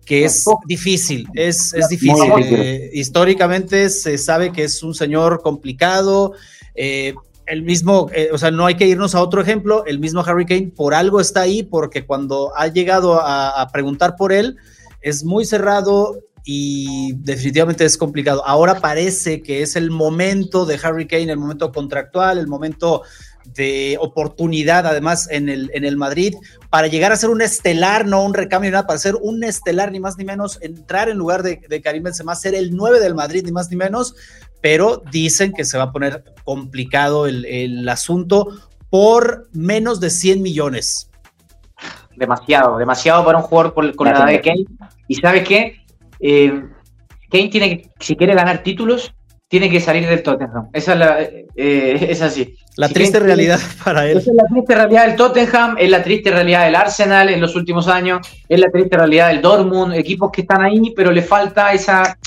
que 0.06 0.26
es 0.26 0.44
difícil, 0.66 1.26
es, 1.36 1.74
es 1.74 1.88
difícil. 1.88 2.34
Eh, 2.38 2.90
históricamente 2.94 3.90
se 3.90 4.18
sabe 4.18 4.52
que 4.52 4.66
es 4.66 4.84
un 4.84 4.94
señor 4.94 5.42
complicado. 5.42 6.34
Eh, 6.76 7.14
el 7.46 7.62
mismo, 7.62 8.10
eh, 8.14 8.30
o 8.34 8.38
sea, 8.38 8.52
no 8.52 8.66
hay 8.66 8.76
que 8.76 8.88
irnos 8.88 9.16
a 9.16 9.22
otro 9.22 9.42
ejemplo, 9.42 9.86
el 9.86 10.00
mismo 10.00 10.20
Harry 10.22 10.46
Kane 10.46 10.74
por 10.76 10.94
algo 10.94 11.22
está 11.22 11.42
ahí, 11.42 11.64
porque 11.64 12.06
cuando 12.06 12.52
ha 12.58 12.68
llegado 12.68 13.22
a, 13.22 13.62
a 13.62 13.70
preguntar 13.70 14.18
por 14.18 14.34
él, 14.34 14.58
es 15.02 15.24
muy 15.24 15.46
cerrado 15.46 16.20
y 16.44 17.14
definitivamente 17.18 17.86
es 17.86 17.98
complicado. 17.98 18.46
Ahora 18.46 18.80
parece 18.80 19.42
que 19.42 19.62
es 19.62 19.76
el 19.76 19.92
momento 19.92 20.66
de 20.66 20.80
Harry 20.82 21.08
Kane, 21.08 21.32
el 21.32 21.38
momento 21.38 21.72
contractual, 21.72 22.38
el 22.38 22.48
momento 22.48 23.04
de 23.46 23.98
oportunidad, 24.00 24.86
además, 24.86 25.28
en 25.32 25.50
el, 25.50 25.72
en 25.74 25.84
el 25.84 25.98
Madrid, 25.98 26.36
para 26.70 26.88
llegar 26.88 27.12
a 27.12 27.16
ser 27.16 27.30
un 27.30 27.42
estelar, 27.42 28.06
no 28.06 28.24
un 28.24 28.34
recambio, 28.34 28.72
nada, 28.72 28.88
para 28.88 29.00
ser 29.00 29.16
un 29.20 29.44
estelar, 29.44 29.92
ni 29.92 30.00
más 30.00 30.18
ni 30.18 30.26
menos, 30.26 30.60
entrar 30.62 31.10
en 31.10 31.18
lugar 31.18 31.44
de, 31.44 31.62
de 31.68 31.82
Karim 31.82 32.04
Benzema, 32.04 32.36
ser 32.36 32.56
el 32.56 32.76
9 32.76 33.00
del 33.00 33.16
Madrid, 33.16 33.44
ni 33.44 33.52
más 33.52 33.70
ni 33.70 33.78
menos, 33.78 34.16
pero 34.62 35.02
dicen 35.12 35.54
que 35.54 35.66
se 35.66 35.78
va 35.78 35.86
a 35.86 35.92
poner 35.92 36.24
complicado 36.44 37.26
el, 37.26 37.88
asunto 37.90 38.48
por 38.90 39.50
menos 39.54 40.00
de 40.00 40.10
100 40.10 40.42
millones. 40.42 41.10
Demasiado, 42.16 42.78
demasiado 42.78 43.26
para 43.26 43.40
un 43.40 43.44
jugador 43.44 43.74
con, 43.74 44.06
la 44.06 44.12
edad 44.12 44.28
de 44.28 44.42
Kane. 44.42 44.66
¿Y 45.08 45.16
sabes 45.16 45.48
qué? 45.48 45.81
Eh, 46.22 46.64
Kane 47.32 47.48
tiene 47.48 47.70
que, 47.70 47.90
si 48.00 48.16
quiere 48.16 48.36
ganar 48.36 48.62
títulos, 48.64 49.14
tiene 49.52 49.70
que 49.70 49.82
salir 49.82 50.08
del 50.08 50.24
Tottenham. 50.24 50.70
Esa 50.72 50.94
es, 50.94 51.00
la, 51.00 51.22
eh, 51.22 52.08
es 52.10 52.22
así. 52.22 52.56
La 52.78 52.88
triste 52.88 53.20
realidad 53.20 53.60
para 53.84 54.10
él. 54.10 54.18
Esa 54.18 54.32
es 54.32 54.36
la 54.38 54.46
triste 54.46 54.76
realidad 54.76 55.08
del 55.08 55.16
Tottenham, 55.18 55.76
es 55.78 55.90
la 55.90 56.04
triste 56.04 56.32
realidad 56.32 56.66
del 56.66 56.76
Arsenal 56.76 57.30
en 57.30 57.42
los 57.42 57.54
últimos 57.58 57.90
años, 57.90 58.26
es 58.48 58.60
la 58.60 58.72
triste 58.72 58.96
realidad 58.96 59.28
del 59.28 59.42
Dortmund, 59.42 59.94
equipos 59.94 60.32
que 60.32 60.42
están 60.42 60.62
ahí, 60.62 60.94
pero 60.96 61.12
le 61.12 61.22
falta 61.22 61.74
esa, 61.74 62.18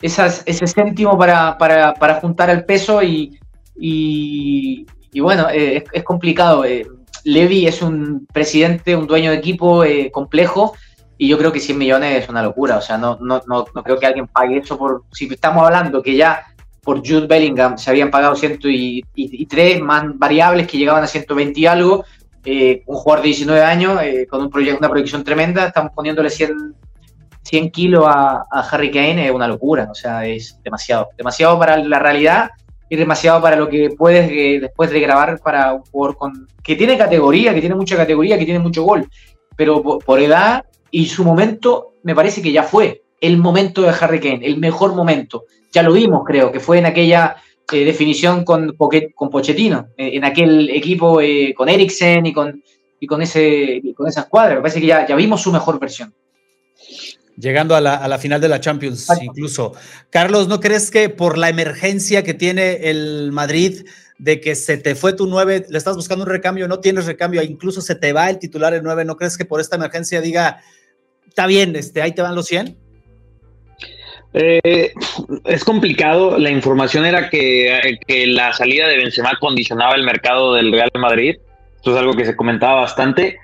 ese 0.00 0.66
céntimo 0.66 1.18
para, 1.18 1.58
para, 1.58 2.14
juntar 2.14 2.48
el 2.48 2.64
peso 2.64 3.02
y, 3.02 3.38
y, 3.76 4.86
bueno, 5.20 5.48
eh, 5.52 5.84
es, 5.92 6.02
complicado. 6.02 6.64
Eh, 6.64 6.86
Levy 7.24 7.66
es 7.66 7.82
un 7.82 8.26
presidente, 8.32 8.96
un 8.96 9.06
dueño 9.06 9.32
de 9.32 9.36
equipo 9.36 9.84
complejo 10.12 10.72
y 11.20 11.28
yo 11.28 11.36
creo 11.36 11.52
que 11.52 11.60
100 11.60 11.76
millones 11.76 12.24
es 12.24 12.30
una 12.30 12.42
locura. 12.42 12.78
O 12.78 12.80
sea, 12.80 12.96
no, 12.96 13.18
no, 13.20 13.42
no, 13.46 13.66
no 13.74 13.82
creo 13.82 13.98
que 13.98 14.06
alguien 14.06 14.26
pague 14.26 14.56
eso 14.56 14.78
por. 14.78 15.04
Si 15.12 15.26
estamos 15.26 15.62
hablando 15.62 16.02
que 16.02 16.16
ya 16.16 16.46
por 16.82 17.06
Jude 17.06 17.26
Bellingham 17.26 17.76
se 17.76 17.90
habían 17.90 18.10
pagado 18.10 18.34
103 18.34 19.82
más 19.82 20.04
variables 20.18 20.66
que 20.66 20.78
llegaban 20.78 21.04
a 21.04 21.06
120 21.06 21.60
y 21.60 21.66
algo. 21.66 22.04
Eh, 22.42 22.84
un 22.86 22.96
jugador 22.96 23.22
de 23.22 23.28
19 23.28 23.62
años 23.62 24.00
eh, 24.02 24.26
con 24.30 24.40
un 24.40 24.48
proyecto, 24.48 24.78
una 24.78 24.88
proyección 24.88 25.22
tremenda, 25.22 25.66
estamos 25.66 25.92
poniéndole 25.94 26.30
100, 26.30 26.74
100 27.42 27.70
kilos 27.70 28.06
a, 28.08 28.42
Harry 28.70 28.90
Kane, 28.90 29.26
es 29.26 29.30
una 29.30 29.46
locura, 29.46 29.88
o 29.90 29.94
sea, 29.94 30.24
es 30.24 30.58
demasiado, 30.64 31.08
demasiado 31.18 31.58
para 31.58 31.76
la 31.76 31.98
realidad 31.98 32.48
y 32.88 32.96
demasiado 32.96 33.42
para 33.42 33.56
lo 33.56 33.68
que 33.68 33.90
puedes 33.90 34.30
eh, 34.30 34.58
después 34.58 34.90
de 34.90 35.00
grabar 35.00 35.38
para 35.40 35.74
un 35.74 35.82
jugador 35.82 36.16
con, 36.16 36.48
que 36.62 36.76
tiene 36.76 36.96
categoría, 36.96 37.52
que 37.52 37.60
tiene 37.60 37.74
mucha 37.74 37.94
categoría, 37.94 38.38
que 38.38 38.46
tiene 38.46 38.60
mucho 38.60 38.84
gol, 38.84 39.06
pero 39.54 39.82
por 39.82 40.18
edad 40.18 40.64
y 40.90 41.06
su 41.06 41.24
momento 41.24 41.94
me 42.02 42.14
parece 42.14 42.42
que 42.42 42.52
ya 42.52 42.62
fue 42.62 43.02
el 43.20 43.36
momento 43.36 43.82
de 43.82 43.90
Harry 43.90 44.20
Kane, 44.20 44.46
el 44.46 44.58
mejor 44.58 44.94
momento 44.94 45.44
ya 45.72 45.82
lo 45.82 45.92
vimos, 45.92 46.22
creo, 46.26 46.50
que 46.50 46.60
fue 46.60 46.78
en 46.78 46.86
aquella 46.86 47.36
eh, 47.72 47.84
definición 47.84 48.44
con, 48.44 48.76
con 48.76 49.30
Pochettino, 49.30 49.88
eh, 49.96 50.10
en 50.14 50.24
aquel 50.24 50.68
equipo 50.70 51.20
eh, 51.20 51.54
con 51.56 51.68
Eriksen 51.68 52.26
y 52.26 52.32
con, 52.32 52.62
y 52.98 53.06
con, 53.06 53.22
ese, 53.22 53.80
con 53.96 54.08
esa 54.08 54.22
escuadra. 54.22 54.56
Me 54.56 54.62
parece 54.62 54.80
que 54.80 54.86
ya, 54.86 55.06
ya 55.06 55.14
vimos 55.14 55.42
su 55.42 55.52
mejor 55.52 55.78
versión. 55.78 56.12
Llegando 57.36 57.74
a 57.74 57.80
la, 57.80 57.94
a 57.94 58.08
la, 58.08 58.18
final 58.18 58.40
de 58.40 58.48
la 58.48 58.60
Champions, 58.60 59.06
incluso. 59.22 59.72
Carlos, 60.10 60.48
¿no 60.48 60.60
crees 60.60 60.90
que 60.90 61.08
por 61.08 61.38
la 61.38 61.48
emergencia 61.48 62.22
que 62.22 62.34
tiene 62.34 62.90
el 62.90 63.30
Madrid 63.32 63.86
de 64.18 64.40
que 64.40 64.54
se 64.54 64.76
te 64.76 64.94
fue 64.94 65.14
tu 65.14 65.26
9, 65.26 65.66
le 65.70 65.78
estás 65.78 65.96
buscando 65.96 66.24
un 66.24 66.30
recambio, 66.30 66.68
no 66.68 66.80
tienes 66.80 67.06
recambio, 67.06 67.42
incluso 67.42 67.80
se 67.80 67.94
te 67.94 68.12
va 68.12 68.28
el 68.28 68.38
titular 68.38 68.74
el 68.74 68.82
9, 68.82 69.06
¿no 69.06 69.16
crees 69.16 69.38
que 69.38 69.46
por 69.46 69.62
esta 69.62 69.76
emergencia 69.76 70.20
diga, 70.20 70.60
está 71.30 71.46
bien, 71.46 71.74
este, 71.76 72.02
ahí 72.02 72.12
te 72.12 72.22
van 72.22 72.34
los 72.34 72.46
100? 72.46 72.76
Eh, 74.34 74.92
es 75.44 75.64
complicado. 75.64 76.38
La 76.38 76.50
información 76.50 77.06
era 77.06 77.30
que, 77.30 77.98
que, 78.06 78.26
la 78.26 78.52
salida 78.52 78.86
de 78.86 78.98
Benzema 78.98 79.38
condicionaba 79.40 79.94
el 79.94 80.04
mercado 80.04 80.54
del 80.54 80.72
Real 80.72 80.90
Madrid. 80.98 81.36
Esto 81.76 81.92
es 81.92 81.96
algo 81.96 82.14
que 82.14 82.26
se 82.26 82.36
comentaba 82.36 82.82
bastante. 82.82 83.38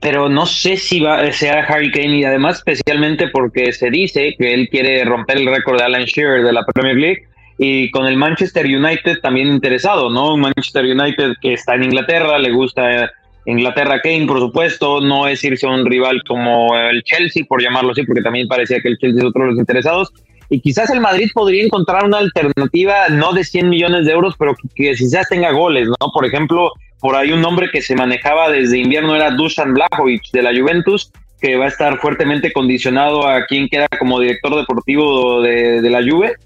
Pero 0.00 0.28
no 0.28 0.46
sé 0.46 0.76
si 0.76 1.00
va, 1.00 1.30
sea 1.32 1.64
Harry 1.64 1.90
Kane 1.90 2.18
y 2.18 2.24
además 2.24 2.56
especialmente 2.58 3.28
porque 3.28 3.72
se 3.72 3.88
dice 3.90 4.34
que 4.38 4.52
él 4.52 4.68
quiere 4.68 5.04
romper 5.04 5.38
el 5.38 5.46
récord 5.46 5.78
de 5.78 5.84
Alan 5.84 6.04
Shearer 6.04 6.44
de 6.44 6.52
la 6.52 6.64
Premier 6.64 6.96
League 6.96 7.22
y 7.58 7.90
con 7.92 8.06
el 8.06 8.16
Manchester 8.16 8.66
United 8.66 9.20
también 9.20 9.48
interesado, 9.48 10.10
¿no? 10.10 10.34
Un 10.34 10.40
Manchester 10.40 10.84
United 10.84 11.34
que 11.40 11.52
está 11.52 11.76
en 11.76 11.84
Inglaterra, 11.84 12.38
le 12.38 12.50
gusta 12.50 13.12
Inglaterra 13.44 14.00
Kane, 14.00 14.26
por 14.26 14.38
supuesto, 14.38 15.00
no 15.00 15.26
es 15.26 15.42
irse 15.42 15.66
a 15.66 15.70
un 15.70 15.84
rival 15.84 16.22
como 16.26 16.76
el 16.76 17.02
Chelsea, 17.02 17.44
por 17.48 17.60
llamarlo 17.60 17.92
así, 17.92 18.04
porque 18.04 18.22
también 18.22 18.46
parecía 18.46 18.80
que 18.80 18.88
el 18.88 18.98
Chelsea 18.98 19.20
es 19.20 19.26
otro 19.26 19.42
de 19.42 19.50
los 19.50 19.58
interesados. 19.58 20.12
Y 20.48 20.60
quizás 20.60 20.90
el 20.90 21.00
Madrid 21.00 21.30
podría 21.32 21.64
encontrar 21.64 22.04
una 22.04 22.18
alternativa, 22.18 23.08
no 23.08 23.32
de 23.32 23.42
100 23.42 23.68
millones 23.68 24.06
de 24.06 24.12
euros, 24.12 24.34
pero 24.38 24.54
que, 24.54 24.68
que 24.74 24.94
quizás 24.94 25.28
tenga 25.28 25.50
goles, 25.50 25.88
¿no? 25.88 26.12
Por 26.12 26.26
ejemplo, 26.26 26.72
por 27.00 27.16
ahí 27.16 27.32
un 27.32 27.40
nombre 27.40 27.70
que 27.72 27.82
se 27.82 27.96
manejaba 27.96 28.50
desde 28.50 28.78
invierno 28.78 29.16
era 29.16 29.30
Dusan 29.30 29.74
Blajovic 29.74 30.30
de 30.32 30.42
la 30.42 30.50
Juventus, 30.56 31.10
que 31.40 31.56
va 31.56 31.64
a 31.64 31.68
estar 31.68 31.98
fuertemente 31.98 32.52
condicionado 32.52 33.26
a 33.26 33.46
quien 33.46 33.68
queda 33.68 33.88
como 33.98 34.20
director 34.20 34.54
deportivo 34.54 35.42
de, 35.42 35.80
de 35.80 35.90
la 35.90 36.00
Juve. 36.00 36.36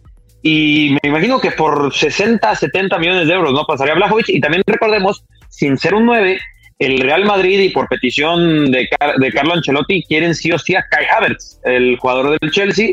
Y 0.40 0.96
me 1.02 1.10
imagino 1.10 1.40
que 1.40 1.50
por 1.50 1.92
60, 1.92 2.54
70 2.54 2.98
millones 2.98 3.26
de 3.26 3.34
euros 3.34 3.52
no 3.52 3.64
pasaría 3.64 3.94
Blajovic. 3.94 4.30
Y 4.30 4.40
también 4.40 4.62
recordemos, 4.66 5.24
sin 5.50 5.76
ser 5.76 5.94
un 5.94 6.06
9, 6.06 6.38
el 6.78 6.98
Real 6.98 7.24
Madrid 7.24 7.58
y 7.60 7.70
por 7.70 7.88
petición 7.88 8.70
de, 8.70 8.88
de 9.18 9.32
Carlo 9.32 9.54
Ancelotti 9.54 10.02
quieren 10.04 10.34
sí 10.34 10.52
o 10.52 10.58
sí 10.58 10.74
a 10.74 10.82
Kai 10.82 11.06
Havertz, 11.06 11.60
el 11.64 11.96
jugador 11.98 12.38
del 12.38 12.50
Chelsea, 12.50 12.90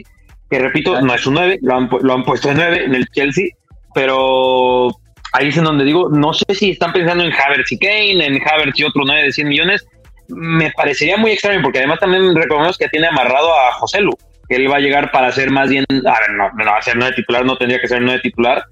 que 0.49 0.59
repito, 0.59 1.01
no 1.01 1.13
es 1.13 1.25
un 1.25 1.33
9, 1.33 1.59
lo 1.61 1.75
han, 1.75 1.89
lo 2.01 2.13
han 2.13 2.23
puesto 2.23 2.49
de 2.49 2.55
9 2.55 2.85
en 2.85 2.95
el 2.95 3.07
Chelsea, 3.09 3.47
pero 3.93 4.89
ahí 5.33 5.49
es 5.49 5.57
en 5.57 5.65
donde 5.65 5.83
digo, 5.83 6.09
no 6.09 6.33
sé 6.33 6.45
si 6.53 6.71
están 6.71 6.93
pensando 6.93 7.23
en 7.23 7.33
Havertz 7.33 7.71
y 7.71 7.79
Kane, 7.79 8.25
en 8.25 8.41
Havertz 8.47 8.79
y 8.79 8.83
otro 8.83 9.03
9 9.05 9.23
de 9.23 9.31
100 9.31 9.47
millones, 9.47 9.85
me 10.29 10.71
parecería 10.71 11.17
muy 11.17 11.31
extraño, 11.31 11.61
porque 11.61 11.79
además 11.79 11.99
también 11.99 12.33
recordemos 12.35 12.77
que 12.77 12.87
tiene 12.87 13.07
amarrado 13.07 13.53
a 13.53 13.73
José 13.73 14.01
Lu, 14.01 14.15
que 14.47 14.55
él 14.55 14.71
va 14.71 14.77
a 14.77 14.79
llegar 14.79 15.11
para 15.11 15.31
ser 15.31 15.51
más 15.51 15.69
bien, 15.69 15.85
a 15.89 16.19
ver, 16.19 16.31
no, 16.37 16.49
no 16.53 16.81
ser 16.81 16.95
9 16.95 17.15
titular, 17.15 17.43
no 17.43 17.57
tendría 17.57 17.81
que 17.81 17.87
ser 17.87 18.01
9 18.01 18.21
titular, 18.21 18.63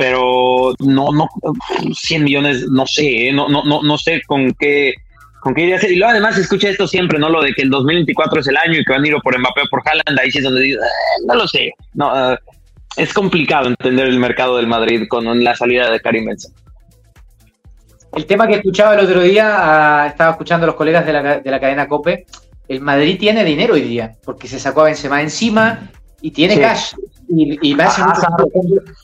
pero 0.00 0.72
no, 0.78 1.12
no, 1.12 1.28
100 1.94 2.24
millones, 2.24 2.66
no 2.70 2.86
sé, 2.86 3.28
¿eh? 3.28 3.32
no, 3.34 3.50
no, 3.50 3.62
no, 3.64 3.82
no 3.82 3.98
sé 3.98 4.22
con 4.26 4.54
qué, 4.54 4.94
con 5.40 5.52
qué 5.52 5.78
ser. 5.78 5.92
Y 5.92 5.96
luego 5.96 6.12
además 6.12 6.38
escucha 6.38 6.70
esto 6.70 6.88
siempre, 6.88 7.18
¿no? 7.18 7.28
Lo 7.28 7.42
de 7.42 7.52
que 7.52 7.60
el 7.60 7.68
2024 7.68 8.40
es 8.40 8.48
el 8.48 8.56
año 8.56 8.80
y 8.80 8.84
que 8.86 8.94
van 8.94 9.04
a 9.04 9.08
ir 9.08 9.16
por 9.22 9.38
Mbappé 9.38 9.60
o 9.60 9.68
por 9.68 9.82
Haaland, 9.84 10.18
ahí 10.18 10.30
sí 10.30 10.38
es 10.38 10.44
donde 10.44 10.62
digo, 10.62 10.82
eh, 10.82 11.24
no 11.26 11.34
lo 11.34 11.46
sé. 11.46 11.74
No, 11.92 12.32
eh, 12.32 12.38
es 12.96 13.12
complicado 13.12 13.68
entender 13.68 14.08
el 14.08 14.18
mercado 14.18 14.56
del 14.56 14.68
Madrid 14.68 15.06
con 15.06 15.44
la 15.44 15.54
salida 15.54 15.90
de 15.90 16.00
Karim 16.00 16.24
Benzema. 16.24 16.56
El 18.14 18.24
tema 18.24 18.46
que 18.46 18.54
escuchaba 18.54 18.94
el 18.94 19.00
otro 19.00 19.20
día, 19.20 19.56
ah, 19.58 20.06
estaba 20.06 20.30
escuchando 20.30 20.64
a 20.64 20.68
los 20.68 20.76
colegas 20.76 21.04
de 21.04 21.12
la, 21.12 21.40
de 21.40 21.50
la 21.50 21.60
cadena 21.60 21.86
COPE, 21.86 22.24
el 22.68 22.80
Madrid 22.80 23.18
tiene 23.20 23.44
dinero 23.44 23.74
hoy 23.74 23.82
día, 23.82 24.12
porque 24.24 24.48
se 24.48 24.58
sacó 24.58 24.80
a 24.80 24.84
Benzema 24.84 25.20
encima 25.20 25.90
y 26.22 26.30
tiene 26.30 26.58
cash 26.58 26.94
y, 27.32 27.74
me 27.74 27.84
hace 27.84 28.02
mucho 28.02 28.20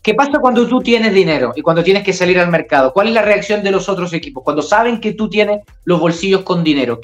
¿Qué 0.03 0.15
pasa 0.15 0.39
cuando 0.41 0.67
tú 0.67 0.81
tienes 0.81 1.15
dinero 1.15 1.53
y 1.55 1.63
cuando 1.63 1.85
tienes 1.85 2.03
que 2.03 2.13
salir 2.13 2.39
al 2.41 2.51
mercado? 2.51 2.93
¿Cuál 2.93 3.09
es 3.09 3.15
la 3.15 3.23
reacción 3.23 3.63
de 3.63 3.71
los 3.71 3.89
otros 3.89 4.13
equipos? 4.13 4.43
Cuando 4.43 4.63
saben 4.63 5.01
que 5.01 5.13
tú 5.13 5.31
tienes 5.31 5.61
los 5.85 6.01
bolsillos 6.01 6.43
con 6.43 6.65
dinero, 6.65 7.01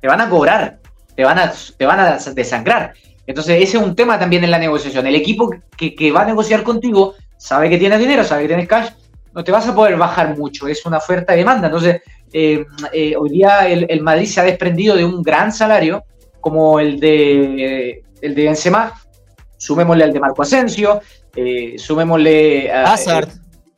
te 0.00 0.08
van 0.08 0.20
a 0.20 0.28
cobrar, 0.28 0.80
te 1.14 1.24
van 1.24 1.38
a, 1.38 1.52
te 1.76 1.86
van 1.86 2.00
a 2.00 2.18
desangrar. 2.34 2.94
Entonces, 3.26 3.62
ese 3.62 3.78
es 3.78 3.82
un 3.82 3.94
tema 3.94 4.18
también 4.18 4.42
en 4.42 4.50
la 4.50 4.58
negociación. 4.58 5.06
El 5.06 5.14
equipo 5.14 5.50
que, 5.76 5.94
que 5.94 6.10
va 6.10 6.22
a 6.22 6.26
negociar 6.26 6.64
contigo 6.64 7.14
sabe 7.36 7.70
que 7.70 7.78
tienes 7.78 8.00
dinero, 8.00 8.24
sabe 8.24 8.42
que 8.42 8.48
tienes 8.48 8.68
cash, 8.68 8.90
no 9.34 9.44
te 9.44 9.52
vas 9.52 9.68
a 9.68 9.74
poder 9.74 9.96
bajar 9.96 10.36
mucho, 10.36 10.66
es 10.66 10.84
una 10.84 10.98
oferta 10.98 11.34
y 11.34 11.38
demanda. 11.38 11.68
Entonces, 11.68 12.02
eh, 12.32 12.64
eh, 12.92 13.14
hoy 13.16 13.30
día 13.30 13.68
el, 13.68 14.00
Madrid 14.02 14.26
se 14.26 14.40
ha 14.40 14.44
desprendido 14.44 14.96
de 14.96 15.04
un 15.04 15.22
gran 15.22 15.52
salario 15.52 16.04
como 16.40 16.80
el 16.80 16.98
de, 16.98 18.02
el 18.20 18.34
de 18.34 18.44
Benzema, 18.44 18.92
sumémosle 19.60 20.04
al 20.04 20.12
de 20.12 20.20
Marco 20.20 20.42
Asensio, 20.42 21.00
eh, 21.36 21.74
sumémosle 21.78 22.72
a, 22.72 22.94
Hazard. 22.94 23.28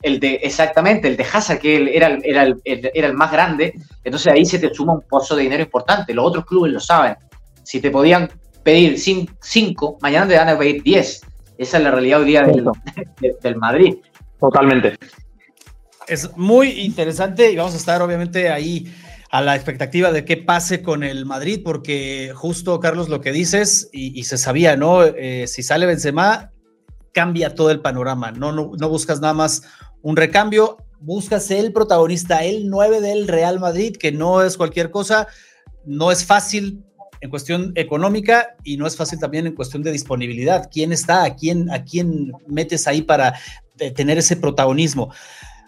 El, 0.01 0.19
de, 0.19 0.35
exactamente, 0.35 1.07
el 1.07 1.17
de 1.17 1.25
Hazard, 1.31 1.59
que 1.59 1.95
era, 1.95 2.17
era, 2.23 2.43
el, 2.43 2.61
era 2.65 3.07
el 3.07 3.13
más 3.13 3.31
grande, 3.31 3.73
entonces 4.03 4.31
ahí 4.31 4.45
se 4.45 4.59
te 4.59 4.73
suma 4.73 4.93
un 4.93 5.01
pozo 5.01 5.35
de 5.35 5.43
dinero 5.43 5.63
importante, 5.63 6.13
los 6.13 6.25
otros 6.25 6.45
clubes 6.45 6.71
lo 6.73 6.79
saben. 6.79 7.15
Si 7.63 7.79
te 7.79 7.91
podían 7.91 8.29
pedir 8.63 8.97
5, 8.97 9.97
mañana 10.01 10.27
te 10.27 10.37
van 10.37 10.49
a 10.49 10.57
pedir 10.57 10.81
10. 10.83 11.21
Esa 11.57 11.77
es 11.77 11.83
la 11.83 11.91
realidad 11.91 12.21
hoy 12.21 12.25
día 12.25 12.43
del, 12.43 12.65
del 13.41 13.55
Madrid. 13.57 13.95
Totalmente. 14.39 14.97
Es 16.07 16.35
muy 16.35 16.81
interesante 16.81 17.51
y 17.51 17.55
vamos 17.55 17.73
a 17.73 17.77
estar 17.77 18.01
obviamente 18.01 18.49
ahí 18.49 18.93
a 19.33 19.41
la 19.41 19.55
expectativa 19.55 20.11
de 20.11 20.25
qué 20.25 20.37
pase 20.37 20.83
con 20.83 21.01
el 21.03 21.25
Madrid, 21.25 21.61
porque 21.65 22.31
justo, 22.35 22.79
Carlos, 22.79 23.09
lo 23.09 23.19
que 23.19 23.31
dices, 23.31 23.89
y, 23.91 24.23
se 24.25 24.37
sabía, 24.37 24.77
¿no? 24.77 25.03
Eh, 25.03 25.47
si 25.47 25.63
sale 25.63 25.87
Benzema, 25.87 26.51
cambia 27.13 27.55
todo 27.55 27.71
el 27.71 27.81
panorama, 27.81 28.31
no, 28.31 28.51
no, 28.51 28.73
no 28.77 28.89
buscas 28.89 29.21
nada 29.21 29.33
más 29.33 29.63
un 30.03 30.17
recambio, 30.17 30.77
buscas 30.99 31.49
el 31.49 31.73
protagonista, 31.73 32.43
el 32.43 32.69
9 32.69 33.01
del 33.01 33.27
Real 33.27 33.59
Madrid, 33.59 33.97
que 33.97 34.11
no 34.11 34.43
es 34.43 34.55
cualquier 34.55 34.91
cosa, 34.91 35.27
no 35.83 36.11
es 36.11 36.23
fácil 36.23 36.83
en 37.19 37.31
cuestión 37.31 37.71
económica 37.73 38.55
y 38.63 38.77
no 38.77 38.85
es 38.85 38.95
fácil 38.95 39.17
también 39.17 39.47
en 39.47 39.55
cuestión 39.55 39.81
de 39.81 39.91
disponibilidad. 39.91 40.69
¿Quién 40.71 40.93
está? 40.93 41.23
¿A 41.23 41.35
quién, 41.35 41.71
a 41.71 41.83
quién 41.83 42.33
metes 42.45 42.85
ahí 42.85 43.01
para 43.01 43.33
tener 43.95 44.19
ese 44.19 44.35
protagonismo? 44.35 45.11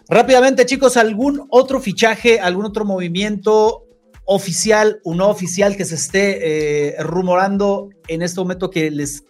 Rápidamente, 0.08 0.66
chicos, 0.66 0.96
¿algún 0.96 1.46
otro 1.50 1.80
fichaje, 1.80 2.38
algún 2.38 2.64
otro 2.64 2.84
movimiento 2.84 3.86
oficial 4.24 5.00
o 5.04 5.14
no 5.14 5.28
oficial 5.28 5.76
que 5.76 5.84
se 5.84 5.96
esté 5.96 6.90
eh, 6.90 7.02
rumorando 7.02 7.88
en 8.06 8.22
este 8.22 8.40
momento 8.40 8.70
que 8.70 8.90
les 8.90 9.24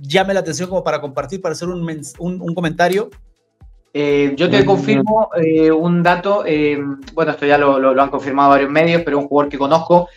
llame 0.00 0.34
la 0.34 0.40
atención 0.40 0.68
como 0.68 0.82
para 0.82 1.00
compartir, 1.00 1.40
para 1.40 1.52
hacer 1.52 1.68
un, 1.68 1.88
un, 2.18 2.54
comentario? 2.54 3.10
Eh, 3.94 4.34
yo 4.36 4.50
te 4.50 4.64
confirmo 4.64 5.30
eh, 5.42 5.70
un 5.70 6.02
dato, 6.02 6.44
bueno, 7.14 7.32
esto 7.32 7.46
ya 7.46 7.56
lo, 7.56 7.78
lo, 7.78 8.02
han 8.02 8.10
confirmado 8.10 8.50
varios 8.50 8.70
medios, 8.70 9.02
pero 9.04 9.18
un 9.18 9.28
jugador 9.28 9.50
que 9.50 9.58
conozco, 9.58 10.08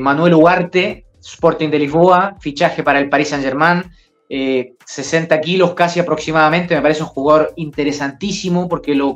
Manuel 0.00 0.34
Ugarte, 0.34 1.06
Sporting 1.20 1.68
de 1.68 1.78
Lisboa, 1.80 2.36
fichaje 2.40 2.82
para 2.82 3.00
el 3.00 3.08
Paris 3.08 3.28
Saint-Germain, 3.28 3.84
60 4.28 5.34
eh, 5.34 5.40
kilos 5.40 5.74
casi 5.74 6.00
aproximadamente, 6.00 6.74
me 6.74 6.82
parece 6.82 7.02
un 7.02 7.08
jugador 7.08 7.52
interesantísimo 7.56 8.68
porque 8.68 8.94
lo, 8.94 9.14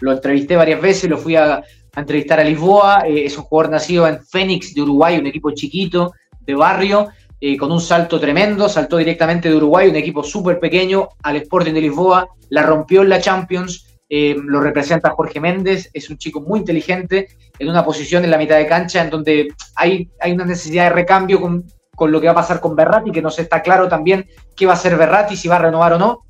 entrevisté 0.00 0.56
varias 0.56 0.80
veces, 0.80 1.10
lo 1.10 1.18
fui 1.18 1.36
a, 1.36 1.62
entrevistar 1.94 2.40
a 2.40 2.44
Lisboa, 2.44 3.04
eh, 3.06 3.24
es 3.24 3.38
un 3.38 3.44
jugador 3.44 3.72
nacido 3.72 4.06
en 4.06 4.22
Fénix 4.22 4.74
de 4.74 4.82
Uruguay, 4.82 5.18
un 5.18 5.26
equipo 5.26 5.50
chiquito 5.52 6.12
de 6.40 6.54
barrio, 6.54 7.08
eh, 7.40 7.56
con 7.56 7.72
un 7.72 7.80
salto 7.80 8.20
tremendo, 8.20 8.68
saltó 8.68 8.98
directamente 8.98 9.48
de 9.48 9.56
Uruguay, 9.56 9.88
un 9.88 9.96
equipo 9.96 10.22
súper 10.22 10.58
pequeño, 10.58 11.08
al 11.22 11.36
Sporting 11.36 11.72
de 11.72 11.80
Lisboa, 11.80 12.28
la 12.50 12.62
rompió 12.62 13.02
en 13.02 13.08
la 13.08 13.20
Champions, 13.20 13.98
lo 14.08 14.60
representa 14.60 15.10
Jorge 15.10 15.40
Méndez, 15.40 15.90
es 15.92 16.08
un 16.10 16.16
chico 16.16 16.40
muy 16.40 16.60
inteligente, 16.60 17.26
en 17.58 17.68
una 17.68 17.84
posición 17.84 18.24
en 18.24 18.30
la 18.30 18.38
mitad 18.38 18.56
de 18.56 18.66
cancha 18.66 19.02
en 19.02 19.10
donde 19.10 19.48
hay, 19.74 20.08
hay 20.20 20.32
una 20.32 20.44
necesidad 20.44 20.84
de 20.84 20.90
recambio 20.90 21.40
con, 21.40 21.64
con 21.96 22.12
lo 22.12 22.20
que 22.20 22.26
va 22.26 22.32
a 22.32 22.36
pasar 22.36 22.60
con 22.60 22.76
Berratti, 22.76 23.10
que 23.10 23.22
no 23.22 23.30
se 23.30 23.42
está 23.42 23.62
claro 23.62 23.88
también 23.88 24.28
qué 24.54 24.66
va 24.66 24.74
a 24.74 24.76
hacer 24.76 24.96
Berratti, 24.96 25.36
si 25.36 25.48
va 25.48 25.56
a 25.56 25.60
renovar 25.60 25.94
o 25.94 25.98
no. 25.98 26.20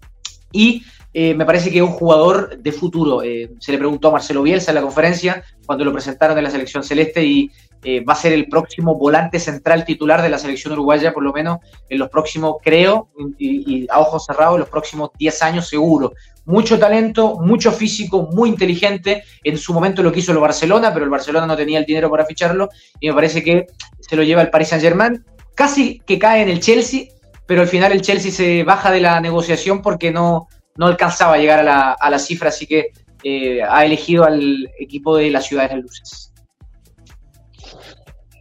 Y 0.52 0.82
eh, 1.18 1.34
me 1.34 1.46
parece 1.46 1.70
que 1.70 1.78
es 1.78 1.82
un 1.82 1.92
jugador 1.92 2.58
de 2.58 2.72
futuro. 2.72 3.22
Eh, 3.22 3.50
se 3.58 3.72
le 3.72 3.78
preguntó 3.78 4.08
a 4.08 4.12
Marcelo 4.12 4.42
Bielsa 4.42 4.70
en 4.70 4.74
la 4.74 4.82
conferencia 4.82 5.42
cuando 5.64 5.82
lo 5.82 5.90
presentaron 5.90 6.36
en 6.36 6.44
la 6.44 6.50
selección 6.50 6.82
celeste 6.84 7.24
y 7.24 7.50
eh, 7.84 8.04
va 8.04 8.12
a 8.12 8.16
ser 8.16 8.34
el 8.34 8.48
próximo 8.48 8.96
volante 8.96 9.38
central 9.38 9.86
titular 9.86 10.20
de 10.20 10.28
la 10.28 10.38
selección 10.38 10.74
uruguaya, 10.74 11.14
por 11.14 11.22
lo 11.22 11.32
menos 11.32 11.60
en 11.88 11.98
los 11.98 12.10
próximos, 12.10 12.56
creo, 12.62 13.08
y, 13.38 13.86
a 13.90 14.00
ojos 14.00 14.26
cerrados, 14.26 14.58
los 14.58 14.68
próximos 14.68 15.08
10 15.18 15.42
años 15.42 15.68
seguro. 15.68 16.12
Mucho 16.44 16.78
talento, 16.78 17.38
mucho 17.40 17.72
físico, 17.72 18.28
muy 18.32 18.50
inteligente. 18.50 19.24
En 19.42 19.56
su 19.56 19.72
momento 19.72 20.02
lo 20.02 20.12
quiso 20.12 20.32
el 20.32 20.38
Barcelona, 20.38 20.92
pero 20.92 21.06
el 21.06 21.10
Barcelona 21.10 21.46
no 21.46 21.56
tenía 21.56 21.78
el 21.78 21.86
dinero 21.86 22.10
para 22.10 22.26
ficharlo 22.26 22.68
y 23.00 23.08
me 23.08 23.14
parece 23.14 23.42
que 23.42 23.66
se 24.00 24.16
lo 24.16 24.22
lleva 24.22 24.42
el 24.42 24.50
Paris 24.50 24.68
Saint-Germain 24.68 25.24
casi 25.56 26.00
que 26.06 26.20
cae 26.20 26.42
en 26.42 26.48
el 26.48 26.60
Chelsea, 26.60 27.06
pero 27.46 27.62
al 27.62 27.68
final 27.68 27.90
el 27.90 28.02
Chelsea 28.02 28.30
se 28.30 28.62
baja 28.62 28.92
de 28.92 29.00
la 29.00 29.20
negociación 29.20 29.82
porque 29.82 30.12
no, 30.12 30.46
no 30.76 30.86
alcanzaba 30.86 31.34
a 31.34 31.38
llegar 31.38 31.58
a 31.58 31.64
la, 31.64 31.92
a 31.92 32.10
la 32.10 32.18
cifra, 32.20 32.50
así 32.50 32.66
que 32.66 32.92
eh, 33.24 33.60
ha 33.62 33.84
elegido 33.84 34.24
al 34.24 34.68
equipo 34.78 35.16
de 35.16 35.30
la 35.30 35.40
Ciudad 35.40 35.70
de 35.70 35.78
Luces. 35.78 36.32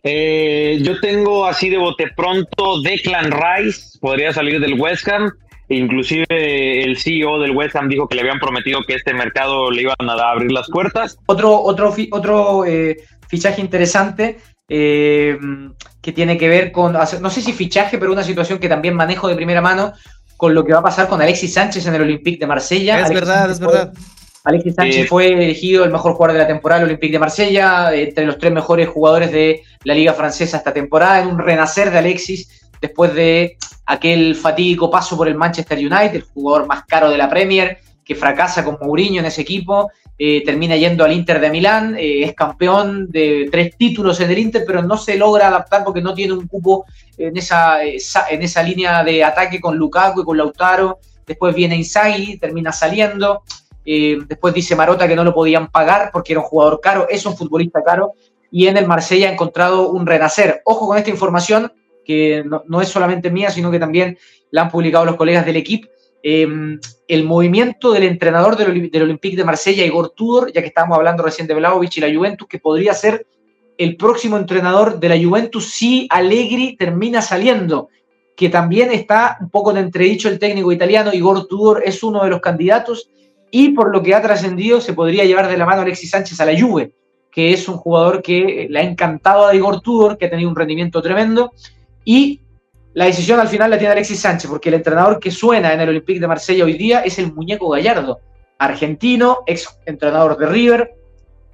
Eh, 0.04 0.78
yo 0.84 1.00
tengo 1.00 1.48
así 1.48 1.70
de 1.70 1.78
bote 1.78 2.12
pronto 2.16 2.82
Declan 2.82 3.32
Rice, 3.32 3.98
podría 4.00 4.32
salir 4.32 4.60
del 4.60 4.80
West 4.80 5.08
Ham. 5.08 5.32
Inclusive 5.68 6.26
el 6.84 6.96
CEO 6.98 7.40
del 7.40 7.52
West 7.52 7.76
Ham 7.76 7.90
dijo 7.90 8.08
que 8.08 8.14
le 8.14 8.22
habían 8.22 8.40
prometido 8.40 8.84
que 8.86 8.94
este 8.94 9.16
mercado 9.16 9.72
le 9.72 9.82
iban 9.82 9.96
a 10.00 10.30
abrir 10.30 10.52
las 10.52 10.70
puertas. 10.70 11.18
Otro, 11.26 11.60
otro, 11.60 11.92
otro 12.12 12.66
eh, 12.66 12.98
fichaje 13.28 13.62
interesante 13.62 14.38
eh, 14.68 15.38
que 16.02 16.12
tiene 16.12 16.38
que 16.38 16.50
ver 16.50 16.72
con, 16.72 16.94
no 16.94 17.30
sé 17.30 17.42
si 17.42 17.54
fichaje, 17.54 17.98
pero 17.98 18.12
una 18.12 18.24
situación 18.24 18.60
que 18.60 18.70
también 18.70 18.96
manejo 18.96 19.28
de 19.28 19.36
primera 19.36 19.62
mano 19.62 19.94
con 20.38 20.54
lo 20.54 20.66
que 20.66 20.74
va 20.74 20.80
a 20.80 20.84
pasar 20.84 21.08
con 21.08 21.22
Alexis 21.22 21.54
Sánchez 21.54 21.86
en 21.88 21.96
el 21.96 22.02
Olympique 22.02 22.40
de 22.40 22.48
Marsella. 22.48 23.00
Es 23.00 23.10
verdad, 23.10 23.50
es 23.50 23.60
verdad. 23.60 23.94
Alexis 24.44 24.76
Sánchez 24.76 25.10
fue 25.10 25.28
elegido 25.34 25.84
el 25.84 25.92
mejor 25.92 26.14
jugador 26.14 26.34
de 26.34 26.44
la 26.44 26.48
temporada 26.48 26.82
del 26.82 26.90
Olympique 26.90 27.14
de 27.14 27.20
Marsella, 27.20 27.94
entre 27.94 28.26
los 28.26 28.38
tres 28.38 28.54
mejores 28.54 28.88
jugadores 28.88 29.32
de 29.32 29.64
la 29.84 29.96
Liga 29.96 30.14
Francesa 30.14 30.58
esta 30.58 30.74
temporada, 30.74 31.22
en 31.22 31.30
un 31.30 31.40
renacer 31.40 31.90
de 31.90 31.98
Alexis 31.98 32.70
después 32.80 33.14
de 33.16 33.58
aquel 33.88 34.36
fatídico 34.36 34.92
paso 34.92 35.18
por 35.18 35.28
el 35.28 35.36
Manchester 35.36 35.78
United, 35.80 36.16
el 36.16 36.22
jugador 36.22 36.68
más 36.68 36.84
caro 36.86 37.10
de 37.10 37.18
la 37.18 37.30
Premier, 37.30 37.80
que 38.04 38.14
fracasa 38.14 38.64
con 38.64 38.78
Mourinho 38.80 39.20
en 39.20 39.26
ese 39.26 39.42
equipo 39.42 39.90
eh, 40.18 40.44
termina 40.46 40.78
yendo 40.78 41.04
al 41.04 41.12
Inter 41.12 41.42
de 41.42 41.50
Milán, 41.50 41.96
eh, 41.98 42.24
es 42.24 42.34
campeón 42.34 43.10
de 43.10 43.50
tres 43.52 43.76
títulos 43.78 44.22
en 44.22 44.32
el 44.32 44.40
Inter, 44.40 44.64
pero 44.66 44.82
no 44.82 44.98
se 44.98 45.18
logra 45.18 45.48
adaptar 45.48 45.84
porque 45.84 46.02
no 46.02 46.14
tiene 46.14 46.34
un 46.34 46.48
cupo 46.48 46.86
en 47.18 47.36
esa, 47.36 47.84
en 47.84 48.42
esa 48.42 48.64
línea 48.64 49.04
de 49.04 49.24
ataque 49.26 49.60
con 49.60 49.76
Lukaku 49.76 50.22
y 50.22 50.24
con 50.24 50.38
Lautaro. 50.38 51.00
Después 51.28 51.54
viene 51.54 51.76
Inzaghi, 51.76 52.38
termina 52.38 52.72
saliendo. 52.72 53.44
Eh, 53.86 54.20
después 54.28 54.54
dice 54.54 54.76
Marota 54.76 55.08
que 55.08 55.18
no 55.18 55.24
lo 55.24 55.34
podían 55.34 55.70
pagar 55.70 56.10
porque 56.14 56.32
era 56.34 56.40
un 56.40 56.48
jugador 56.48 56.80
caro, 56.82 57.08
es 57.10 57.26
un 57.26 57.36
futbolista 57.36 57.84
caro. 57.84 58.14
Y 58.50 58.68
en 58.68 58.78
el 58.78 58.88
Marsella 58.88 59.28
ha 59.30 59.34
encontrado 59.34 59.90
un 59.90 60.06
renacer. 60.06 60.62
Ojo 60.64 60.88
con 60.88 60.98
esta 60.98 61.10
información, 61.10 61.74
que 62.06 62.46
no 62.68 62.82
es 62.82 62.88
solamente 62.88 63.32
mía, 63.32 63.50
sino 63.50 63.70
que 63.70 63.80
también 63.80 64.18
la 64.52 64.62
han 64.62 64.70
publicado 64.72 65.04
los 65.04 65.16
colegas 65.16 65.46
del 65.46 65.58
equipo 65.58 65.90
Em, 66.28 66.80
el 67.08 67.24
movimiento 67.24 67.92
del 67.92 68.02
entrenador 68.02 68.58
del, 68.58 69.04
Olympique 69.04 69.38
de 69.38 69.44
Marsella, 69.44 69.86
Igor 69.86 70.10
Tudor, 70.10 70.52
ya 70.52 70.62
que 70.62 70.70
estábamos 70.70 70.98
hablando 70.98 71.22
recién 71.22 71.46
de 71.46 71.54
Vlaovic 71.54 71.98
y 71.98 72.02
la 72.02 72.12
Juventus, 72.12 72.48
que 72.48 72.58
podría 72.58 72.96
ser 72.96 73.28
el 73.78 73.96
próximo 73.96 74.36
entrenador 74.36 75.00
de 75.00 75.08
la 75.08 75.24
Juventus 75.24 75.70
si 75.70 76.08
Allegri 76.10 76.78
termina 76.78 77.22
saliendo, 77.22 77.90
que 78.36 78.50
también 78.50 78.92
está 78.92 79.38
un 79.40 79.52
poco 79.52 79.70
en 79.70 79.78
entredicho 79.78 80.28
el 80.28 80.40
técnico 80.40 80.72
italiano, 80.72 81.14
Igor 81.14 81.46
Tudor 81.46 81.84
es 81.86 82.02
uno 82.02 82.24
de 82.24 82.32
los 82.32 82.42
candidatos, 82.42 83.08
y 83.52 83.70
por 83.74 83.92
lo 83.92 84.02
que 84.02 84.16
ha 84.16 84.22
trascendido 84.24 84.82
se 84.82 84.94
podría 84.94 85.26
llevar 85.26 85.48
de 85.48 85.58
la 85.58 85.68
mano 85.68 85.84
Alexis 85.84 86.10
Sánchez 86.10 86.40
a 86.40 86.46
la 86.48 86.60
Juve, 86.60 86.92
que 87.32 87.54
es 87.54 87.70
un 87.70 87.78
jugador 87.78 88.24
que 88.24 88.66
le 88.68 88.80
ha 88.80 88.84
encantado 88.84 89.46
a 89.46 89.54
Igor 89.54 89.80
Tudor, 89.82 90.18
que 90.18 90.26
ha 90.26 90.32
tenido 90.32 90.50
un 90.50 90.56
rendimiento 90.56 91.04
tremendo, 91.04 91.52
y 92.04 92.42
la 92.96 93.06
decisión 93.06 93.42
al 93.42 93.50
final 93.50 93.70
la 93.70 93.78
tiene 93.78 93.92
Alexis 93.92 94.22
Sánchez, 94.22 94.50
porque 94.50 94.70
el 94.70 94.76
entrenador 94.76 95.20
que 95.20 95.30
suena 95.30 95.74
en 95.74 95.82
el 95.82 95.90
Olympique 95.90 96.22
de 96.22 96.28
Marsella 96.28 96.64
hoy 96.64 96.78
día 96.78 97.02
es 97.02 97.20
el 97.20 97.34
muñeco 97.34 97.68
Gallardo, 97.68 98.22
argentino, 98.58 99.40
ex 99.48 99.68
entrenador 99.86 100.38
de 100.38 100.46
River. 100.46 100.96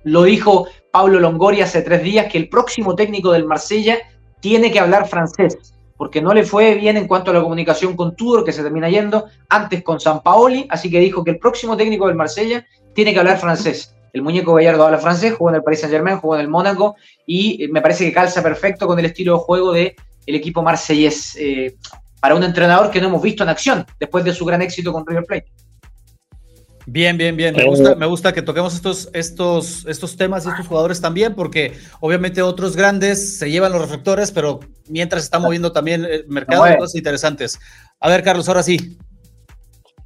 Lo 0.03 0.21
dijo 0.21 0.67
Pablo 0.91 1.19
Longoria 1.19 1.63
hace 1.63 1.81
tres 1.81 2.03
días 2.03 2.31
que 2.31 2.37
el 2.37 2.47
próximo 2.47 2.95
técnico 2.95 3.31
del 3.31 3.45
Marsella 3.45 3.97
tiene 4.39 4.71
que 4.71 4.79
hablar 4.79 5.07
francés, 5.07 5.57
porque 5.97 6.21
no 6.21 6.31
le 6.31 6.43
fue 6.43 6.75
bien 6.75 6.95
en 6.95 7.07
cuanto 7.07 7.31
a 7.31 7.33
la 7.33 7.41
comunicación 7.41 7.95
con 7.95 8.15
Tudor, 8.15 8.45
que 8.45 8.51
se 8.51 8.61
termina 8.61 8.87
yendo, 8.87 9.25
antes 9.49 9.81
con 9.81 9.99
San 9.99 10.21
Paoli, 10.21 10.67
así 10.69 10.91
que 10.91 10.99
dijo 10.99 11.23
que 11.23 11.31
el 11.31 11.39
próximo 11.39 11.75
técnico 11.75 12.05
del 12.05 12.15
Marsella 12.15 12.67
tiene 12.93 13.13
que 13.13 13.19
hablar 13.19 13.39
francés. 13.39 13.95
El 14.13 14.21
muñeco 14.21 14.53
Gallardo 14.53 14.85
habla 14.85 14.99
francés, 14.99 15.33
jugó 15.33 15.49
en 15.49 15.55
el 15.55 15.63
Paris 15.63 15.79
Saint 15.79 15.91
Germain, 15.91 16.17
jugó 16.17 16.35
en 16.35 16.41
el 16.41 16.49
Mónaco 16.49 16.97
y 17.25 17.67
me 17.71 17.81
parece 17.81 18.05
que 18.05 18.13
calza 18.13 18.43
perfecto 18.43 18.85
con 18.85 18.99
el 18.99 19.05
estilo 19.05 19.33
de 19.33 19.39
juego 19.39 19.71
de 19.71 19.95
el 20.25 20.35
equipo 20.35 20.61
marsellés. 20.61 21.35
Eh, 21.39 21.75
para 22.21 22.35
un 22.35 22.43
entrenador 22.43 22.91
que 22.91 23.01
no 23.01 23.07
hemos 23.07 23.21
visto 23.21 23.43
en 23.43 23.49
acción 23.49 23.85
después 23.99 24.23
de 24.23 24.33
su 24.33 24.45
gran 24.45 24.61
éxito 24.61 24.93
con 24.93 25.05
River 25.05 25.25
Plate. 25.25 25.51
Bien, 26.85 27.17
bien, 27.17 27.35
bien. 27.35 27.55
Me 27.55 27.65
gusta, 27.65 27.95
me 27.95 28.05
gusta 28.05 28.33
que 28.33 28.41
toquemos 28.41 28.73
estos, 28.75 29.09
estos, 29.13 29.85
estos 29.87 30.17
temas 30.17 30.45
y 30.45 30.49
estos 30.49 30.67
jugadores 30.67 31.01
también, 31.01 31.35
porque 31.35 31.73
obviamente 31.99 32.41
otros 32.41 32.75
grandes 32.75 33.37
se 33.37 33.49
llevan 33.49 33.71
los 33.71 33.81
reflectores, 33.81 34.31
pero 34.31 34.59
mientras 34.87 35.23
está 35.23 35.39
moviendo 35.39 35.71
también 35.71 36.05
el 36.05 36.27
mercado 36.27 36.65
de 36.65 36.77
cosas 36.77 36.95
interesantes. 36.95 37.59
A 37.99 38.09
ver, 38.09 38.23
Carlos, 38.23 38.47
ahora 38.47 38.63
sí. 38.63 38.97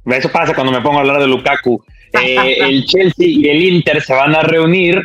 Eso 0.06 0.30
pasa 0.30 0.54
cuando 0.54 0.72
me 0.72 0.80
pongo 0.80 0.98
a 0.98 1.00
hablar 1.00 1.20
de 1.20 1.26
Lukaku. 1.26 1.82
Eh, 2.22 2.56
el 2.60 2.84
Chelsea 2.86 3.26
y 3.26 3.48
el 3.48 3.62
Inter 3.62 4.02
se 4.02 4.12
van 4.12 4.34
a 4.34 4.42
reunir 4.42 5.02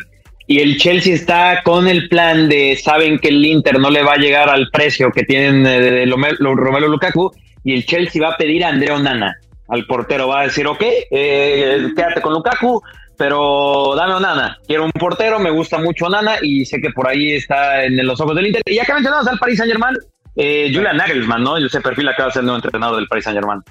y 0.52 0.60
el 0.60 0.76
Chelsea 0.76 1.14
está 1.14 1.62
con 1.64 1.88
el 1.88 2.10
plan 2.10 2.46
de, 2.46 2.76
saben 2.76 3.18
que 3.18 3.28
el 3.28 3.42
Inter 3.42 3.80
no 3.80 3.88
le 3.88 4.02
va 4.02 4.12
a 4.12 4.18
llegar 4.18 4.50
al 4.50 4.68
precio 4.68 5.10
que 5.10 5.22
tienen 5.22 5.66
eh, 5.66 5.80
de 5.80 6.04
Romelu 6.04 6.88
Lukaku 6.88 7.32
y 7.64 7.72
el 7.72 7.86
Chelsea 7.86 8.20
va 8.22 8.34
a 8.34 8.36
pedir 8.36 8.62
a 8.62 8.68
Andrea 8.68 8.96
Onana 8.96 9.34
al 9.68 9.86
portero, 9.86 10.28
va 10.28 10.40
a 10.40 10.44
decir, 10.44 10.66
ok, 10.66 10.82
eh, 11.10 11.88
quédate 11.96 12.20
con 12.20 12.34
Lukaku, 12.34 12.82
pero 13.16 13.94
dame 13.96 14.12
Onana, 14.12 14.58
quiero 14.66 14.84
un 14.84 14.92
portero, 14.92 15.38
me 15.38 15.48
gusta 15.48 15.78
mucho 15.78 16.04
Onana 16.04 16.34
y 16.42 16.66
sé 16.66 16.82
que 16.82 16.90
por 16.90 17.08
ahí 17.08 17.32
está 17.32 17.84
en 17.84 18.06
los 18.06 18.20
ojos 18.20 18.36
del 18.36 18.48
Inter. 18.48 18.60
Y 18.66 18.74
ya 18.74 18.84
que 18.84 18.92
mencionamos 18.92 19.26
al 19.28 19.38
Paris 19.38 19.56
Saint 19.56 19.72
Germain, 19.72 19.96
eh, 20.36 20.70
Julian 20.70 20.98
Nagelsmann, 20.98 21.42
¿no? 21.42 21.58
Yo 21.58 21.70
sé 21.70 21.80
perfil 21.80 22.10
acaba 22.10 22.26
de 22.26 22.32
ser 22.34 22.40
el 22.40 22.46
nuevo 22.48 22.62
entrenador 22.62 22.96
del 22.96 23.08
Paris 23.08 23.24
Saint 23.24 23.38
Germain. 23.38 23.62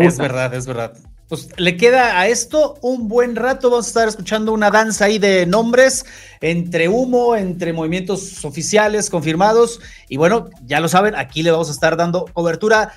Es 0.00 0.18
verdad, 0.18 0.52
es 0.54 0.66
verdad. 0.66 0.92
Pues 1.28 1.48
le 1.56 1.76
queda 1.76 2.20
a 2.20 2.28
esto 2.28 2.76
un 2.82 3.08
buen 3.08 3.34
rato. 3.34 3.68
Vamos 3.70 3.86
a 3.86 3.88
estar 3.88 4.08
escuchando 4.08 4.52
una 4.52 4.70
danza 4.70 5.06
ahí 5.06 5.18
de 5.18 5.44
nombres 5.44 6.04
entre 6.40 6.88
humo, 6.88 7.34
entre 7.34 7.72
movimientos 7.72 8.44
oficiales 8.44 9.10
confirmados. 9.10 9.80
Y 10.08 10.18
bueno, 10.18 10.50
ya 10.64 10.78
lo 10.78 10.88
saben, 10.88 11.16
aquí 11.16 11.42
le 11.42 11.50
vamos 11.50 11.68
a 11.68 11.72
estar 11.72 11.96
dando 11.96 12.26
cobertura. 12.32 12.92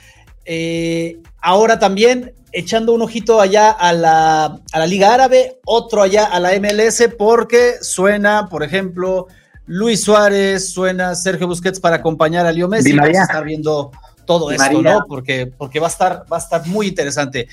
Eh, 0.46 1.20
ahora 1.42 1.80
también 1.80 2.34
echando 2.52 2.94
un 2.94 3.02
ojito 3.02 3.42
allá 3.42 3.72
a 3.72 3.94
la, 3.94 4.46
a 4.72 4.80
la 4.80 4.88
Liga 4.88 5.14
Árabe, 5.14 5.60
otro 5.66 6.02
allá 6.02 6.26
a 6.26 6.40
la 6.40 6.52
MLS, 6.60 7.10
porque 7.18 7.76
suena, 7.82 8.48
por 8.50 8.64
ejemplo, 8.64 9.28
Luis 9.66 10.04
Suárez, 10.04 10.72
suena 10.72 11.16
Sergio 11.16 11.48
Busquets 11.48 11.80
para 11.80 11.98
acompañar 11.98 12.46
a 12.46 12.52
Leo 12.52 12.68
Messi. 12.68 12.94
Vamos 12.94 13.18
a 13.18 13.22
estar 13.24 13.44
viendo 13.44 13.92
todo 14.26 14.52
esto, 14.52 14.82
¿no? 14.82 15.06
Porque, 15.08 15.48
porque 15.48 15.80
va, 15.80 15.88
a 15.88 15.90
estar, 15.90 16.26
va 16.32 16.38
a 16.38 16.40
estar 16.40 16.66
muy 16.68 16.88
interesante. 16.88 17.48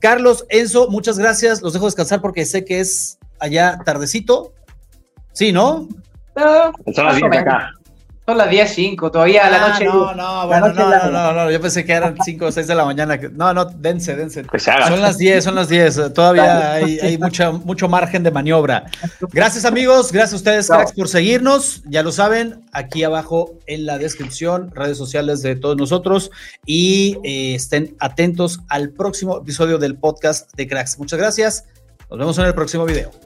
Carlos, 0.00 0.44
Enzo, 0.48 0.88
muchas 0.88 1.18
gracias. 1.18 1.62
Los 1.62 1.72
dejo 1.72 1.86
descansar 1.86 2.20
porque 2.20 2.44
sé 2.44 2.64
que 2.64 2.80
es 2.80 3.18
allá 3.38 3.78
tardecito. 3.84 4.52
Sí, 5.32 5.52
¿no? 5.52 5.88
Son 6.94 7.04
las 7.06 7.16
10 7.16 7.32
acá. 7.32 7.75
Son 8.26 8.36
las 8.36 8.50
10, 8.50 8.74
5, 8.74 9.10
todavía 9.12 9.46
a 9.46 9.50
la 9.50 9.64
ah, 9.64 9.68
noche. 9.68 9.84
No, 9.84 10.12
no, 10.12 10.46
bueno, 10.48 10.72
no, 10.72 10.90
no, 10.90 11.10
no, 11.12 11.32
no, 11.32 11.48
yo 11.48 11.60
pensé 11.60 11.84
que 11.84 11.92
eran 11.92 12.16
5 12.20 12.46
o 12.46 12.50
6 12.50 12.66
de 12.66 12.74
la 12.74 12.84
mañana. 12.84 13.16
No, 13.32 13.54
no, 13.54 13.66
dense, 13.66 14.16
dense. 14.16 14.42
Pues 14.42 14.64
son 14.64 15.00
las 15.00 15.16
10, 15.16 15.44
son 15.44 15.54
las 15.54 15.68
10. 15.68 16.12
Todavía 16.12 16.72
hay, 16.72 16.98
hay 16.98 17.18
mucha, 17.18 17.52
mucho 17.52 17.88
margen 17.88 18.24
de 18.24 18.32
maniobra. 18.32 18.84
Gracias, 19.32 19.64
amigos. 19.64 20.10
Gracias 20.10 20.32
a 20.32 20.36
ustedes, 20.36 20.66
cracks, 20.66 20.92
por 20.92 21.06
seguirnos. 21.06 21.84
Ya 21.84 22.02
lo 22.02 22.10
saben, 22.10 22.64
aquí 22.72 23.04
abajo 23.04 23.54
en 23.68 23.86
la 23.86 23.96
descripción, 23.96 24.72
redes 24.74 24.98
sociales 24.98 25.42
de 25.42 25.54
todos 25.54 25.76
nosotros. 25.76 26.32
Y 26.64 27.18
eh, 27.22 27.54
estén 27.54 27.94
atentos 28.00 28.58
al 28.68 28.90
próximo 28.90 29.38
episodio 29.38 29.78
del 29.78 29.94
podcast 29.94 30.52
de 30.56 30.66
Cracks. 30.66 30.98
Muchas 30.98 31.20
gracias. 31.20 31.64
Nos 32.10 32.18
vemos 32.18 32.36
en 32.38 32.46
el 32.46 32.54
próximo 32.54 32.86
video. 32.86 33.25